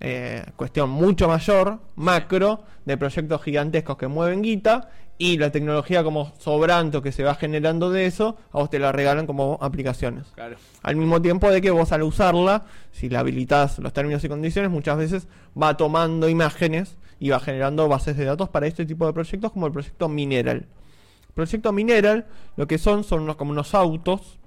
eh, 0.00 0.44
cuestión 0.54 0.90
mucho 0.90 1.26
mayor, 1.26 1.80
macro, 1.96 2.62
de 2.84 2.96
proyectos 2.96 3.42
gigantescos 3.42 3.96
que 3.96 4.06
mueven 4.06 4.42
guita, 4.42 4.88
y 5.20 5.36
la 5.36 5.50
tecnología 5.50 6.04
como 6.04 6.32
sobrante 6.38 7.02
que 7.02 7.10
se 7.12 7.24
va 7.24 7.34
generando 7.34 7.90
de 7.90 8.06
eso, 8.06 8.36
a 8.52 8.58
vos 8.58 8.70
te 8.70 8.78
la 8.78 8.92
regalan 8.92 9.26
como 9.26 9.58
aplicaciones. 9.60 10.26
Claro. 10.34 10.56
Al 10.82 10.94
mismo 10.96 11.20
tiempo 11.20 11.50
de 11.50 11.60
que 11.60 11.70
vos 11.72 11.90
al 11.92 12.04
usarla, 12.04 12.64
si 12.92 13.08
la 13.08 13.20
habilitas 13.20 13.78
los 13.80 13.92
términos 13.92 14.22
y 14.22 14.28
condiciones, 14.28 14.70
muchas 14.70 14.96
veces 14.96 15.26
va 15.60 15.76
tomando 15.76 16.28
imágenes 16.28 16.96
y 17.18 17.30
va 17.30 17.40
generando 17.40 17.88
bases 17.88 18.16
de 18.16 18.24
datos 18.24 18.48
para 18.48 18.68
este 18.68 18.86
tipo 18.86 19.06
de 19.06 19.12
proyectos 19.12 19.50
como 19.50 19.66
el 19.66 19.72
proyecto 19.72 20.08
Mineral. 20.08 20.66
El 21.28 21.34
proyecto 21.34 21.72
Mineral 21.72 22.26
lo 22.56 22.68
que 22.68 22.78
son 22.78 23.02
son 23.02 23.22
unos, 23.22 23.34
como 23.34 23.50
unos 23.50 23.74
autos, 23.74 24.38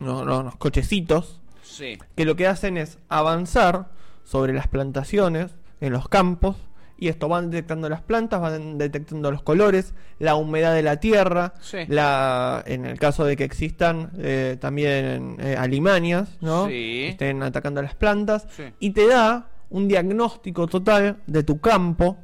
unos, 0.00 0.22
unos 0.22 0.56
cochecitos, 0.56 1.40
Sí. 1.62 1.98
que 2.16 2.24
lo 2.24 2.34
que 2.34 2.48
hacen 2.48 2.76
es 2.78 2.98
avanzar 3.08 3.90
sobre 4.24 4.52
las 4.52 4.66
plantaciones, 4.66 5.54
en 5.80 5.92
los 5.92 6.08
campos, 6.08 6.56
y 7.00 7.08
esto 7.08 7.26
van 7.28 7.50
detectando 7.50 7.88
las 7.88 8.02
plantas, 8.02 8.40
van 8.40 8.78
detectando 8.78 9.30
los 9.32 9.42
colores, 9.42 9.94
la 10.20 10.36
humedad 10.36 10.74
de 10.74 10.82
la 10.82 11.00
tierra, 11.00 11.54
Sí. 11.60 11.78
la, 11.88 12.62
en 12.66 12.84
el 12.84 12.98
caso 13.00 13.24
de 13.24 13.36
que 13.36 13.44
existan 13.44 14.10
eh, 14.18 14.56
también 14.60 15.36
eh, 15.40 15.56
alimañas, 15.58 16.36
¿no? 16.40 16.66
Sí. 16.66 16.70
Que 16.72 17.08
estén 17.08 17.42
atacando 17.42 17.80
a 17.80 17.82
las 17.82 17.94
plantas, 17.96 18.46
Sí. 18.50 18.64
y 18.78 18.90
te 18.90 19.08
da 19.08 19.48
un 19.70 19.88
diagnóstico 19.88 20.66
total 20.66 21.18
de 21.26 21.42
tu 21.42 21.58
campo, 21.60 22.18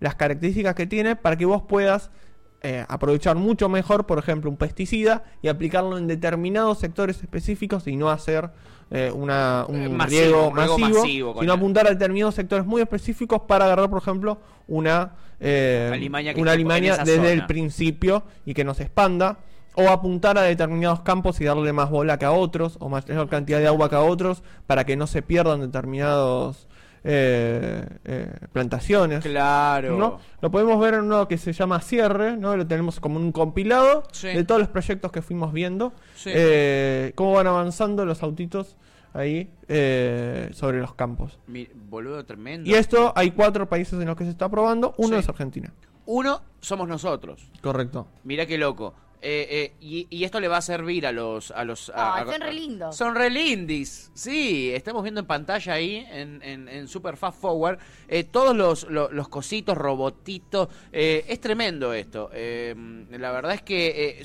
las 0.00 0.14
características 0.14 0.74
que 0.74 0.86
tiene 0.86 1.16
para 1.16 1.36
que 1.36 1.44
vos 1.44 1.62
puedas 1.68 2.10
eh, 2.62 2.84
aprovechar 2.88 3.36
mucho 3.36 3.68
mejor, 3.68 4.04
por 4.06 4.18
ejemplo, 4.18 4.50
un 4.50 4.56
pesticida 4.56 5.22
y 5.42 5.48
aplicarlo 5.48 5.96
en 5.96 6.06
determinados 6.08 6.78
sectores 6.80 7.22
específicos 7.22 7.86
y 7.86 7.94
no 7.96 8.10
hacer 8.10 8.50
eh, 8.90 9.12
una, 9.14 9.66
un 9.68 9.82
Eh, 9.82 9.88
masivo, 9.88 10.20
riego 10.22 10.48
un 10.48 10.56
riego 10.56 10.78
masivo, 10.78 11.00
masivo 11.00 11.40
sino 11.40 11.52
apuntar 11.52 11.86
a 11.86 11.90
determinados 11.90 12.34
sectores 12.34 12.64
muy 12.64 12.80
específicos 12.80 13.42
para 13.42 13.66
agarrar, 13.66 13.90
por 13.90 14.00
ejemplo, 14.00 14.38
una, 14.66 15.12
eh, 15.40 15.90
Alimaña 15.92 16.32
una 16.36 16.52
alimaña 16.52 16.96
desde 16.98 17.32
el 17.32 17.46
principio 17.46 18.22
y 18.46 18.54
que 18.54 18.64
no 18.64 18.74
se 18.74 18.84
expanda. 18.84 19.38
O 19.74 19.90
apuntar 19.90 20.36
a 20.38 20.42
determinados 20.42 21.02
campos 21.02 21.40
y 21.40 21.44
darle 21.44 21.72
más 21.72 21.88
bola 21.88 22.18
que 22.18 22.24
a 22.24 22.32
otros, 22.32 22.76
o 22.80 22.88
mayor 22.88 23.28
cantidad 23.28 23.60
de 23.60 23.68
agua 23.68 23.88
que 23.88 23.94
a 23.94 24.00
otros, 24.00 24.42
para 24.66 24.84
que 24.84 24.96
no 24.96 25.06
se 25.06 25.22
pierdan 25.22 25.60
determinados 25.60 26.67
eh, 27.10 27.86
eh, 28.04 28.32
plantaciones. 28.52 29.24
Claro. 29.24 29.96
¿no? 29.96 30.18
Lo 30.42 30.50
podemos 30.50 30.78
ver 30.78 30.94
en 30.94 31.00
uno 31.04 31.26
que 31.26 31.38
se 31.38 31.54
llama 31.54 31.80
Cierre, 31.80 32.36
¿no? 32.36 32.54
Lo 32.54 32.66
tenemos 32.66 33.00
como 33.00 33.18
un 33.18 33.32
compilado 33.32 34.02
Sí. 34.12 34.28
de 34.28 34.44
todos 34.44 34.60
los 34.60 34.68
proyectos 34.68 35.10
que 35.10 35.22
fuimos 35.22 35.52
viendo. 35.54 35.94
Sí. 36.14 36.30
Eh, 36.34 37.12
cómo 37.14 37.32
van 37.32 37.46
avanzando 37.46 38.04
los 38.04 38.22
autitos 38.22 38.76
ahí 39.14 39.50
eh, 39.68 40.50
sobre 40.52 40.80
los 40.80 40.94
campos. 40.94 41.38
Mi- 41.46 41.68
boludo, 41.74 42.24
tremendo. 42.26 42.68
Y 42.68 42.74
esto 42.74 43.12
hay 43.16 43.30
cuatro 43.30 43.66
países 43.68 43.98
en 43.98 44.06
los 44.06 44.16
que 44.16 44.24
se 44.24 44.30
está 44.30 44.50
probando, 44.50 44.94
uno 44.98 45.14
Sí. 45.16 45.20
es 45.20 45.28
Argentina. 45.30 45.72
Uno 46.04 46.42
somos 46.60 46.86
nosotros. 46.88 47.50
Correcto. 47.62 48.06
Mirá 48.24 48.44
qué 48.44 48.58
loco. 48.58 48.94
Eh, 49.20 49.46
eh, 49.50 49.72
y, 49.80 50.06
y 50.10 50.24
esto 50.24 50.38
le 50.40 50.48
va 50.48 50.58
a 50.58 50.62
servir 50.62 51.06
a 51.06 51.12
los... 51.12 51.50
A 51.50 51.64
los 51.64 51.90
a- 51.94 52.24
son 52.24 52.40
re 52.40 52.52
lindos. 52.52 52.96
Son 52.96 53.14
re 53.14 53.30
lindis. 53.30 54.10
Sí, 54.14 54.70
estamos 54.72 55.02
viendo 55.02 55.20
en 55.20 55.26
pantalla 55.26 55.72
ahí, 55.72 56.06
en, 56.10 56.40
en, 56.42 56.68
en 56.68 56.86
Super 56.88 57.16
Fast 57.16 57.40
Forward, 57.40 57.78
eh, 58.08 58.24
todos 58.24 58.54
los, 58.56 58.88
lo- 58.90 59.10
los 59.10 59.28
cositos, 59.28 59.76
robotitos. 59.76 60.68
eh, 60.92 61.24
es 61.28 61.40
tremendo 61.40 61.92
esto. 61.92 62.30
Eh, 62.32 62.74
la 63.10 63.32
verdad 63.32 63.54
es 63.54 63.62
que... 63.62 64.18
eh, 64.20 64.24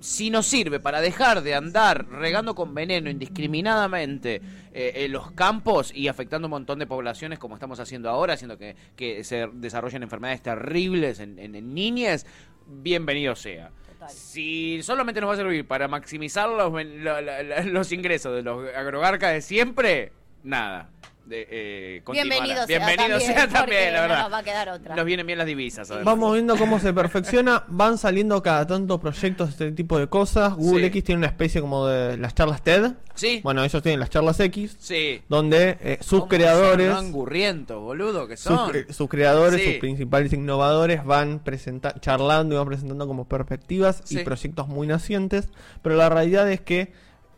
si 0.00 0.30
nos 0.30 0.46
sirve 0.46 0.78
para 0.78 1.00
dejar 1.00 1.42
de 1.42 1.56
andar 1.56 2.08
regando 2.08 2.54
con 2.54 2.72
veneno 2.72 3.10
indiscriminadamente 3.10 4.40
eh, 4.72 4.92
en 4.94 5.10
los 5.10 5.32
campos 5.32 5.92
y 5.92 6.06
afectando 6.06 6.46
un 6.46 6.50
montón 6.50 6.78
de 6.78 6.86
poblaciones 6.86 7.40
como 7.40 7.56
estamos 7.56 7.80
haciendo 7.80 8.08
ahora, 8.08 8.34
haciendo 8.34 8.56
que, 8.58 8.76
que 8.94 9.24
se 9.24 9.48
desarrollen 9.54 10.04
enfermedades 10.04 10.40
terribles 10.42 11.18
en, 11.18 11.40
en, 11.40 11.56
en 11.56 11.74
niñas, 11.74 12.26
bienvenido 12.68 13.34
sea. 13.34 13.72
Si 14.08 14.80
solamente 14.82 15.20
nos 15.20 15.30
va 15.30 15.34
a 15.34 15.36
servir 15.36 15.66
para 15.66 15.88
maximizar 15.88 16.48
los, 16.48 16.72
los 17.66 17.92
ingresos 17.92 18.34
de 18.34 18.42
los 18.42 18.74
agrogarcas 18.74 19.32
de 19.32 19.42
siempre, 19.42 20.12
nada. 20.42 20.88
De, 21.28 21.46
eh. 21.50 22.02
Bienvenido 22.10 22.66
sea 22.66 22.78
Bienvenido 22.86 23.18
también, 23.18 23.20
sea 23.34 23.48
también, 23.48 23.92
la 23.92 24.00
no 24.00 24.08
verdad. 24.08 24.22
nos 24.22 24.32
va 24.32 24.38
a 24.38 24.42
quedar 24.42 24.68
otra. 24.70 24.96
Nos 24.96 25.04
vienen 25.04 25.26
bien 25.26 25.36
las 25.38 25.46
divisas. 25.46 25.90
además. 25.90 26.06
Vamos 26.06 26.32
viendo 26.32 26.56
cómo 26.56 26.80
se 26.80 26.94
perfecciona. 26.94 27.64
Van 27.68 27.98
saliendo 27.98 28.42
cada 28.42 28.66
tanto 28.66 28.98
proyectos 28.98 29.48
de 29.48 29.66
este 29.66 29.72
tipo 29.76 29.98
de 29.98 30.06
cosas. 30.06 30.54
Google 30.54 30.80
Sí. 30.80 30.86
X 30.86 31.04
tiene 31.04 31.18
una 31.18 31.26
especie 31.26 31.60
como 31.60 31.86
de 31.86 32.16
las 32.16 32.34
charlas 32.34 32.62
TED. 32.62 32.92
Sí, 33.14 33.40
Bueno, 33.44 33.62
ellos 33.62 33.82
tienen 33.82 34.00
las 34.00 34.08
charlas 34.08 34.40
X, 34.40 34.76
sí. 34.78 35.20
donde 35.28 35.76
eh, 35.82 35.98
sus 36.00 36.20
¿Cómo 36.20 36.28
creadores, 36.28 36.94
son 36.94 37.04
angurrientos, 37.06 37.78
boludo, 37.82 38.26
que 38.26 38.36
sus, 38.36 38.44
son. 38.56 38.72
sus 38.88 39.08
creadores, 39.08 39.60
Sí. 39.60 39.66
sus 39.72 39.80
principales 39.80 40.32
innovadores 40.32 41.04
van 41.04 41.40
presenta 41.40 41.94
charlando 42.00 42.54
y 42.54 42.58
van 42.58 42.68
presentando 42.68 43.06
como 43.06 43.28
perspectivas 43.28 44.00
Sí. 44.04 44.20
y 44.20 44.24
proyectos 44.24 44.68
muy 44.68 44.86
nacientes. 44.86 45.48
Pero 45.82 45.96
la 45.96 46.08
realidad 46.08 46.50
es 46.50 46.60
que 46.62 46.92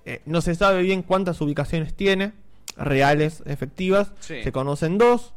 eh, 0.04 0.22
no 0.26 0.40
se 0.42 0.54
sabe 0.54 0.82
bien 0.82 1.02
cuántas 1.02 1.40
ubicaciones 1.40 1.94
tiene, 1.94 2.32
reales, 2.76 3.42
efectivas. 3.46 4.12
Sí. 4.20 4.42
Se 4.42 4.52
conocen 4.52 4.98
dos. 4.98 5.32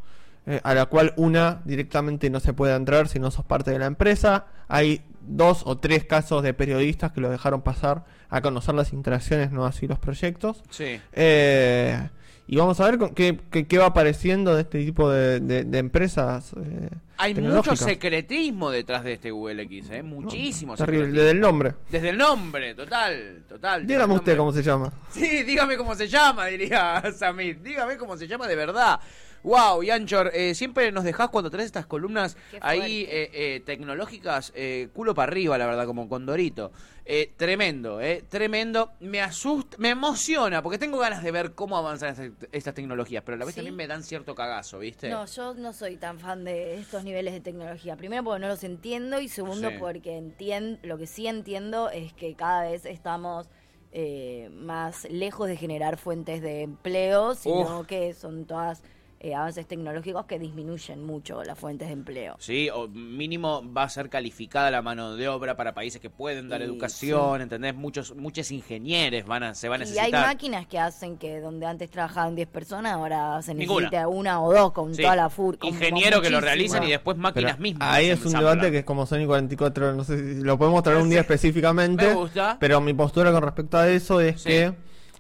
eh, 0.45 0.59
a 0.63 0.73
la 0.73 0.87
cual 0.87 1.13
una 1.15 1.61
directamente 1.63 2.29
no 2.29 2.39
se 2.41 2.51
puede 2.53 2.75
entrar 2.75 3.07
si 3.07 3.17
no 3.19 3.31
sos 3.31 3.45
parte 3.45 3.71
de 3.71 3.79
la 3.79 3.85
empresa. 3.85 4.47
Hay 4.67 5.01
dos 5.21 5.61
o 5.65 5.77
tres 5.77 6.03
casos 6.03 6.43
de 6.43 6.53
periodistas 6.53 7.13
que 7.13 7.21
lo 7.21 7.29
dejaron 7.29 7.61
pasar 7.61 8.03
a 8.29 8.41
conocer 8.41 8.75
las 8.75 8.91
interacciones, 8.91 9.51
no 9.51 9.65
así 9.65 9.87
los 9.87 9.99
proyectos. 9.99 10.61
Sí. 10.69 10.99
Eh, 11.13 12.09
y 12.47 12.57
vamos 12.57 12.79
a 12.79 12.85
ver 12.85 12.97
con 12.97 13.13
qué, 13.13 13.39
qué- 13.51 13.65
qué 13.67 13.77
va 13.77 13.85
apareciendo 13.87 14.53
de 14.55 14.61
este 14.61 14.83
tipo 14.85 15.09
de, 15.09 15.39
de- 15.39 15.63
de 15.63 15.77
empresas. 15.77 16.51
eh, 16.61 16.89
Hay 17.17 17.33
mucho 17.35 17.75
secretismo 17.75 18.69
detrás 18.69 19.03
de 19.03 19.13
este 19.13 19.31
Google 19.31 19.63
X, 19.63 19.89
¿eh? 19.91 20.03
No, 20.03 20.09
Muchísimo 20.21 20.75
Terrible, 20.75 21.05
secretismo. 21.05 21.19
desde 21.21 21.31
el 21.31 21.39
nombre. 21.39 21.73
Desde 21.89 22.09
el 22.09 22.17
nombre, 22.17 22.75
total, 22.75 23.43
total. 23.47 23.87
Dígame 23.87 24.13
usted 24.15 24.35
cómo 24.37 24.51
se 24.51 24.61
llama. 24.63 24.91
Sí, 25.11 25.43
dígame 25.43 25.77
cómo 25.77 25.95
se 25.95 26.07
llama, 26.07 26.47
diría 26.47 27.01
Samir. 27.17 27.61
Dígame 27.61 27.97
cómo 27.97 28.17
se 28.17 28.27
llama 28.27 28.47
de 28.47 28.55
verdad. 28.55 28.99
Wow, 29.43 29.83
y 29.83 29.89
Anchor, 29.89 30.31
eh, 30.33 30.55
siempre 30.55 30.91
nos 30.91 31.03
dejás 31.03 31.29
cuando 31.29 31.49
traes 31.51 31.65
estas 31.65 31.85
columnas 31.85 32.37
ahí 32.61 33.05
eh, 33.09 33.29
eh, 33.33 33.61
tecnológicas, 33.65 34.53
eh, 34.55 34.87
culo 34.93 35.13
para 35.13 35.29
arriba, 35.31 35.57
la 35.57 35.65
verdad, 35.65 35.85
como 35.85 36.07
Condorito. 36.07 36.71
Eh, 37.05 37.33
tremendo, 37.35 37.99
eh, 37.99 38.23
tremendo. 38.29 38.93
Me 39.01 39.19
asusta, 39.21 39.75
me 39.77 39.89
emociona, 39.89 40.63
porque 40.63 40.77
tengo 40.77 40.97
ganas 40.97 41.21
de 41.21 41.31
ver 41.31 41.51
cómo 41.53 41.75
avanzan 41.75 42.11
estas, 42.11 42.29
estas 42.53 42.73
tecnologías, 42.73 43.21
pero 43.25 43.35
a 43.35 43.39
la 43.39 43.45
vez 43.45 43.55
¿Sí? 43.55 43.59
también 43.59 43.75
me 43.75 43.85
dan 43.87 44.03
cierto 44.03 44.33
cagazo, 44.33 44.79
¿viste? 44.79 45.09
No, 45.09 45.25
yo 45.25 45.53
no 45.55 45.73
soy 45.73 45.97
tan 45.97 46.19
fan 46.19 46.45
de 46.45 46.79
estos 46.79 47.03
niveles 47.03 47.33
de 47.33 47.41
tecnología. 47.41 47.97
Primero 47.97 48.23
porque 48.23 48.39
no 48.39 48.47
los 48.47 48.63
entiendo 48.63 49.19
y 49.19 49.27
segundo 49.27 49.69
Sí. 49.71 49.75
porque 49.77 50.15
entiendo, 50.17 50.79
lo 50.83 50.97
que 50.97 51.05
sí 51.07 51.27
entiendo 51.27 51.89
es 51.89 52.13
que 52.13 52.33
cada 52.35 52.61
vez 52.69 52.85
estamos 52.85 53.49
eh, 53.91 54.49
más 54.53 55.03
lejos 55.11 55.47
de 55.49 55.57
generar 55.57 55.97
fuentes 55.97 56.41
de 56.41 56.61
empleo, 56.61 57.35
sino 57.35 57.81
Uf. 57.81 57.87
que 57.87 58.13
son 58.13 58.45
todas 58.45 58.81
eh, 59.23 59.33
avances 59.33 59.65
tecnológicos 59.65 60.25
que 60.25 60.37
disminuyen 60.37 61.03
mucho 61.03 61.43
las 61.43 61.57
fuentes 61.57 61.87
de 61.87 61.93
empleo. 61.93 62.35
Sí, 62.39 62.69
o 62.73 62.87
mínimo 62.89 63.63
va 63.73 63.83
a 63.83 63.89
ser 63.89 64.09
calificada 64.09 64.69
la 64.69 64.81
mano 64.81 65.15
de 65.15 65.27
obra 65.29 65.55
para 65.55 65.73
países 65.73 66.01
que 66.01 66.09
pueden 66.09 66.49
dar 66.49 66.61
Y 66.61 66.65
educación, 66.65 67.41
¿entendés? 67.41 67.73
Muchos, 67.73 68.15
muchos 68.15 68.51
ingenieros 68.51 69.25
van 69.25 69.43
a, 69.43 69.55
se 69.55 69.69
van 69.69 69.81
a 69.81 69.85
Y 69.85 69.87
hay 69.87 69.93
necesitar. 69.95 70.27
máquinas 70.27 70.67
que 70.67 70.77
hacen 70.77 71.17
que 71.17 71.39
donde 71.39 71.65
antes 71.65 71.89
trabajaban 71.89 72.35
10 72.35 72.47
personas, 72.49 72.93
ahora 72.93 73.41
se 73.41 73.53
Ninguna. 73.53 73.85
necesita 73.89 74.07
una 74.09 74.41
o 74.41 74.53
dos 74.53 74.71
con 74.73 74.93
Sí. 74.93 75.01
toda 75.01 75.15
la 75.15 75.29
fur. 75.29 75.57
con 75.57 75.77
que 75.77 76.29
lo 76.29 76.41
realizan 76.41 76.83
y 76.83 76.91
después 76.91 77.17
máquinas 77.17 77.53
Pero 77.53 77.63
mismas. 77.63 77.87
Ahí 77.93 78.09
es 78.09 78.23
un 78.25 78.33
debate 78.33 78.71
que 78.71 78.79
es 78.79 78.85
como 78.85 79.05
Sony 79.05 79.25
44, 79.25 79.93
no 79.93 80.03
sé 80.03 80.35
si 80.35 80.41
lo 80.43 80.57
podemos 80.57 80.83
traer 80.83 80.99
un 81.01 81.09
día 81.09 81.19
Sí. 81.19 81.21
específicamente. 81.21 82.07
Me 82.07 82.13
gusta. 82.13 82.57
Pero 82.59 82.81
mi 82.81 82.93
postura 82.93 83.31
con 83.31 83.41
respecto 83.41 83.77
a 83.77 83.87
eso 83.89 84.19
es 84.19 84.41
Sí. 84.41 84.49
que 84.49 84.73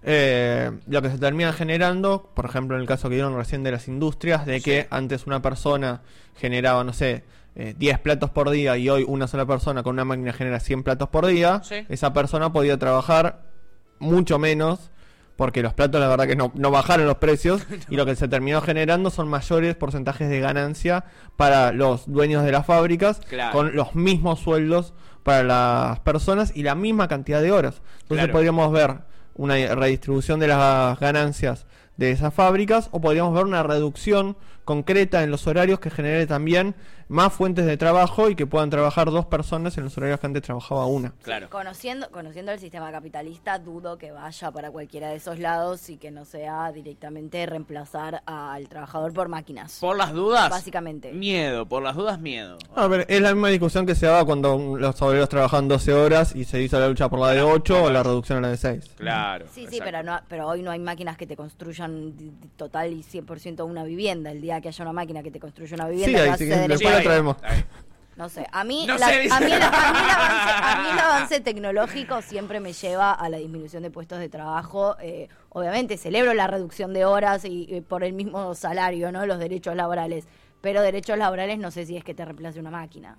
eh, 0.03 0.71
lo 0.87 1.01
que 1.01 1.09
se 1.09 1.17
termina 1.17 1.53
generando, 1.53 2.29
por 2.33 2.45
ejemplo 2.45 2.75
en 2.75 2.81
el 2.81 2.87
caso 2.87 3.09
que 3.09 3.15
dieron 3.15 3.35
recién 3.35 3.63
de 3.63 3.71
las 3.71 3.87
industrias, 3.87 4.45
de 4.45 4.61
que 4.61 4.81
Sí. 4.81 4.87
antes 4.89 5.25
una 5.27 5.41
persona 5.41 6.01
generaba, 6.35 6.83
no 6.83 6.93
sé, 6.93 7.23
eh, 7.55 7.73
10 7.77 7.99
platos 7.99 8.29
por 8.31 8.49
día 8.49 8.75
y 8.77 8.89
hoy 8.89 9.05
una 9.07 9.27
sola 9.27 9.45
persona 9.45 9.83
con 9.83 9.93
una 9.93 10.05
máquina 10.05 10.33
genera 10.33 10.59
100 10.59 10.83
platos 10.83 11.09
por 11.09 11.25
día, 11.25 11.61
Sí. 11.63 11.85
esa 11.89 12.11
persona 12.13 12.51
podía 12.51 12.77
trabajar 12.77 13.43
mucho 13.99 14.39
menos. 14.39 14.89
Porque 15.35 15.63
los 15.63 15.73
platos, 15.73 15.99
la 15.99 16.07
verdad, 16.07 16.27
que 16.27 16.35
no, 16.35 16.51
no 16.53 16.69
bajaron 16.69 17.07
los 17.07 17.17
precios. 17.17 17.63
Y 17.89 17.95
lo 17.95 18.05
que 18.05 18.15
se 18.15 18.27
terminó 18.27 18.61
generando 18.61 19.09
son 19.09 19.27
mayores 19.27 19.75
porcentajes 19.75 20.29
de 20.29 20.39
ganancia 20.39 21.05
para 21.37 21.71
los 21.71 22.05
dueños 22.05 22.43
de 22.43 22.51
las 22.51 22.67
fábricas. 22.67 23.19
Claro. 23.29 23.51
Con 23.51 23.75
los 23.75 23.95
mismos 23.95 24.41
sueldos 24.41 24.93
para 25.23 25.41
las 25.43 25.99
personas 26.01 26.55
y 26.55 26.61
la 26.61 26.75
misma 26.75 27.07
cantidad 27.07 27.41
de 27.41 27.51
horas. 27.51 27.81
Entonces 28.03 28.25
Claro. 28.25 28.31
podríamos 28.33 28.71
ver 28.71 28.97
una 29.35 29.55
redistribución 29.75 30.39
de 30.39 30.47
las 30.47 30.99
ganancias 30.99 31.65
de 31.97 32.11
esas 32.11 32.33
fábricas 32.33 32.89
o 32.91 33.01
podríamos 33.01 33.33
ver 33.33 33.45
una 33.45 33.63
reducción 33.63 34.35
concreta 34.65 35.23
en 35.23 35.31
los 35.31 35.47
horarios 35.47 35.79
que 35.79 35.89
genere 35.89 36.27
también 36.27 36.75
más 37.07 37.33
fuentes 37.33 37.65
de 37.65 37.77
trabajo 37.77 38.29
y 38.29 38.35
que 38.35 38.47
puedan 38.47 38.69
trabajar 38.69 39.11
dos 39.11 39.25
personas 39.25 39.77
en 39.77 39.83
los 39.83 39.97
horarios 39.97 40.19
que 40.19 40.25
antes 40.25 40.41
trabajaba 40.41 40.85
una. 40.85 41.13
Claro. 41.21 41.49
Conociendo, 41.49 42.09
conociendo 42.09 42.51
el 42.51 42.59
sistema 42.59 42.91
capitalista, 42.91 43.59
dudo 43.59 43.97
que 43.97 44.11
vaya 44.11 44.51
para 44.51 44.71
cualquiera 44.71 45.09
de 45.09 45.17
esos 45.17 45.37
lados 45.39 45.89
y 45.89 45.97
que 45.97 46.11
no 46.11 46.25
sea 46.25 46.71
directamente 46.71 47.45
reemplazar 47.45 48.23
al 48.25 48.67
trabajador 48.67 49.13
por 49.13 49.27
máquinas. 49.27 49.77
Por 49.79 49.97
las 49.97 50.13
dudas. 50.13 50.49
Básicamente. 50.49 51.11
Miedo, 51.11 51.67
por 51.67 51.83
las 51.83 51.95
dudas, 51.95 52.19
miedo. 52.19 52.57
A 52.75 52.87
ver, 52.87 53.05
es 53.09 53.21
la 53.21 53.33
misma 53.33 53.49
discusión 53.49 53.85
que 53.85 53.95
se 53.95 54.05
daba 54.05 54.25
cuando 54.25 54.77
los 54.77 55.01
obreros 55.01 55.29
trabajaban 55.29 55.67
12 55.67 55.93
horas 55.93 56.35
y 56.35 56.45
se 56.45 56.61
hizo 56.61 56.79
la 56.79 56.87
lucha 56.87 57.09
por 57.09 57.19
la 57.19 57.29
de 57.29 57.41
8 57.41 57.83
o 57.83 57.89
la 57.89 58.01
reducción 58.01 58.39
a 58.39 58.41
la 58.41 58.47
de 58.49 58.57
6. 58.57 58.91
Claro. 58.97 59.45
Sí, 59.53 59.67
sí, 59.69 59.79
pero, 59.83 60.03
no, 60.03 60.19
pero 60.27 60.47
hoy 60.47 60.61
no 60.63 60.71
hay 60.71 60.79
máquinas 60.79 61.17
que 61.17 61.27
te 61.27 61.35
construyan 61.35 62.13
total 62.57 62.93
y 62.93 63.03
100% 63.03 63.65
una 63.65 63.83
vivienda. 63.83 64.31
El 64.31 64.41
día 64.41 64.52
que 64.61 64.69
haya 64.69 64.83
una 64.83 64.93
máquina 64.93 65.21
que 65.23 65.31
te 65.31 65.39
construya 65.39 65.75
una 65.75 65.87
vivienda, 65.87 66.23
Sí, 66.23 66.29
ahí 66.29 66.37
sí, 66.37 66.67
después 66.67 66.93
la 66.93 67.01
traemos. 67.03 67.37
ahí. 67.43 67.63
No 68.15 68.29
sé, 68.29 68.45
a 68.51 68.63
mí, 68.63 68.85
No 68.85 68.95
la- 68.97 69.07
sé, 69.07 69.19
dice. 69.21 69.33
a, 69.33 69.39
mí 69.39 69.51
el, 69.51 69.61
a 69.61 69.67
mí 69.91 69.99
el 70.03 70.09
avance, 70.11 70.51
a 70.61 70.81
mí 70.83 70.89
el 70.93 70.99
avance 71.03 71.39
tecnológico 71.39 72.21
siempre 72.21 72.59
me 72.59 72.71
lleva 72.73 73.11
a 73.11 73.27
la 73.29 73.37
disminución 73.37 73.81
de 73.81 73.89
puestos 73.89 74.19
de 74.19 74.29
trabajo. 74.29 74.95
Eh, 75.01 75.29
obviamente 75.49 75.97
celebro 75.97 76.33
la 76.35 76.45
reducción 76.45 76.93
de 76.93 77.05
horas 77.05 77.43
y, 77.45 77.65
y 77.67 77.81
por 77.81 78.03
el 78.03 78.13
mismo 78.13 78.53
salario, 78.53 79.11
¿no? 79.11 79.25
Los 79.25 79.39
derechos 79.39 79.75
laborales. 79.75 80.25
Pero 80.61 80.81
derechos 80.83 81.17
laborales 81.17 81.57
no 81.57 81.71
sé 81.71 81.85
si 81.87 81.97
es 81.97 82.03
que 82.03 82.13
te 82.13 82.23
reemplace 82.23 82.59
una 82.59 82.69
máquina. 82.69 83.15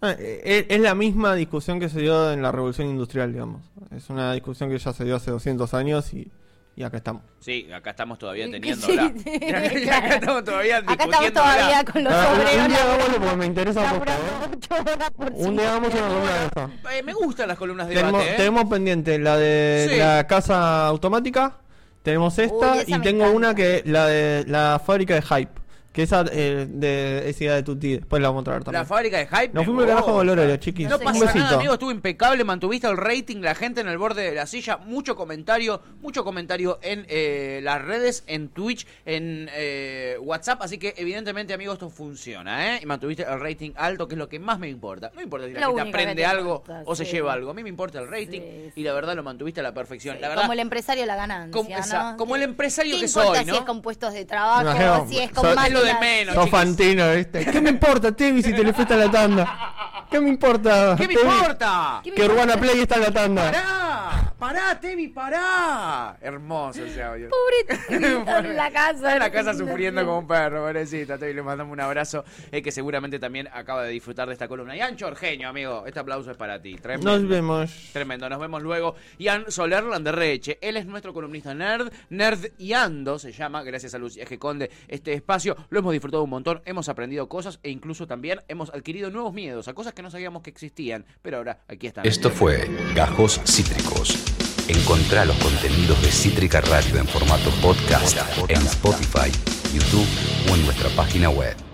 Ah, 0.00 0.14
eh, 0.16 0.42
Es, 0.44 0.66
es 0.76 0.80
la 0.80 0.94
misma 0.94 1.34
discusión 1.34 1.80
que 1.80 1.88
se 1.88 2.00
dio 2.00 2.32
en 2.32 2.40
la 2.40 2.52
revolución 2.52 2.86
industrial, 2.88 3.32
digamos. 3.32 3.62
Es 3.96 4.08
una 4.10 4.32
discusión 4.32 4.70
que 4.70 4.78
ya 4.78 4.92
se 4.92 5.04
dio 5.04 5.16
hace 5.16 5.32
200 5.32 5.74
años 5.74 6.14
y, 6.14 6.30
y 6.76 6.82
acá 6.84 6.98
estamos. 6.98 7.22
Sí, 7.40 7.66
acá 7.72 7.90
estamos 7.90 8.18
todavía 8.18 8.44
Sí, 8.46 8.52
teniéndola. 8.52 9.12
sí, 9.16 9.30
acá 9.90 10.14
estamos 10.14 10.44
todavía 10.44 10.76
Acá 10.78 10.92
estamos 11.04 11.32
todavía 11.32 11.84
con 11.84 12.04
los 12.04 12.12
Ah, 12.12 12.28
un- 12.32 12.40
obreros. 12.40 12.52
un 12.62 12.68
día 12.68 12.78
laburando- 12.78 12.92
hagámoslo 12.92 13.20
porque 13.20 13.36
me 13.36 13.46
interesa 13.46 13.80
un 13.80 13.88
poco, 13.90 14.04
laburando 14.04 14.46
¿eh? 14.46 15.30
Un 15.48 15.56
día 15.56 15.68
hagamos 15.70 15.94
una 15.94 16.02
columna 16.08 16.32
de 16.32 16.46
eso. 16.46 16.70
Eh, 16.98 17.02
me 17.02 17.12
gustan 17.14 17.48
las 17.48 17.58
columnas 17.58 17.88
de 17.88 17.94
Tenemos, 17.94 18.12
debate, 18.20 18.34
¿eh? 18.34 18.36
tenemos 18.36 18.64
pendiente 18.66 19.18
la 19.18 19.36
de 19.36 19.86
Sí. 19.90 19.96
la 19.98 20.26
casa 20.26 20.86
automática, 20.86 21.56
tenemos 22.02 22.38
esta 22.38 22.74
Uy, 22.74 22.80
y 22.86 23.00
tengo 23.00 23.22
encanta. 23.24 23.30
una 23.36 23.54
que 23.54 23.82
la 23.86 24.06
de 24.06 24.44
la 24.46 24.80
fábrica 24.84 25.14
de 25.14 25.22
Hype, 25.22 25.52
que 25.96 26.02
esa 26.02 26.26
eh, 26.30 26.66
de 26.68 27.30
es 27.30 27.40
idea 27.40 27.54
de 27.54 27.62
Tuti, 27.62 27.96
después 27.96 28.20
la 28.20 28.28
vamos 28.28 28.42
a 28.42 28.44
traer 28.44 28.64
también. 28.64 28.82
La 28.82 28.86
fábrica 28.86 29.16
de 29.16 29.26
hype. 29.26 29.48
Nos 29.54 29.64
fuimos 29.64 29.84
al 29.84 29.88
carajo 29.88 30.12
con 30.12 30.20
el 30.22 30.28
horario, 30.28 30.56
chiquis. 30.58 30.88
No 30.90 30.98
sé 30.98 31.04
pasa 31.04 31.34
nada, 31.34 31.56
amigo, 31.56 31.72
estuvo 31.72 31.90
impecable, 31.90 32.44
mantuviste 32.44 32.86
el 32.86 32.98
rating, 32.98 33.38
la 33.40 33.54
gente 33.54 33.80
en 33.80 33.88
el 33.88 33.96
borde 33.96 34.22
de 34.28 34.34
la 34.34 34.46
silla, 34.46 34.76
mucho 34.76 35.16
comentario, 35.16 35.80
mucho 36.02 36.22
comentario 36.22 36.78
en 36.82 37.06
eh, 37.08 37.60
las 37.62 37.82
redes, 37.82 38.24
en 38.26 38.50
Twitch, 38.50 38.86
en 39.06 39.48
eh, 39.54 40.18
WhatsApp, 40.20 40.60
así 40.60 40.76
que 40.76 40.92
evidentemente, 40.98 41.54
amigo, 41.54 41.72
esto 41.72 41.88
funciona, 41.88 42.74
¿eh? 42.76 42.80
Y 42.82 42.84
mantuviste 42.86 43.22
el 43.22 43.40
rating 43.40 43.70
alto, 43.76 44.06
que 44.06 44.16
es 44.16 44.18
lo 44.18 44.28
que 44.28 44.38
más 44.38 44.58
me 44.58 44.68
importa. 44.68 45.10
No 45.14 45.22
importa 45.22 45.46
si 45.46 45.54
la 45.54 45.60
Lo 45.60 45.68
gente 45.68 45.80
aprende 45.88 46.26
algo 46.26 46.56
importa, 46.56 46.82
o 46.84 46.94
se 46.94 47.06
lleva 47.06 47.32
algo, 47.32 47.50
a 47.52 47.54
mí 47.54 47.62
me 47.62 47.70
importa 47.70 48.00
el 48.00 48.08
rating 48.08 48.26
Sí, 48.40 48.72
y 48.76 48.82
la 48.82 48.92
verdad 48.92 49.16
lo 49.16 49.22
mantuviste 49.22 49.60
a 49.60 49.62
la 49.62 49.72
perfección. 49.72 50.16
Sí, 50.16 50.20
la 50.20 50.28
verdad, 50.28 50.42
como 50.42 50.52
el 50.52 50.60
empresario 50.60 51.06
la 51.06 51.16
ganancia, 51.16 51.52
como- 51.52 51.70
¿no? 51.70 51.76
esa- 51.78 52.14
como 52.18 52.36
el 52.36 52.42
empresario 52.42 52.94
¿Qué 52.96 53.00
que 53.02 53.08
soy, 53.08 53.38
si 53.38 53.44
¿no? 53.46 53.54
es 53.54 53.60
con 53.62 53.80
puestos 53.80 54.12
de 54.12 54.26
trabajo, 54.26 55.06
si 55.08 55.18
es 55.20 55.30
con 55.30 55.46
lo 55.72 55.85
de 55.86 56.00
menos. 56.00 56.34
Sos. 56.34 56.50
Fantino, 56.50 57.12
¿viste? 57.14 57.44
¿Qué 57.46 57.60
me 57.60 57.70
importa, 57.70 58.12
Tevi, 58.12 58.42
si 58.42 58.52
te 58.52 58.62
le 58.64 58.72
fuiste 58.72 58.94
a 58.94 58.98
la 58.98 59.10
tanda? 59.10 60.06
¿Qué 60.10 60.20
me 60.20 60.28
importa? 60.28 60.94
¿Qué 60.96 61.08
me 61.08 61.14
importa? 61.14 62.00
¿Qué 62.04 62.10
me 62.10 62.16
Que? 62.16 62.24
Urbana 62.26 62.56
Play 62.56 62.80
está 62.80 62.96
en 62.96 63.00
la 63.02 63.10
tanda. 63.12 63.50
¡Pará! 63.50 64.34
¡Pará, 64.38 64.78
Tevi, 64.78 65.08
pará! 65.08 66.16
Hermoso 66.20 66.84
ese 66.84 67.02
audio. 67.02 67.30
Pobre 67.30 67.86
en 68.50 68.56
la 68.56 68.70
casa. 68.70 68.92
Está 68.96 69.12
en 69.14 69.18
la 69.20 69.32
casa 69.32 69.54
sufriendo 69.54 70.04
como 70.04 70.18
un 70.20 70.26
perro, 70.28 70.62
pobrecita. 70.62 71.16
Tevi, 71.18 71.32
le 71.32 71.42
mandamos 71.42 71.72
un 71.72 71.80
abrazo. 71.80 72.24
eh, 72.52 72.60
que 72.62 72.70
seguramente 72.70 73.18
también 73.18 73.48
acaba 73.52 73.82
de 73.84 73.90
disfrutar 73.90 74.28
de 74.28 74.34
esta 74.34 74.46
columna. 74.46 74.76
Ian 74.76 74.94
Chorgeño, 74.96 75.48
amigo, 75.48 75.84
este 75.86 76.00
aplauso 76.00 76.30
es 76.30 76.36
para 76.36 76.60
ti. 76.60 76.76
Tremendo. 76.76 77.18
Nos 77.18 77.28
vemos. 77.28 77.90
Tremendo, 77.92 78.28
nos 78.28 78.38
vemos 78.38 78.62
luego. 78.62 78.94
Ian 79.18 79.50
Soler 79.50 79.82
Landerreche, 79.84 80.58
él 80.60 80.76
es 80.76 80.86
nuestro 80.86 81.12
columnista 81.14 81.54
nerd, 81.54 81.90
nerd 82.10 82.46
y 82.58 82.74
ando 82.74 83.18
se 83.18 83.32
llama, 83.32 83.62
gracias 83.62 83.94
a 83.94 83.98
Lucía 83.98 84.24
G. 84.26 84.38
Conde, 84.38 84.70
este 84.86 85.14
espacio. 85.14 85.56
Lo 85.76 85.80
hemos 85.80 85.92
disfrutado 85.92 86.24
un 86.24 86.30
montón, 86.30 86.62
hemos 86.64 86.88
aprendido 86.88 87.28
cosas 87.28 87.60
e 87.62 87.68
incluso 87.68 88.06
también 88.06 88.40
hemos 88.48 88.70
adquirido 88.70 89.10
nuevos 89.10 89.34
miedos 89.34 89.68
a 89.68 89.74
cosas 89.74 89.92
que 89.92 90.00
no 90.00 90.10
sabíamos 90.10 90.42
que 90.42 90.48
existían. 90.48 91.04
Pero 91.20 91.36
ahora 91.36 91.58
aquí 91.68 91.86
están. 91.86 92.06
Esto 92.06 92.30
fue 92.30 92.66
Gajos 92.94 93.42
Cítricos. 93.44 94.16
Encontrá 94.68 95.26
los 95.26 95.36
contenidos 95.36 96.00
de 96.00 96.08
Cítrica 96.08 96.62
Radio 96.62 96.98
en 96.98 97.06
formato 97.06 97.50
podcast 97.60 98.16
en 98.48 98.62
Spotify, 98.62 99.30
YouTube 99.74 100.08
o 100.50 100.54
en 100.54 100.64
nuestra 100.64 100.88
página 100.96 101.28
web. 101.28 101.66